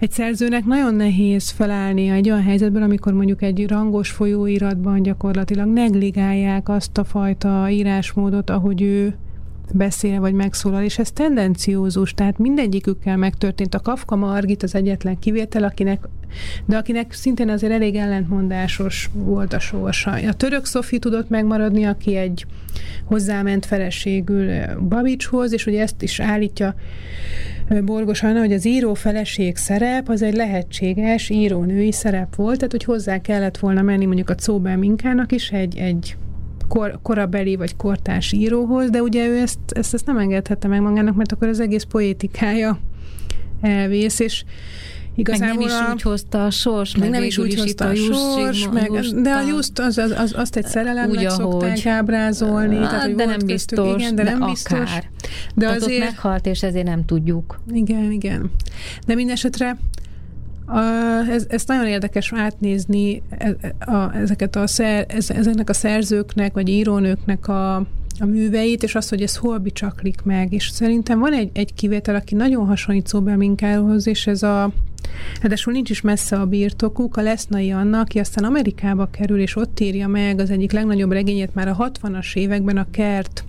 egy 0.00 0.10
szerzőnek 0.10 0.64
nagyon 0.64 0.94
nehéz 0.94 1.50
felállni 1.50 2.08
egy 2.08 2.30
olyan 2.30 2.42
helyzetben, 2.42 2.82
amikor 2.82 3.12
mondjuk 3.12 3.42
egy 3.42 3.68
rangos 3.68 4.10
folyóiratban 4.10 5.02
gyakorlatilag 5.02 5.66
negligálják 5.66 6.68
azt 6.68 6.98
a 6.98 7.04
fajta 7.04 7.70
írásmódot, 7.70 8.50
ahogy 8.50 8.82
ő 8.82 9.16
beszél 9.72 10.20
vagy 10.20 10.32
megszólal, 10.32 10.82
és 10.82 10.98
ez 10.98 11.10
tendenciózus, 11.10 12.14
tehát 12.14 12.38
mindegyikükkel 12.38 13.16
megtörtént. 13.16 13.74
A 13.74 13.80
Kafka 13.80 14.16
Margit 14.16 14.62
az 14.62 14.74
egyetlen 14.74 15.18
kivétel, 15.18 15.64
akinek, 15.64 16.08
de 16.64 16.76
akinek 16.76 17.12
szintén 17.12 17.48
azért 17.48 17.72
elég 17.72 17.94
ellentmondásos 17.94 19.10
volt 19.12 19.52
a 19.52 19.58
sorsa. 19.58 20.10
A 20.10 20.32
török 20.32 20.64
Szofi 20.64 20.98
tudott 20.98 21.28
megmaradni, 21.28 21.84
aki 21.84 22.16
egy 22.16 22.46
hozzáment 23.04 23.66
feleségül 23.66 24.48
Babicshoz, 24.88 25.52
és 25.52 25.66
ugye 25.66 25.82
ezt 25.82 26.02
is 26.02 26.20
állítja 26.20 26.74
Borgos 27.84 28.22
Anna, 28.22 28.38
hogy 28.38 28.52
az 28.52 28.66
író 28.66 28.94
feleség 28.94 29.56
szerep 29.56 30.08
az 30.08 30.22
egy 30.22 30.34
lehetséges 30.34 31.28
írónői 31.30 31.92
szerep 31.92 32.34
volt, 32.34 32.56
tehát 32.56 32.70
hogy 32.70 32.84
hozzá 32.84 33.20
kellett 33.20 33.58
volna 33.58 33.82
menni 33.82 34.06
mondjuk 34.06 34.30
a 34.30 34.34
Czóbel 34.34 34.76
Minkának 34.76 35.32
is 35.32 35.50
egy, 35.50 35.76
egy 35.76 36.16
kor, 36.72 36.98
korabeli 37.02 37.56
vagy 37.56 37.76
kortárs 37.76 38.32
íróhoz, 38.32 38.90
de 38.90 39.02
ugye 39.02 39.26
ő 39.26 39.38
ezt, 39.38 39.58
ezt, 39.66 39.94
ezt 39.94 40.06
nem 40.06 40.18
engedhette 40.18 40.68
meg 40.68 40.80
magának, 40.80 41.14
mert 41.14 41.32
akkor 41.32 41.48
az 41.48 41.60
egész 41.60 41.82
poétikája 41.82 42.78
elvész, 43.60 44.18
és 44.18 44.44
Igazából 45.14 45.56
meg 45.56 45.66
nem 45.66 45.86
is 45.86 45.92
úgy 45.92 46.02
hozta 46.02 46.44
a 46.44 46.50
sors, 46.50 46.96
meg, 46.96 47.00
meg 47.00 47.18
nem 47.18 47.28
is 47.28 47.38
úgy 47.38 47.54
hozta 47.54 47.88
a, 47.88 47.94
sors, 47.94 48.68
meg, 48.72 48.90
de 49.22 49.30
a 49.30 49.40
just 49.40 49.78
az, 49.78 49.98
az, 49.98 50.10
az, 50.10 50.32
azt 50.36 50.56
egy 50.56 50.66
szerelemnek 50.66 51.20
úgy, 51.20 51.30
szokták 51.30 51.70
ahogy, 51.70 51.88
ábrázolni. 51.88 52.76
Hát, 52.76 52.90
tehát, 52.90 53.14
de 53.14 53.24
nem 53.24 53.38
biztos, 53.46 53.78
köztük, 53.78 54.00
igen, 54.00 54.14
de, 54.14 54.22
de 54.22 54.30
nem 54.30 54.48
biztos. 54.48 54.78
Akár. 54.78 55.10
De 55.54 55.66
tehát 55.66 55.82
azért, 55.82 56.00
ott 56.00 56.04
meghalt, 56.04 56.46
és 56.46 56.62
ezért 56.62 56.86
nem 56.86 57.04
tudjuk. 57.04 57.60
Igen, 57.72 58.10
igen. 58.10 58.50
De 59.06 59.14
minden 59.14 59.34
esetre 59.34 59.68
a, 59.68 59.76
ez, 61.28 61.46
ez 61.48 61.64
nagyon 61.66 61.86
érdekes 61.86 62.32
átnézni 62.32 63.22
e, 63.30 63.56
a, 63.92 64.16
ezeket 64.16 64.56
a 64.56 64.64
ezeknek 65.26 65.68
a 65.68 65.72
szerzőknek, 65.72 66.52
vagy 66.52 66.68
írónőknek 66.68 67.48
a, 67.48 67.74
a 68.18 68.26
műveit, 68.26 68.82
és 68.82 68.94
az, 68.94 69.08
hogy 69.08 69.22
ez 69.22 69.36
hol 69.36 69.58
bicsaklik 69.58 70.22
meg. 70.22 70.52
És 70.52 70.68
szerintem 70.68 71.18
van 71.18 71.32
egy, 71.32 71.50
egy 71.52 71.74
kivétel, 71.74 72.14
aki 72.14 72.34
nagyon 72.34 72.66
hasonlít 72.66 73.06
Szóbel 73.06 73.36
Minkához, 73.36 74.06
és 74.06 74.26
ez 74.26 74.42
a 74.42 74.72
Ráadásul 75.40 75.72
nincs 75.72 75.90
is 75.90 76.00
messze 76.00 76.36
a 76.36 76.46
birtokuk, 76.46 77.16
a 77.16 77.22
Lesznai 77.22 77.72
Anna, 77.72 77.98
aki 77.98 78.18
aztán 78.18 78.44
Amerikába 78.44 79.06
kerül, 79.10 79.40
és 79.40 79.56
ott 79.56 79.80
írja 79.80 80.08
meg 80.08 80.38
az 80.38 80.50
egyik 80.50 80.72
legnagyobb 80.72 81.12
regényét 81.12 81.54
már 81.54 81.68
a 81.68 81.76
60-as 81.76 82.36
években, 82.36 82.76
a 82.76 82.86
Kert 82.90 83.44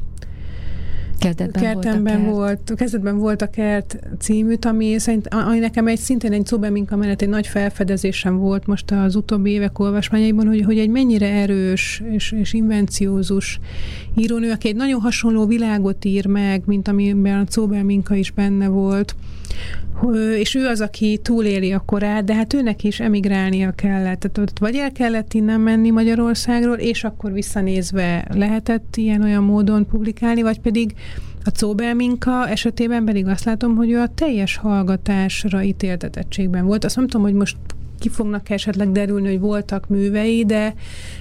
Kezdetben 1.24 1.64
Kertemben 1.64 2.26
volt, 2.26 2.36
volt, 2.36 2.74
kezdetben 2.76 3.18
volt 3.18 3.42
a 3.42 3.50
Kert 3.50 3.98
címűt, 4.20 4.66
ami, 4.66 4.98
szerint, 5.00 5.28
ami 5.28 5.60
nekem 5.60 5.88
egy 5.88 6.00
szintén 6.00 6.34
egy 6.34 6.46
Zubeminka 6.46 6.96
mellett 6.96 7.22
egy 7.22 7.30
nagy 7.30 7.48
felfedezésem 7.48 8.38
volt 8.38 8.66
most 8.68 8.92
az 8.92 9.16
utóbbi 9.16 9.50
évek 9.50 9.80
olvasmányaiban, 9.80 10.48
hogy, 10.48 10.62
hogy 10.62 10.80
egy 10.80 10.90
mennyire 10.90 11.28
erős 11.28 12.02
és, 12.12 12.32
és 12.32 12.54
invenciózus 12.54 13.60
írónő, 14.16 14.52
aki 14.52 14.68
egy 14.68 14.76
nagyon 14.76 15.02
hasonló 15.02 15.46
világot 15.46 16.06
ír 16.06 16.26
meg, 16.26 16.62
mint 16.66 16.88
amiben 16.88 17.40
a 17.40 17.52
Zobelminka 17.52 18.16
is 18.16 18.32
benne 18.32 18.68
volt, 18.68 19.16
és 20.38 20.56
ő 20.56 20.68
az, 20.68 20.82
aki 20.82 21.20
túléli 21.22 21.72
a 21.72 21.84
korát, 21.86 22.24
de 22.24 22.36
hát 22.36 22.54
őnek 22.54 22.84
is 22.84 23.00
emigrálnia 23.00 23.72
kellett. 23.72 24.20
Tehát 24.20 24.38
ott 24.38 24.60
vagy 24.60 24.76
el 24.76 24.92
kellett 24.92 25.34
innen 25.34 25.60
menni 25.60 25.90
Magyarországról, 25.90 26.78
és 26.78 27.04
akkor 27.04 27.32
visszanézve 27.32 28.28
lehetett 28.34 28.96
ilyen-olyan 28.96 29.44
módon 29.44 29.86
publikálni, 29.86 30.42
vagy 30.42 30.60
pedig 30.60 30.94
a 31.46 31.50
Cóbelminka 31.50 32.48
esetében 32.48 33.06
pedig 33.06 33.28
azt 33.28 33.46
látom, 33.46 33.76
hogy 33.76 33.92
ő 33.92 34.00
a 34.00 34.08
teljes 34.16 34.58
hallgatásra 34.58 35.64
ítéltetettségben 35.64 36.66
volt. 36.66 36.84
Azt 36.84 36.96
nem 36.96 37.08
tudom, 37.08 37.26
hogy 37.26 37.34
most 37.34 37.58
ki 38.00 38.10
fognak 38.10 38.50
esetleg 38.50 38.92
derülni, 38.92 39.28
hogy 39.28 39.40
voltak 39.40 39.88
művei, 39.88 40.46
de, 40.46 40.74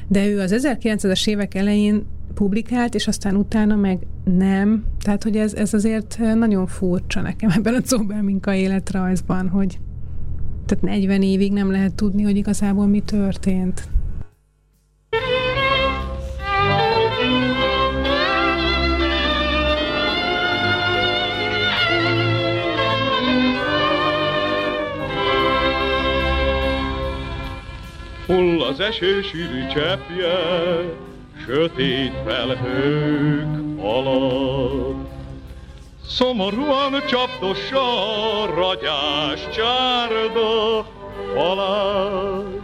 de 0.09 0.27
ő 0.27 0.41
az 0.41 0.55
1900-es 0.63 1.29
évek 1.29 1.55
elején 1.55 2.07
publikált, 2.33 2.95
és 2.95 3.07
aztán 3.07 3.37
utána 3.37 3.77
meg 3.77 4.07
nem. 4.25 4.85
Tehát, 5.01 5.23
hogy 5.23 5.37
ez, 5.37 5.55
ez 5.55 5.75
azért 5.75 6.19
nagyon 6.35 6.67
furcsa 6.67 7.21
nekem 7.21 7.51
ebben 7.57 7.75
a 7.75 7.81
Cóbelminka 7.81 8.55
életrajzban, 8.55 9.49
hogy 9.49 9.79
tehát 10.67 10.85
40 10.85 11.23
évig 11.23 11.53
nem 11.53 11.71
lehet 11.71 11.95
tudni, 11.95 12.23
hogy 12.23 12.37
igazából 12.37 12.87
mi 12.87 13.01
történt. 13.01 13.89
Hull 28.27 28.63
az 28.63 28.81
eső 28.81 29.23
sűrű 29.23 29.67
cseppje, 29.67 30.35
sötét 31.47 32.13
felhők 32.27 33.81
alatt. 33.83 35.11
Szomorúan 36.09 37.03
csapdossa 37.09 38.43
a 38.43 38.55
ragyás 38.55 39.49
csárda 39.55 40.85
falát. 41.35 42.61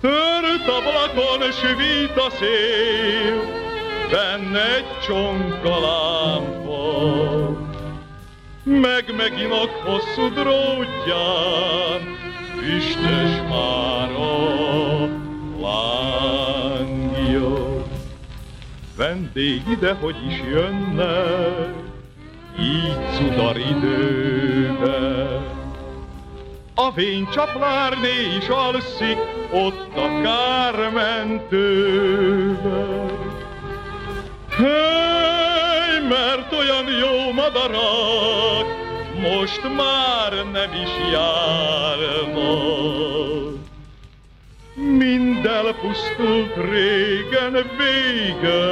Tört 0.00 0.68
ablakon 0.68 1.50
svít 1.52 2.16
a 2.16 2.30
szél, 2.30 3.42
benne 4.10 4.74
egy 4.76 4.98
csonka 5.06 5.80
lámpa. 5.80 6.70
Meg 8.62 9.14
meginak 9.16 9.70
hosszú 9.84 10.28
drótján, 10.28 12.16
üstös 12.76 13.48
már 13.48 14.10
a 14.10 14.69
Vendég 19.10 19.62
ide, 19.68 19.96
hogy 20.00 20.16
is 20.26 20.40
jönne, 20.50 21.24
így 22.60 22.98
cudar 23.16 23.58
időbe. 23.58 25.26
A 26.74 26.90
fénycsaplárné 26.94 28.36
is 28.38 28.48
alszik, 28.48 29.18
ott 29.52 29.96
a 29.96 30.20
kármentőbe. 30.22 31.26
Hey, 34.50 36.08
mert 36.08 36.52
olyan 36.52 36.86
jó 37.00 37.32
madarak, 37.32 38.66
most 39.20 39.62
már 39.76 40.32
nem 40.52 40.72
is 40.82 40.90
járnak. 41.12 43.19
Mind 45.00 45.46
elpusztult 45.46 46.56
régen 46.56 47.52
vége, 47.52 48.64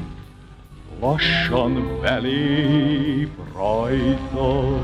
lassan 1.00 1.98
belép 2.00 3.30
rajta. 3.54 4.80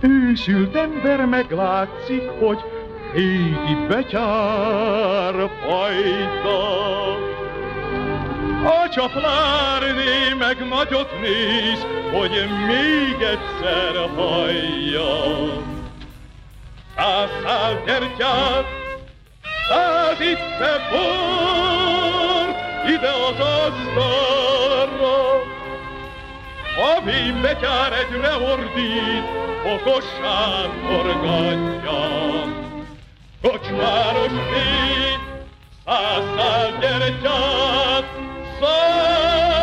Ősült 0.00 0.76
ember 0.76 1.26
meglátszik, 1.26 2.28
hogy 2.40 2.58
régi 3.12 3.86
betyár 3.88 5.50
fajta. 5.60 7.27
A 8.64 8.88
csaplárné 8.88 10.32
meg 10.38 10.68
nagyot 10.68 11.20
néz, 11.20 11.86
hogy 12.12 12.48
még 12.66 13.22
egyszer 13.22 14.10
hallja. 14.16 15.16
Száz 16.96 17.28
szál 17.42 17.82
gyertyát, 17.86 18.64
száz 19.68 20.20
itt 20.20 20.58
bor, 20.90 22.54
ide 22.88 23.10
az 23.10 23.40
asztalra. 23.40 25.16
A 26.76 27.00
betyár 27.42 27.92
egyre 27.92 28.36
ordít, 28.36 29.24
okossán 29.64 30.70
forgatja. 30.86 32.08
Kocsmáros 33.42 34.30
négy, 34.30 35.18
száz 35.84 36.22
szál 36.36 36.78
gyertyát, 36.80 38.27
száz 38.60 39.57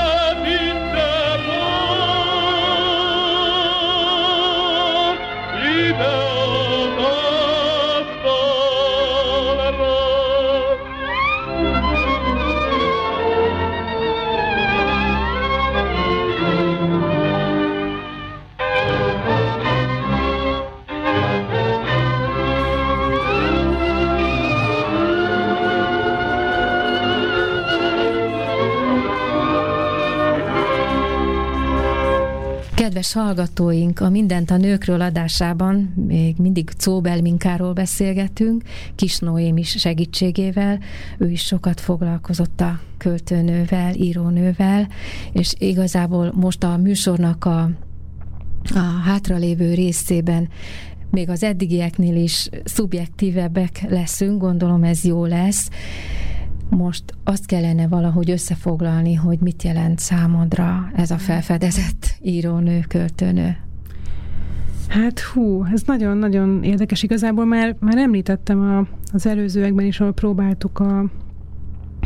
Kedves 33.06 33.26
hallgatóink, 33.26 33.99
a 33.99 34.10
Mindent 34.10 34.51
a 34.51 34.58
nőkről 34.58 35.01
adásában 35.01 35.76
még 36.08 36.36
mindig 36.38 36.70
Cóbel 36.70 37.22
Minkáról 37.22 37.74
beszélgetünk, 37.74 38.64
Kis 38.95 39.20
Noém 39.20 39.58
is 39.58 39.70
segítségével. 39.70 40.80
Ő 41.18 41.30
is 41.30 41.41
sokat 41.41 41.80
foglalkozott 41.82 42.62
a 42.62 42.80
költőnővel, 42.97 43.93
írónővel, 43.93 44.88
és 45.32 45.53
igazából 45.58 46.32
most 46.36 46.64
a 46.64 46.78
műsornak 46.78 47.45
a, 47.45 47.70
a 48.74 49.01
hátralévő 49.03 49.74
részében 49.74 50.49
még 51.12 51.30
az 51.30 51.43
eddigieknél 51.43 52.16
is 52.16 52.49
szubjektívebbek 52.64 53.86
leszünk, 53.89 54.41
gondolom 54.41 54.84
ez 54.84 55.03
jó 55.03 55.26
lesz. 55.26 55.70
Most 56.70 57.03
azt 57.24 57.45
kellene 57.45 57.88
valahogy 57.88 58.32
összefoglalni, 58.32 59.13
hogy 59.13 59.39
mit 59.39 59.63
jelent 59.63 59.99
számodra 59.99 60.91
ez 60.95 61.11
a 61.11 61.18
felfedezett 61.18 62.18
írónő, 62.22 62.80
költőnő. 62.88 63.57
Hát 64.88 65.20
hú, 65.20 65.66
ez 65.74 65.82
nagyon-nagyon 65.86 66.63
érdekes. 66.63 67.03
Igazából 67.03 67.45
már, 67.45 67.76
már 67.80 67.97
említettem 67.97 68.61
a, 68.61 68.88
az 69.13 69.26
előzőekben 69.28 69.86
is, 69.86 69.99
ahol 69.99 70.13
próbáltuk 70.13 70.80
a, 70.80 71.05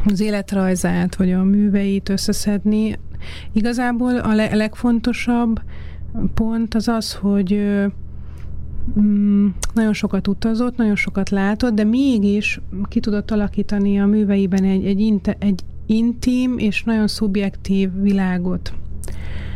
az 0.05 0.19
életrajzát, 0.19 1.15
vagy 1.15 1.31
a 1.31 1.43
műveit 1.43 2.09
összeszedni. 2.09 2.99
Igazából 3.51 4.17
a 4.17 4.33
le, 4.33 4.55
legfontosabb 4.55 5.61
pont 6.33 6.75
az 6.75 6.87
az, 6.87 7.13
hogy 7.13 7.61
mm, 8.99 9.47
nagyon 9.73 9.93
sokat 9.93 10.27
utazott, 10.27 10.77
nagyon 10.77 10.95
sokat 10.95 11.29
látott, 11.29 11.73
de 11.73 11.83
mégis 11.83 12.61
ki 12.83 12.99
tudott 12.99 13.31
alakítani 13.31 13.99
a 13.99 14.05
műveiben 14.05 14.63
egy, 14.63 14.85
egy, 14.85 14.99
inte, 14.99 15.35
egy 15.39 15.61
intim 15.85 16.57
és 16.57 16.83
nagyon 16.83 17.07
szubjektív 17.07 17.89
világot. 18.01 18.73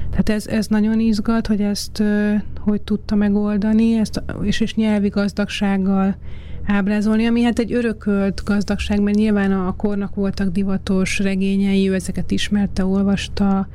Tehát 0.09 0.29
ez, 0.29 0.47
ez 0.47 0.67
nagyon 0.67 0.99
izgat, 0.99 1.47
hogy 1.47 1.61
ezt 1.61 2.03
hogy 2.59 2.81
tudta 2.81 3.15
megoldani, 3.15 3.93
ezt, 3.93 4.23
és, 4.41 4.59
és 4.59 4.75
nyelvi 4.75 5.07
gazdagsággal 5.07 6.15
ábrázolni, 6.65 7.25
ami 7.25 7.41
hát 7.41 7.59
egy 7.59 7.73
örökölt 7.73 8.41
gazdagság, 8.45 9.01
mert 9.01 9.17
nyilván 9.17 9.51
a 9.51 9.75
kornak 9.75 10.15
voltak 10.15 10.51
divatos 10.51 11.19
regényei, 11.19 11.89
ő 11.89 11.93
ezeket 11.93 12.31
ismerte, 12.31 12.85
olvasta. 12.85 13.67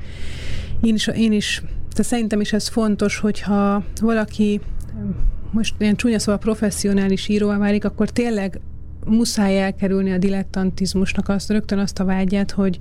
Én 0.80 0.94
is, 0.94 1.06
én 1.06 1.32
is 1.32 1.62
de 1.98 2.04
szerintem 2.04 2.40
is 2.40 2.52
ez 2.52 2.68
fontos, 2.68 3.18
hogyha 3.18 3.84
valaki 4.00 4.60
most 5.50 5.74
ilyen 5.78 5.96
csúnya 5.96 6.18
szóval 6.18 6.38
professzionális 6.38 7.28
íróvá 7.28 7.58
válik, 7.58 7.84
akkor 7.84 8.10
tényleg 8.10 8.60
muszáj 9.08 9.62
elkerülni 9.62 10.12
a 10.12 10.18
dilettantizmusnak 10.18 11.28
azt, 11.28 11.50
rögtön 11.50 11.78
azt 11.78 11.98
a 11.98 12.04
vágyát, 12.04 12.50
hogy, 12.50 12.78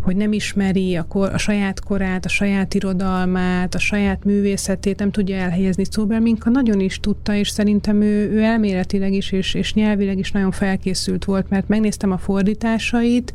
hogy 0.00 0.16
nem 0.16 0.32
ismeri 0.32 0.96
a, 0.96 1.02
kor, 1.02 1.32
a 1.32 1.38
saját 1.38 1.80
korát, 1.80 2.24
a 2.24 2.28
saját 2.28 2.74
irodalmát, 2.74 3.74
a 3.74 3.78
saját 3.78 4.24
művészetét, 4.24 4.98
nem 4.98 5.10
tudja 5.10 5.36
elhelyezni. 5.36 5.84
Szóval 5.90 6.18
Minka 6.18 6.50
nagyon 6.50 6.80
is 6.80 7.00
tudta, 7.00 7.34
és 7.34 7.48
szerintem 7.48 8.00
ő, 8.00 8.30
ő 8.30 8.42
elméletileg 8.42 9.12
is, 9.12 9.32
és, 9.32 9.54
és 9.54 9.74
nyelvileg 9.74 10.18
is 10.18 10.32
nagyon 10.32 10.50
felkészült 10.50 11.24
volt, 11.24 11.48
mert 11.50 11.68
megnéztem 11.68 12.12
a 12.12 12.18
fordításait, 12.18 13.32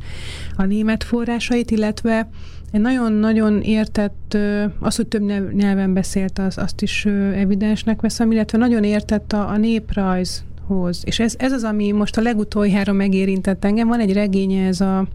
a 0.56 0.64
német 0.64 1.04
forrásait, 1.04 1.70
illetve 1.70 2.28
egy 2.72 2.80
nagyon-nagyon 2.80 3.60
értett, 3.60 4.36
az, 4.80 4.96
hogy 4.96 5.06
több 5.06 5.52
nyelven 5.54 5.92
beszélt, 5.92 6.38
az, 6.38 6.58
azt 6.58 6.82
is 6.82 7.06
evidensnek 7.34 8.00
veszem, 8.00 8.32
illetve 8.32 8.58
nagyon 8.58 8.84
értett 8.84 9.32
a, 9.32 9.48
a 9.48 9.56
néprajzhoz. 9.56 11.02
És 11.04 11.18
ez, 11.18 11.34
ez 11.38 11.52
az, 11.52 11.64
ami 11.64 11.90
most 11.90 12.16
a 12.16 12.20
legutoljára 12.20 12.92
megérintett 12.92 13.64
engem. 13.64 13.88
Van 13.88 14.00
egy 14.00 14.12
regénye, 14.12 14.66
ez 14.66 14.80
a 14.80 15.06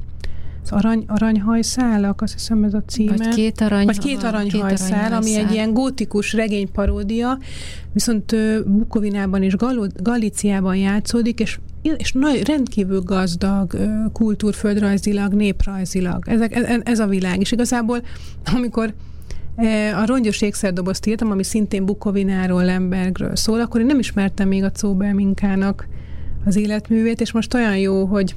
az 0.72 0.78
arany, 0.78 1.04
aranyhajszálak, 1.08 2.22
azt 2.22 2.34
hiszem 2.34 2.64
ez 2.64 2.74
a 2.74 2.84
címe. 2.88 3.16
Vagy 3.18 3.28
két, 3.28 3.62
arany, 3.62 3.86
Vagy 3.86 3.98
két 3.98 4.24
aranyhajszál, 4.24 4.44
két 4.44 4.62
aranyhajszál. 4.62 5.14
ami 5.14 5.36
egy 5.36 5.52
ilyen 5.52 5.74
gótikus 5.74 6.34
regényparódia, 6.34 7.40
viszont 7.94 8.36
Bukovinában 8.66 9.44
és 9.44 9.56
Gal- 9.56 10.02
Galíciában 10.04 10.76
játszódik, 10.76 11.40
és 11.40 11.60
és 11.98 12.12
nagy, 12.12 12.48
rendkívül 12.48 13.02
gazdag 13.02 13.78
kultúrföldrajzilag, 14.14 15.34
néprajzilag. 15.34 16.24
Ezek, 16.28 16.56
ez, 16.56 16.80
ez 16.84 17.00
a 17.00 17.08
világ. 17.08 17.40
És 17.40 17.52
igazából, 17.52 18.02
amikor 18.56 18.94
a 19.96 20.06
rongyos 20.06 20.42
ékszerdobozt 20.42 21.06
írtam, 21.06 21.32
ami 21.32 21.44
szintén 21.44 21.86
Bukovináról, 21.86 22.64
Lembergről 22.66 23.36
szól, 23.36 23.60
akkor 23.60 23.80
én 23.80 23.86
nem 23.86 24.00
ismertem 24.00 24.48
még 24.48 24.64
a 24.64 24.72
Czóbel 24.72 25.14
Minkának 25.14 25.88
az 26.46 26.56
életművét, 26.56 27.22
és 27.22 27.32
most 27.32 27.54
olyan 27.54 27.78
jó, 27.78 28.06
hogy 28.06 28.36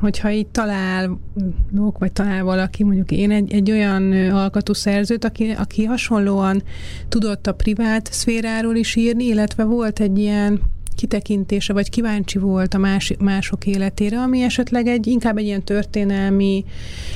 hogyha 0.00 0.30
így 0.30 0.46
találok, 0.46 1.98
vagy 1.98 2.12
talál 2.12 2.44
valaki, 2.44 2.84
mondjuk 2.84 3.10
én 3.10 3.30
egy, 3.30 3.52
egy 3.52 3.70
olyan 3.70 4.12
alkatú 4.30 4.72
szerzőt, 4.72 5.24
aki, 5.24 5.50
aki 5.50 5.84
hasonlóan 5.84 6.62
tudott 7.08 7.46
a 7.46 7.54
privát 7.54 8.12
szféráról 8.12 8.76
is 8.76 8.96
írni, 8.96 9.24
illetve 9.24 9.64
volt 9.64 10.00
egy 10.00 10.18
ilyen 10.18 10.60
kitekintése, 10.96 11.72
vagy 11.72 11.90
kíváncsi 11.90 12.38
volt 12.38 12.74
a 12.74 12.78
más, 12.78 13.12
mások 13.18 13.66
életére, 13.66 14.20
ami 14.20 14.42
esetleg 14.42 14.86
egy 14.86 15.06
inkább 15.06 15.38
egy 15.38 15.44
ilyen 15.44 15.62
történelmi 15.62 16.64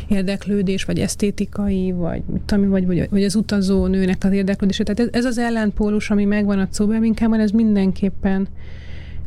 érdeklődés, 0.09 0.85
vagy 0.85 0.99
esztétikai, 0.99 1.93
vagy, 1.93 2.23
tudom, 2.47 2.69
vagy, 2.69 2.87
vagy, 2.87 3.09
vagy 3.11 3.25
az 3.25 3.35
utazó 3.35 3.87
nőnek 3.87 4.25
az 4.25 4.33
érdeklődése. 4.33 4.83
Tehát 4.83 5.01
ez, 5.01 5.09
ez 5.13 5.25
az 5.25 5.39
ellenpólus, 5.39 6.11
ami 6.11 6.25
megvan 6.25 6.59
a 6.59 6.69
Czóbelminkában, 6.69 7.41
ez 7.41 7.51
mindenképpen 7.51 8.49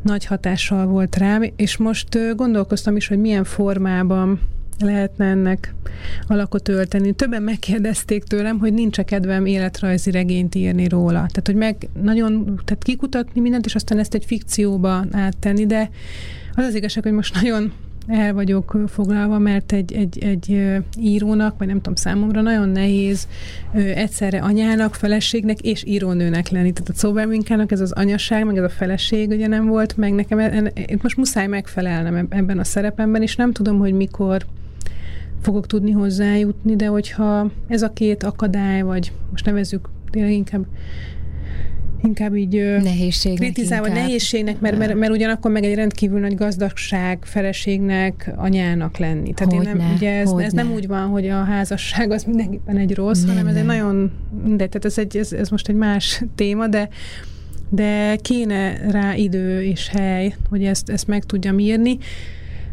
nagy 0.03 0.25
hatással 0.25 0.85
volt 0.85 1.15
rám, 1.15 1.43
és 1.55 1.77
most 1.77 2.35
gondolkoztam 2.35 2.95
is, 2.95 3.07
hogy 3.07 3.19
milyen 3.19 3.43
formában 3.43 4.39
lehetne 4.79 5.25
ennek 5.25 5.73
alakot 6.27 6.67
ölteni. 6.67 7.11
Többen 7.11 7.43
megkérdezték 7.43 8.23
tőlem, 8.23 8.59
hogy 8.59 8.73
nincs 8.73 8.99
-e 8.99 9.03
kedvem 9.03 9.45
életrajzi 9.45 10.11
regényt 10.11 10.55
írni 10.55 10.87
róla. 10.87 11.13
Tehát, 11.13 11.43
hogy 11.45 11.55
meg 11.55 11.89
nagyon, 12.01 12.61
tehát 12.65 12.83
kikutatni 12.83 13.41
mindent, 13.41 13.65
és 13.65 13.75
aztán 13.75 13.99
ezt 13.99 14.13
egy 14.13 14.25
fikcióba 14.25 15.05
áttenni, 15.11 15.65
de 15.65 15.89
az 16.55 16.65
az 16.65 16.75
igazság, 16.75 17.03
hogy 17.03 17.11
most 17.11 17.41
nagyon 17.41 17.71
el 18.07 18.33
vagyok 18.33 18.77
foglalva, 18.87 19.37
mert 19.37 19.71
egy, 19.71 19.93
egy, 19.93 20.23
egy 20.23 20.77
írónak, 20.99 21.57
vagy 21.57 21.67
nem 21.67 21.75
tudom, 21.75 21.95
számomra 21.95 22.41
nagyon 22.41 22.69
nehéz 22.69 23.27
egyszerre 23.73 24.39
anyának, 24.39 24.95
feleségnek 24.95 25.59
és 25.61 25.83
írónőnek 25.85 26.49
lenni. 26.49 26.73
Tehát 26.73 26.89
a 26.89 26.93
Szóberminkának 26.93 27.71
ez 27.71 27.79
az 27.79 27.91
anyaság, 27.91 28.45
meg 28.45 28.57
ez 28.57 28.63
a 28.63 28.69
feleség 28.69 29.29
ugye 29.29 29.47
nem 29.47 29.67
volt, 29.67 29.97
meg 29.97 30.13
nekem 30.13 30.69
itt 30.75 31.01
most 31.01 31.17
muszáj 31.17 31.47
megfelelnem 31.47 32.27
ebben 32.29 32.59
a 32.59 32.63
szerepemben, 32.63 33.21
és 33.21 33.35
nem 33.35 33.51
tudom, 33.51 33.79
hogy 33.79 33.93
mikor 33.93 34.45
fogok 35.41 35.67
tudni 35.67 35.91
hozzájutni, 35.91 36.75
de 36.75 36.85
hogyha 36.85 37.51
ez 37.67 37.81
a 37.81 37.93
két 37.93 38.23
akadály, 38.23 38.81
vagy 38.81 39.11
most 39.31 39.45
nevezzük 39.45 39.89
tényleg 40.09 40.31
inkább 40.31 40.65
inkább 42.03 42.35
így 42.35 42.79
nehézségnek 42.83 43.51
kritizálva, 43.51 43.87
inkább. 43.87 44.03
nehézségnek, 44.03 44.59
mert, 44.59 44.77
mert, 44.77 44.95
mert 44.95 45.11
ugyanakkor 45.11 45.51
meg 45.51 45.63
egy 45.63 45.75
rendkívül 45.75 46.19
nagy 46.19 46.35
gazdagság, 46.35 47.25
feleségnek, 47.25 48.31
anyának 48.35 48.97
lenni. 48.97 49.33
Tehát 49.33 49.53
hogy 49.53 49.65
én 49.65 49.69
nem, 49.69 49.87
ne, 49.87 49.93
ugye 49.93 50.11
ez, 50.11 50.31
ez 50.31 50.53
nem 50.53 50.71
úgy 50.71 50.87
van, 50.87 51.07
hogy 51.07 51.27
a 51.27 51.43
házasság 51.43 52.11
az 52.11 52.23
mindenképpen 52.23 52.77
egy 52.77 52.93
rossz, 52.93 53.23
nem, 53.23 53.29
hanem 53.29 53.47
ez 53.47 53.53
nem. 53.53 53.69
egy 53.69 53.77
nagyon, 53.77 54.11
de 54.45 54.55
tehát 54.55 54.85
ez, 54.85 54.97
egy, 54.97 55.17
ez, 55.17 55.31
ez 55.31 55.49
most 55.49 55.69
egy 55.69 55.75
más 55.75 56.23
téma, 56.35 56.67
de 56.67 56.89
de 57.69 58.15
kéne 58.15 58.91
rá 58.91 59.15
idő 59.15 59.63
és 59.63 59.89
hely, 59.89 60.35
hogy 60.49 60.63
ezt, 60.63 60.89
ezt 60.89 61.07
meg 61.07 61.23
tudjam 61.23 61.59
írni. 61.59 61.97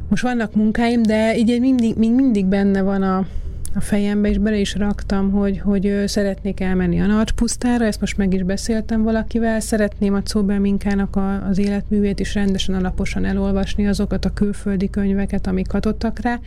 Most 0.08 0.22
vannak 0.22 0.54
munkáim, 0.54 1.02
de 1.02 1.36
így 1.36 1.60
mindig, 1.60 1.96
még 1.96 2.14
mindig 2.14 2.46
benne 2.46 2.82
van 2.82 3.02
a, 3.02 3.26
a 3.74 3.80
fejembe, 3.80 4.28
és 4.28 4.38
bele 4.38 4.56
is 4.56 4.74
raktam, 4.74 5.30
hogy, 5.30 5.58
hogy 5.58 6.02
szeretnék 6.06 6.60
elmenni 6.60 7.00
a 7.00 7.06
Narcspusztára, 7.06 7.84
ezt 7.84 8.00
most 8.00 8.16
meg 8.16 8.34
is 8.34 8.42
beszéltem 8.42 9.02
valakivel, 9.02 9.60
szeretném 9.60 10.14
a 10.14 10.22
Minkának 10.58 11.16
a, 11.16 11.46
az 11.46 11.58
életművét 11.58 12.20
is 12.20 12.34
rendesen 12.34 12.74
alaposan 12.74 13.24
elolvasni, 13.24 13.86
azokat 13.86 14.24
a 14.24 14.32
külföldi 14.32 14.90
könyveket, 14.90 15.46
amik 15.46 15.70
hatottak 15.70 16.18
rá. 16.18 16.40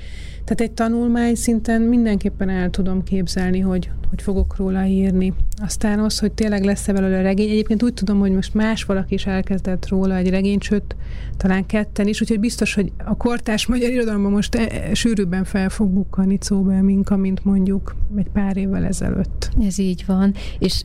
Tehát 0.43 0.61
egy 0.61 0.71
tanulmány 0.71 1.35
szinten 1.35 1.81
mindenképpen 1.81 2.49
el 2.49 2.69
tudom 2.69 3.03
képzelni, 3.03 3.59
hogy, 3.59 3.89
hogy 4.09 4.21
fogok 4.21 4.55
róla 4.55 4.85
írni. 4.85 5.33
Aztán 5.61 5.99
az, 5.99 6.19
hogy 6.19 6.31
tényleg 6.31 6.63
lesz-e 6.63 6.93
belőle 6.93 7.21
regény. 7.21 7.49
Egyébként 7.49 7.83
úgy 7.83 7.93
tudom, 7.93 8.19
hogy 8.19 8.31
most 8.31 8.53
más 8.53 8.83
valaki 8.83 9.13
is 9.13 9.25
elkezdett 9.25 9.87
róla 9.87 10.15
egy 10.15 10.29
regényt, 10.29 10.63
sőt, 10.63 10.95
talán 11.37 11.65
ketten 11.65 12.07
is, 12.07 12.21
úgyhogy 12.21 12.39
biztos, 12.39 12.73
hogy 12.73 12.91
a 13.05 13.17
kortás 13.17 13.65
magyar 13.65 13.89
irodalomban 13.89 14.31
most 14.31 14.55
e, 14.55 14.67
e, 14.71 14.93
sűrűbben 14.93 15.43
fel 15.43 15.69
fog 15.69 15.89
bukkani 15.89 16.37
Minka, 16.81 17.15
mint 17.15 17.45
mondjuk 17.45 17.95
egy 18.15 18.29
pár 18.33 18.57
évvel 18.57 18.85
ezelőtt. 18.85 19.49
Ez 19.65 19.79
így 19.79 20.03
van. 20.07 20.33
És 20.59 20.81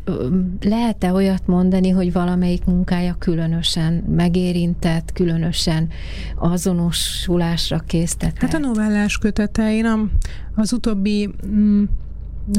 lehet-e 0.61 1.13
olyat 1.13 1.47
mondani, 1.47 1.89
hogy 1.89 2.13
valamelyik 2.13 2.65
munkája 2.65 3.17
különösen 3.19 3.93
megérintett, 3.93 5.13
különösen 5.13 5.89
azonosulásra 6.37 7.79
késztetett? 7.79 8.39
Hát 8.39 8.55
a 8.55 8.59
novellás 8.59 9.19
kötete, 9.49 9.75
én 9.75 10.11
az 10.55 10.73
utóbbi 10.73 11.31
mm, 11.47 11.85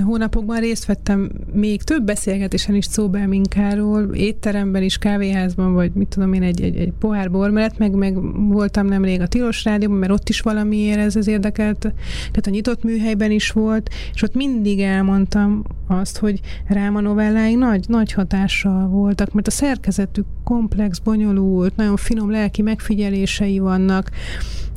hónapokban 0.03 0.59
részt 0.59 0.85
vettem 0.85 1.31
még 1.53 1.83
több 1.83 2.03
beszélgetésen 2.03 2.75
is 2.75 2.85
Szóbelminkáról, 2.85 4.15
étteremben 4.15 4.83
is, 4.83 4.97
kávéházban, 4.97 5.73
vagy 5.73 5.91
mit 5.93 6.07
tudom 6.07 6.33
én, 6.33 6.43
egy, 6.43 6.61
egy, 6.61 6.75
egy 6.75 6.93
pohár 6.99 7.31
bor 7.31 7.49
mellett, 7.49 7.77
meg, 7.77 7.91
meg 7.91 8.17
voltam 8.49 8.85
nemrég 8.85 9.21
a 9.21 9.27
Tilos 9.27 9.63
Rádióban, 9.63 9.97
mert 9.97 10.11
ott 10.11 10.29
is 10.29 10.41
valamiért 10.41 10.99
ez 10.99 11.15
az 11.15 11.27
érdekelt, 11.27 11.79
tehát 11.79 12.47
a 12.47 12.49
nyitott 12.49 12.83
műhelyben 12.83 13.31
is 13.31 13.51
volt, 13.51 13.89
és 14.13 14.21
ott 14.21 14.33
mindig 14.33 14.79
elmondtam 14.79 15.63
azt, 15.87 16.17
hogy 16.17 16.39
rám 16.67 16.95
a 16.95 17.01
novellái 17.01 17.55
nagy, 17.55 17.85
nagy 17.87 18.11
hatással 18.11 18.87
voltak, 18.87 19.33
mert 19.33 19.47
a 19.47 19.51
szerkezetük 19.51 20.25
komplex, 20.43 20.99
bonyolult, 20.99 21.75
nagyon 21.75 21.97
finom 21.97 22.31
lelki 22.31 22.61
megfigyelései 22.61 23.59
vannak, 23.59 24.09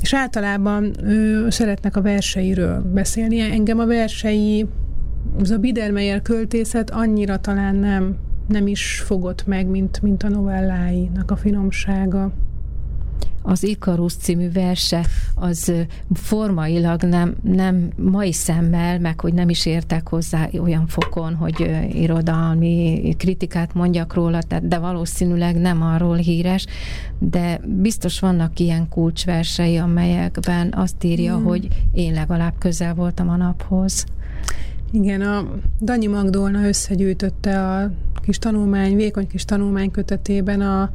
és 0.02 0.14
általában 0.14 0.92
ő, 1.04 1.50
szeretnek 1.50 1.96
a 1.96 2.02
verseiről 2.02 2.82
beszélni. 2.92 3.40
Engem 3.40 3.78
a 3.78 3.86
versei 3.86 4.66
az 5.40 5.50
a 5.50 5.58
Biedermeier 5.58 6.22
költészet 6.22 6.90
annyira 6.90 7.36
talán 7.36 7.76
nem, 7.76 8.16
nem 8.48 8.66
is 8.66 9.02
fogott 9.04 9.46
meg, 9.46 9.66
mint, 9.66 10.02
mint 10.02 10.22
a 10.22 10.28
novelláinak 10.28 11.30
a 11.30 11.36
finomsága 11.36 12.32
az 13.42 13.62
Ikarus 13.62 14.14
című 14.14 14.52
verse 14.52 15.06
az 15.34 15.72
formailag 16.12 17.02
nem, 17.02 17.34
nem 17.42 17.90
mai 17.96 18.32
szemmel, 18.32 18.98
meg 18.98 19.20
hogy 19.20 19.34
nem 19.34 19.48
is 19.48 19.66
értek 19.66 20.08
hozzá 20.08 20.48
olyan 20.60 20.86
fokon, 20.86 21.34
hogy 21.34 21.70
irodalmi 21.92 23.14
kritikát 23.18 23.74
mondjak 23.74 24.14
róla, 24.14 24.38
de 24.62 24.78
valószínűleg 24.78 25.56
nem 25.56 25.82
arról 25.82 26.16
híres, 26.16 26.66
de 27.18 27.60
biztos 27.64 28.20
vannak 28.20 28.58
ilyen 28.58 28.88
kulcsversei, 28.88 29.76
amelyekben 29.76 30.72
azt 30.76 31.04
írja, 31.04 31.38
mm. 31.38 31.44
hogy 31.44 31.68
én 31.92 32.12
legalább 32.12 32.54
közel 32.58 32.94
voltam 32.94 33.28
a 33.28 33.36
naphoz. 33.36 34.04
Igen, 34.90 35.20
a 35.20 35.46
Danyi 35.80 36.06
Magdolna 36.06 36.66
összegyűjtötte 36.66 37.68
a 37.68 37.90
kis 38.22 38.38
tanulmány, 38.38 38.96
vékony 38.96 39.26
kis 39.26 39.44
tanulmány 39.44 39.90
kötetében 39.90 40.60
a, 40.60 40.90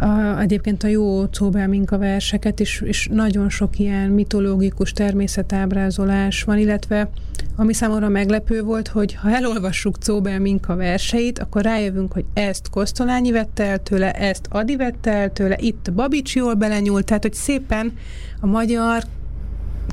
a, 0.00 0.40
egyébként 0.40 0.82
a 0.82 0.86
jó 0.86 1.24
Cóbelminka 1.24 1.98
verseket, 1.98 2.60
és, 2.60 2.80
és 2.80 3.08
nagyon 3.12 3.48
sok 3.48 3.78
ilyen 3.78 4.10
mitológikus 4.10 4.92
természetábrázolás 4.92 6.42
van, 6.42 6.58
illetve 6.58 7.10
ami 7.56 7.72
számomra 7.72 8.08
meglepő 8.08 8.62
volt, 8.62 8.88
hogy 8.88 9.14
ha 9.14 9.30
elolvassuk 9.30 9.96
Cóbelminka 9.96 10.76
verseit, 10.76 11.38
akkor 11.38 11.62
rájövünk, 11.62 12.12
hogy 12.12 12.24
ezt 12.32 12.70
Kosztolányi 12.70 13.30
vette 13.30 13.64
el 13.64 13.78
tőle, 13.78 14.12
ezt 14.12 14.46
Adi 14.50 14.76
vette 14.76 15.12
el 15.12 15.32
tőle, 15.32 15.56
itt 15.58 15.92
Babics 15.92 16.34
jól 16.34 16.54
belenyúlt, 16.54 17.04
tehát 17.04 17.22
hogy 17.22 17.34
szépen 17.34 17.92
a 18.40 18.46
magyar 18.46 19.02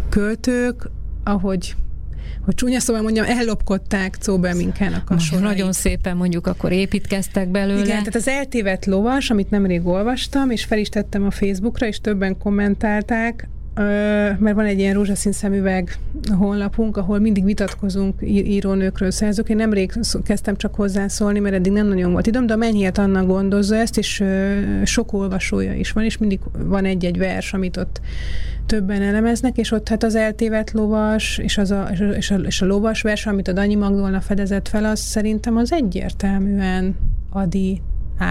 költők, 0.10 0.90
ahogy 1.24 1.76
hogy 2.46 2.56
csúnya 2.56 2.80
szóval 2.80 3.02
mondjam, 3.02 3.26
ellopkodták 3.26 4.18
Cóbelminkának 4.20 5.10
a 5.10 5.20
sorait. 5.20 5.46
Nagyon 5.46 5.72
szépen 5.72 6.18
mondjuk 6.18 6.48
akkor 6.48 6.72
építkeztek 6.72 7.50
belőle. 7.50 7.84
Igen, 7.84 7.98
tehát 7.98 8.16
az 8.16 8.28
eltévedt 8.28 8.86
lovas, 8.86 9.30
amit 9.30 9.50
nemrég 9.50 9.88
olvastam, 9.88 10.50
és 10.50 10.64
fel 10.64 10.78
is 10.78 10.90
tettem 10.90 11.26
a 11.26 11.32
Facebookra, 11.32 11.88
és 11.88 12.00
többen 12.00 12.38
kommentálták, 12.38 13.48
mert 14.40 14.54
van 14.54 14.66
egy 14.66 14.80
ilyen 14.80 14.94
rózsaszín 14.94 15.32
szemüveg 15.32 15.98
honlapunk, 16.38 16.98
ahol 16.98 17.20
mindig 17.20 17.44
vitatkozunk 17.44 18.16
írónőkről, 18.22 19.12
szerzők. 19.12 19.50
Én 19.50 19.56
nemrég 19.56 19.92
kezdtem 20.24 20.56
csak 20.56 20.76
hozzászólni, 20.76 21.40
mert 21.40 21.56
eddig 21.56 21.72
nem 21.72 21.88
nagyon 21.88 22.12
volt 22.12 22.28
időm, 22.28 22.46
de 22.46 22.54
a 22.54 22.58
Mennyhiet 22.58 22.98
Anna 22.98 23.26
gondozza 23.26 23.76
ezt, 23.76 23.98
és 23.98 24.24
sok 24.84 25.14
olvasója 25.14 25.74
is 25.74 25.92
van, 25.92 26.04
és 26.04 26.18
mindig 26.18 26.40
van 26.58 26.86
egy-egy 26.86 27.18
vers, 27.18 27.54
amit 27.54 27.78
ott 27.78 28.02
többen 28.66 29.02
elemeznek, 29.02 29.58
és 29.58 29.72
ott 29.72 29.90
hát 29.90 30.04
az 30.04 30.16
eltévedt 30.16 30.72
lovas, 30.72 31.38
és, 31.38 31.58
az 31.58 31.72
a, 31.72 31.90
és, 32.18 32.32
a, 32.32 32.36
és 32.36 32.62
a 32.62 32.66
lovas 32.66 33.02
vers, 33.02 33.26
amit 33.26 33.48
a 33.48 33.54
Danyi 33.54 33.76
Magdolna 33.76 34.22
fedezett 34.22 34.68
fel, 34.68 34.86
az 34.86 35.00
szerintem 35.00 35.58
az 35.58 35.74
egyértelműen 35.74 36.96
Adi 37.30 37.82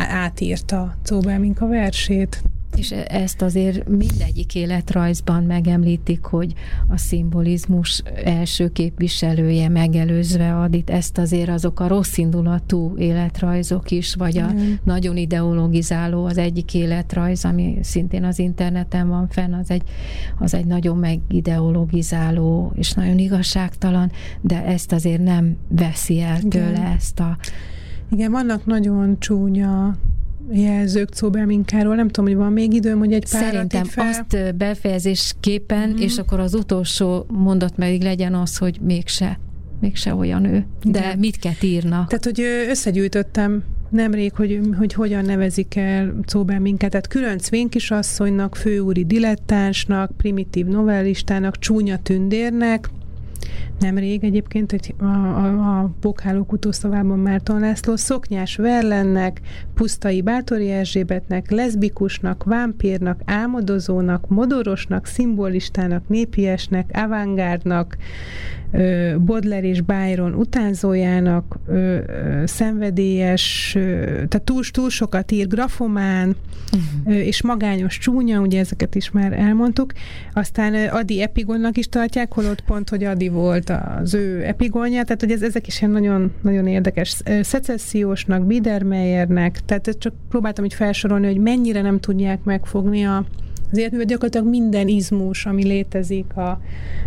átírta 0.08 0.96
Cóbelminka 1.02 1.66
versét. 1.66 2.42
És 2.76 2.90
ezt 2.90 3.42
azért 3.42 3.88
mindegyik 3.88 4.54
életrajzban 4.54 5.42
megemlítik, 5.42 6.24
hogy 6.24 6.52
a 6.88 6.96
szimbolizmus 6.96 8.02
első 8.24 8.68
képviselője 8.68 9.68
megelőzve 9.68 10.56
Adit, 10.56 10.90
ezt 10.90 11.18
azért 11.18 11.48
azok 11.48 11.80
a 11.80 11.86
rossz 11.86 12.16
indulatú 12.16 12.94
életrajzok 12.98 13.90
is, 13.90 14.14
vagy 14.14 14.38
a 14.38 14.52
mm. 14.52 14.72
nagyon 14.84 15.16
ideologizáló 15.16 16.24
az 16.24 16.38
egyik 16.38 16.74
életrajz, 16.74 17.44
ami 17.44 17.78
szintén 17.82 18.24
az 18.24 18.38
interneten 18.38 19.08
van 19.08 19.28
fenn, 19.28 19.52
az 19.52 19.70
egy, 19.70 19.82
az 20.38 20.54
egy 20.54 20.66
nagyon 20.66 20.96
megideologizáló 20.96 22.72
és 22.74 22.92
nagyon 22.92 23.18
igazságtalan, 23.18 24.10
de 24.40 24.64
ezt 24.64 24.92
azért 24.92 25.22
nem 25.22 25.56
veszi 25.68 26.20
el 26.20 26.40
tőle 26.40 26.70
Igen. 26.70 26.92
ezt 26.96 27.20
a 27.20 27.36
igen, 28.10 28.30
vannak 28.30 28.66
nagyon 28.66 29.16
csúnya 29.18 29.96
jelzők 30.52 31.08
Cóbelminkáról. 31.08 31.94
Nem 31.94 32.08
tudom, 32.08 32.30
hogy 32.30 32.38
van 32.38 32.52
még 32.52 32.72
időm, 32.72 32.98
hogy 32.98 33.12
egy 33.12 33.30
pár 33.30 33.42
Szerintem 33.42 33.84
fel. 33.84 34.08
azt 34.08 34.56
befejezésképpen, 34.56 35.88
mm. 35.88 35.96
és 35.96 36.16
akkor 36.16 36.40
az 36.40 36.54
utolsó 36.54 37.26
mondat 37.28 37.72
pedig 37.74 38.02
legyen 38.02 38.34
az, 38.34 38.56
hogy 38.56 38.78
mégse 38.80 39.38
mégse 39.80 40.14
olyan 40.14 40.44
ő. 40.44 40.66
De 40.82 40.98
Igen. 40.98 41.18
mit 41.18 41.36
kell 41.36 41.52
írna? 41.60 42.04
Tehát, 42.08 42.24
hogy 42.24 42.40
összegyűjtöttem 42.68 43.62
nemrég, 43.90 44.32
hogy, 44.34 44.60
hogy 44.78 44.92
hogyan 44.92 45.24
nevezik 45.24 45.76
el 45.76 46.14
Cóbel 46.26 46.60
minket. 46.60 46.90
Tehát 46.90 47.06
külön 47.06 47.38
Cvénkisasszonynak, 47.38 48.56
főúri 48.56 49.04
dilettánsnak, 49.04 50.16
primitív 50.16 50.66
novellistának, 50.66 51.58
csúnya 51.58 51.98
tündérnek, 51.98 52.90
nemrég 53.84 54.24
egyébként 54.24 54.72
egy, 54.72 54.94
a, 54.98 55.04
a, 55.04 55.80
a 55.80 55.90
Bokháló 56.00 56.44
kutószavában 56.44 57.18
Márton 57.18 57.60
László 57.60 57.96
szoknyás 57.96 58.56
Verlennek, 58.56 59.40
Pusztai 59.74 60.22
Bátori 60.22 60.70
Erzsébetnek, 60.70 61.50
leszbikusnak, 61.50 62.44
vámpírnak, 62.44 63.20
álmodozónak, 63.24 64.28
modorosnak, 64.28 65.06
szimbolistának, 65.06 66.08
népiesnek, 66.08 66.90
avantgárdnak, 66.92 67.96
Bodler 69.18 69.64
és 69.64 69.80
Byron 69.80 70.34
utánzójának, 70.34 71.58
szenvedélyes, 72.44 73.72
tehát 74.04 74.42
túl, 74.44 74.62
túl 74.70 74.90
sokat 74.90 75.32
ír, 75.32 75.48
grafomán, 75.48 76.36
uh-huh. 76.72 77.26
és 77.26 77.42
magányos 77.42 77.98
csúnya, 77.98 78.40
ugye 78.40 78.58
ezeket 78.58 78.94
is 78.94 79.10
már 79.10 79.32
elmondtuk. 79.32 79.92
Aztán 80.32 80.74
Adi 80.88 81.22
epigonnak 81.22 81.76
is 81.76 81.88
tartják, 81.88 82.32
holott 82.32 82.60
pont, 82.60 82.88
hogy 82.88 83.04
Adi 83.04 83.28
volt 83.28 83.72
az 84.02 84.14
ő 84.14 84.44
epigonja, 84.44 85.02
tehát 85.02 85.20
hogy 85.20 85.30
ez, 85.30 85.42
ezek 85.42 85.66
is 85.66 85.80
ilyen 85.80 85.92
nagyon, 85.92 86.32
nagyon 86.42 86.66
érdekes. 86.66 87.22
Szecessziósnak, 87.40 88.46
Biedermeyernek, 88.46 89.60
tehát 89.64 89.90
csak 89.98 90.14
próbáltam 90.28 90.64
így 90.64 90.74
felsorolni, 90.74 91.26
hogy 91.26 91.38
mennyire 91.38 91.80
nem 91.80 92.00
tudják 92.00 92.44
megfogni 92.44 93.04
a, 93.04 93.24
az 93.70 93.78
életművet 93.78 94.08
gyakorlatilag 94.08 94.46
minden 94.46 94.88
izmus, 94.88 95.46
ami 95.46 95.64
létezik 95.64 96.36
a, 96.36 96.60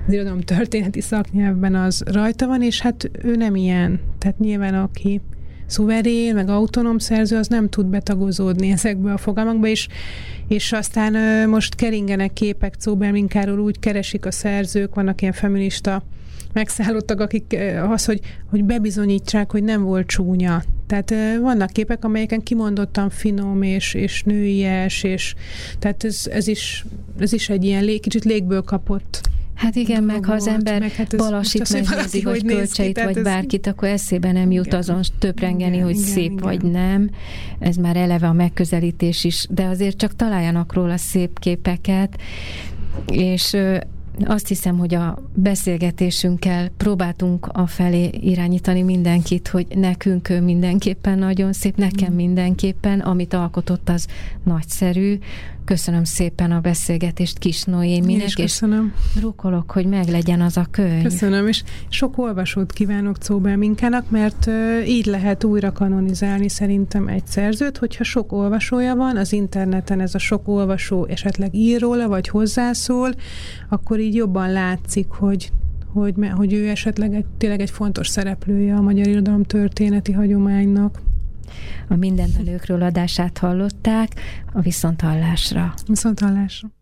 az 0.07 0.13
irodalom 0.13 0.41
történeti 0.41 1.01
szaknyelvben, 1.01 1.75
az 1.75 2.03
rajta 2.05 2.47
van, 2.47 2.61
és 2.61 2.81
hát 2.81 3.11
ő 3.23 3.35
nem 3.35 3.55
ilyen. 3.55 3.99
Tehát 4.17 4.39
nyilván 4.39 4.73
aki 4.73 5.21
szuverén, 5.67 6.33
meg 6.33 6.49
autonóm 6.49 6.97
szerző, 6.97 7.37
az 7.37 7.47
nem 7.47 7.69
tud 7.69 7.85
betagozódni 7.85 8.71
ezekbe 8.71 9.13
a 9.13 9.17
fogalmakba, 9.17 9.67
és, 9.67 9.87
és 10.47 10.71
aztán 10.71 11.49
most 11.49 11.75
keringenek 11.75 12.33
képek 12.33 12.75
Cóbelminkáról, 12.79 13.59
úgy 13.59 13.79
keresik 13.79 14.25
a 14.25 14.31
szerzők, 14.31 14.95
vannak 14.95 15.21
ilyen 15.21 15.33
feminista 15.33 16.03
megszállottak, 16.53 17.19
akik 17.19 17.57
az, 17.89 18.05
hogy, 18.05 18.19
hogy 18.49 18.63
bebizonyítsák, 18.63 19.51
hogy 19.51 19.63
nem 19.63 19.83
volt 19.83 20.07
csúnya. 20.07 20.63
Tehát 20.87 21.13
vannak 21.41 21.69
képek, 21.69 22.05
amelyeken 22.05 22.43
kimondottan 22.43 23.09
finom 23.09 23.61
és, 23.61 23.93
és 23.93 24.23
nőies, 24.23 25.03
és 25.03 25.35
tehát 25.79 26.03
ez, 26.03 26.27
ez, 26.31 26.47
is, 26.47 26.85
ez 27.19 27.33
is 27.33 27.49
egy 27.49 27.63
ilyen 27.63 27.83
lég, 27.83 28.01
kicsit 28.01 28.23
légből 28.23 28.61
kapott 28.61 29.29
Hát 29.57 29.75
igen, 29.75 30.03
meg 30.03 30.25
ha 30.25 30.33
az 30.33 30.47
ember 30.47 30.79
meg, 30.79 30.91
hát 30.91 31.17
balasit 31.17 31.73
megnézi, 31.73 32.21
vagy 32.21 32.45
kölcseit, 32.45 33.03
vagy 33.03 33.21
bárkit, 33.21 33.67
akkor 33.67 33.87
eszébe 33.87 34.31
nem 34.31 34.51
jut 34.51 34.65
igen. 34.65 34.79
azon 34.79 35.01
töprengeni, 35.19 35.73
igen, 35.73 35.85
hogy 35.85 35.95
igen, 35.95 36.07
szép 36.07 36.31
igen. 36.31 36.37
vagy 36.37 36.63
nem. 36.63 37.09
Ez 37.59 37.75
már 37.75 37.95
eleve 37.95 38.27
a 38.27 38.33
megközelítés 38.33 39.23
is, 39.23 39.47
de 39.49 39.65
azért 39.65 39.97
csak 39.97 40.15
találjanak 40.15 40.73
róla 40.73 40.97
szép 40.97 41.39
képeket, 41.39 42.17
és 43.07 43.55
azt 44.25 44.47
hiszem, 44.47 44.77
hogy 44.77 44.93
a 44.93 45.17
beszélgetésünkkel 45.33 46.69
próbáltunk 46.77 47.47
a 47.51 47.67
felé 47.67 48.09
irányítani 48.21 48.81
mindenkit, 48.81 49.47
hogy 49.47 49.67
nekünk 49.75 50.27
mindenképpen 50.43 51.19
nagyon 51.19 51.53
szép, 51.53 51.77
nekem 51.77 52.13
mm. 52.13 52.15
mindenképpen, 52.15 52.99
amit 52.99 53.33
alkotott 53.33 53.89
az 53.89 54.07
nagyszerű, 54.43 55.19
Köszönöm 55.67 56.03
szépen 56.03 56.51
a 56.51 56.59
beszélgetést 56.59 57.37
Kis 57.37 57.63
Noéminek, 57.63 58.25
és 58.25 58.33
köszönöm. 58.33 58.93
rukolok, 59.21 59.71
hogy 59.71 59.85
meglegyen 59.85 60.41
az 60.41 60.57
a 60.57 60.67
könyv. 60.71 61.03
Köszönöm, 61.03 61.47
és 61.47 61.63
sok 61.89 62.17
olvasót 62.17 62.71
kívánok 62.71 63.17
Czóbel 63.17 63.57
Minkának, 63.57 64.09
mert 64.09 64.49
így 64.87 65.05
lehet 65.05 65.43
újra 65.43 65.71
kanonizálni 65.71 66.49
szerintem 66.49 67.07
egy 67.07 67.25
szerzőt, 67.25 67.77
hogyha 67.77 68.03
sok 68.03 68.31
olvasója 68.31 68.95
van, 68.95 69.17
az 69.17 69.33
interneten 69.33 69.99
ez 69.99 70.15
a 70.15 70.17
sok 70.17 70.47
olvasó 70.47 71.05
esetleg 71.05 71.55
ír 71.55 71.81
róla, 71.81 72.07
vagy 72.07 72.27
hozzászól, 72.27 73.13
akkor 73.69 73.99
így 73.99 74.15
jobban 74.15 74.51
látszik, 74.51 75.09
hogy 75.09 75.51
hogy, 75.93 76.13
hogy 76.35 76.53
ő 76.53 76.69
esetleg 76.69 77.13
egy, 77.13 77.25
tényleg 77.37 77.59
egy 77.59 77.71
fontos 77.71 78.07
szereplője 78.07 78.75
a 78.75 78.81
magyar 78.81 79.07
irodalom 79.07 79.43
történeti 79.43 80.11
hagyománynak 80.11 81.01
a 81.87 81.95
Mindenvelőkről 81.95 82.81
adását 82.81 83.37
hallották, 83.37 84.09
a 84.53 84.61
Viszonthallásra. 84.61 85.73
Viszonthallásra. 85.87 86.76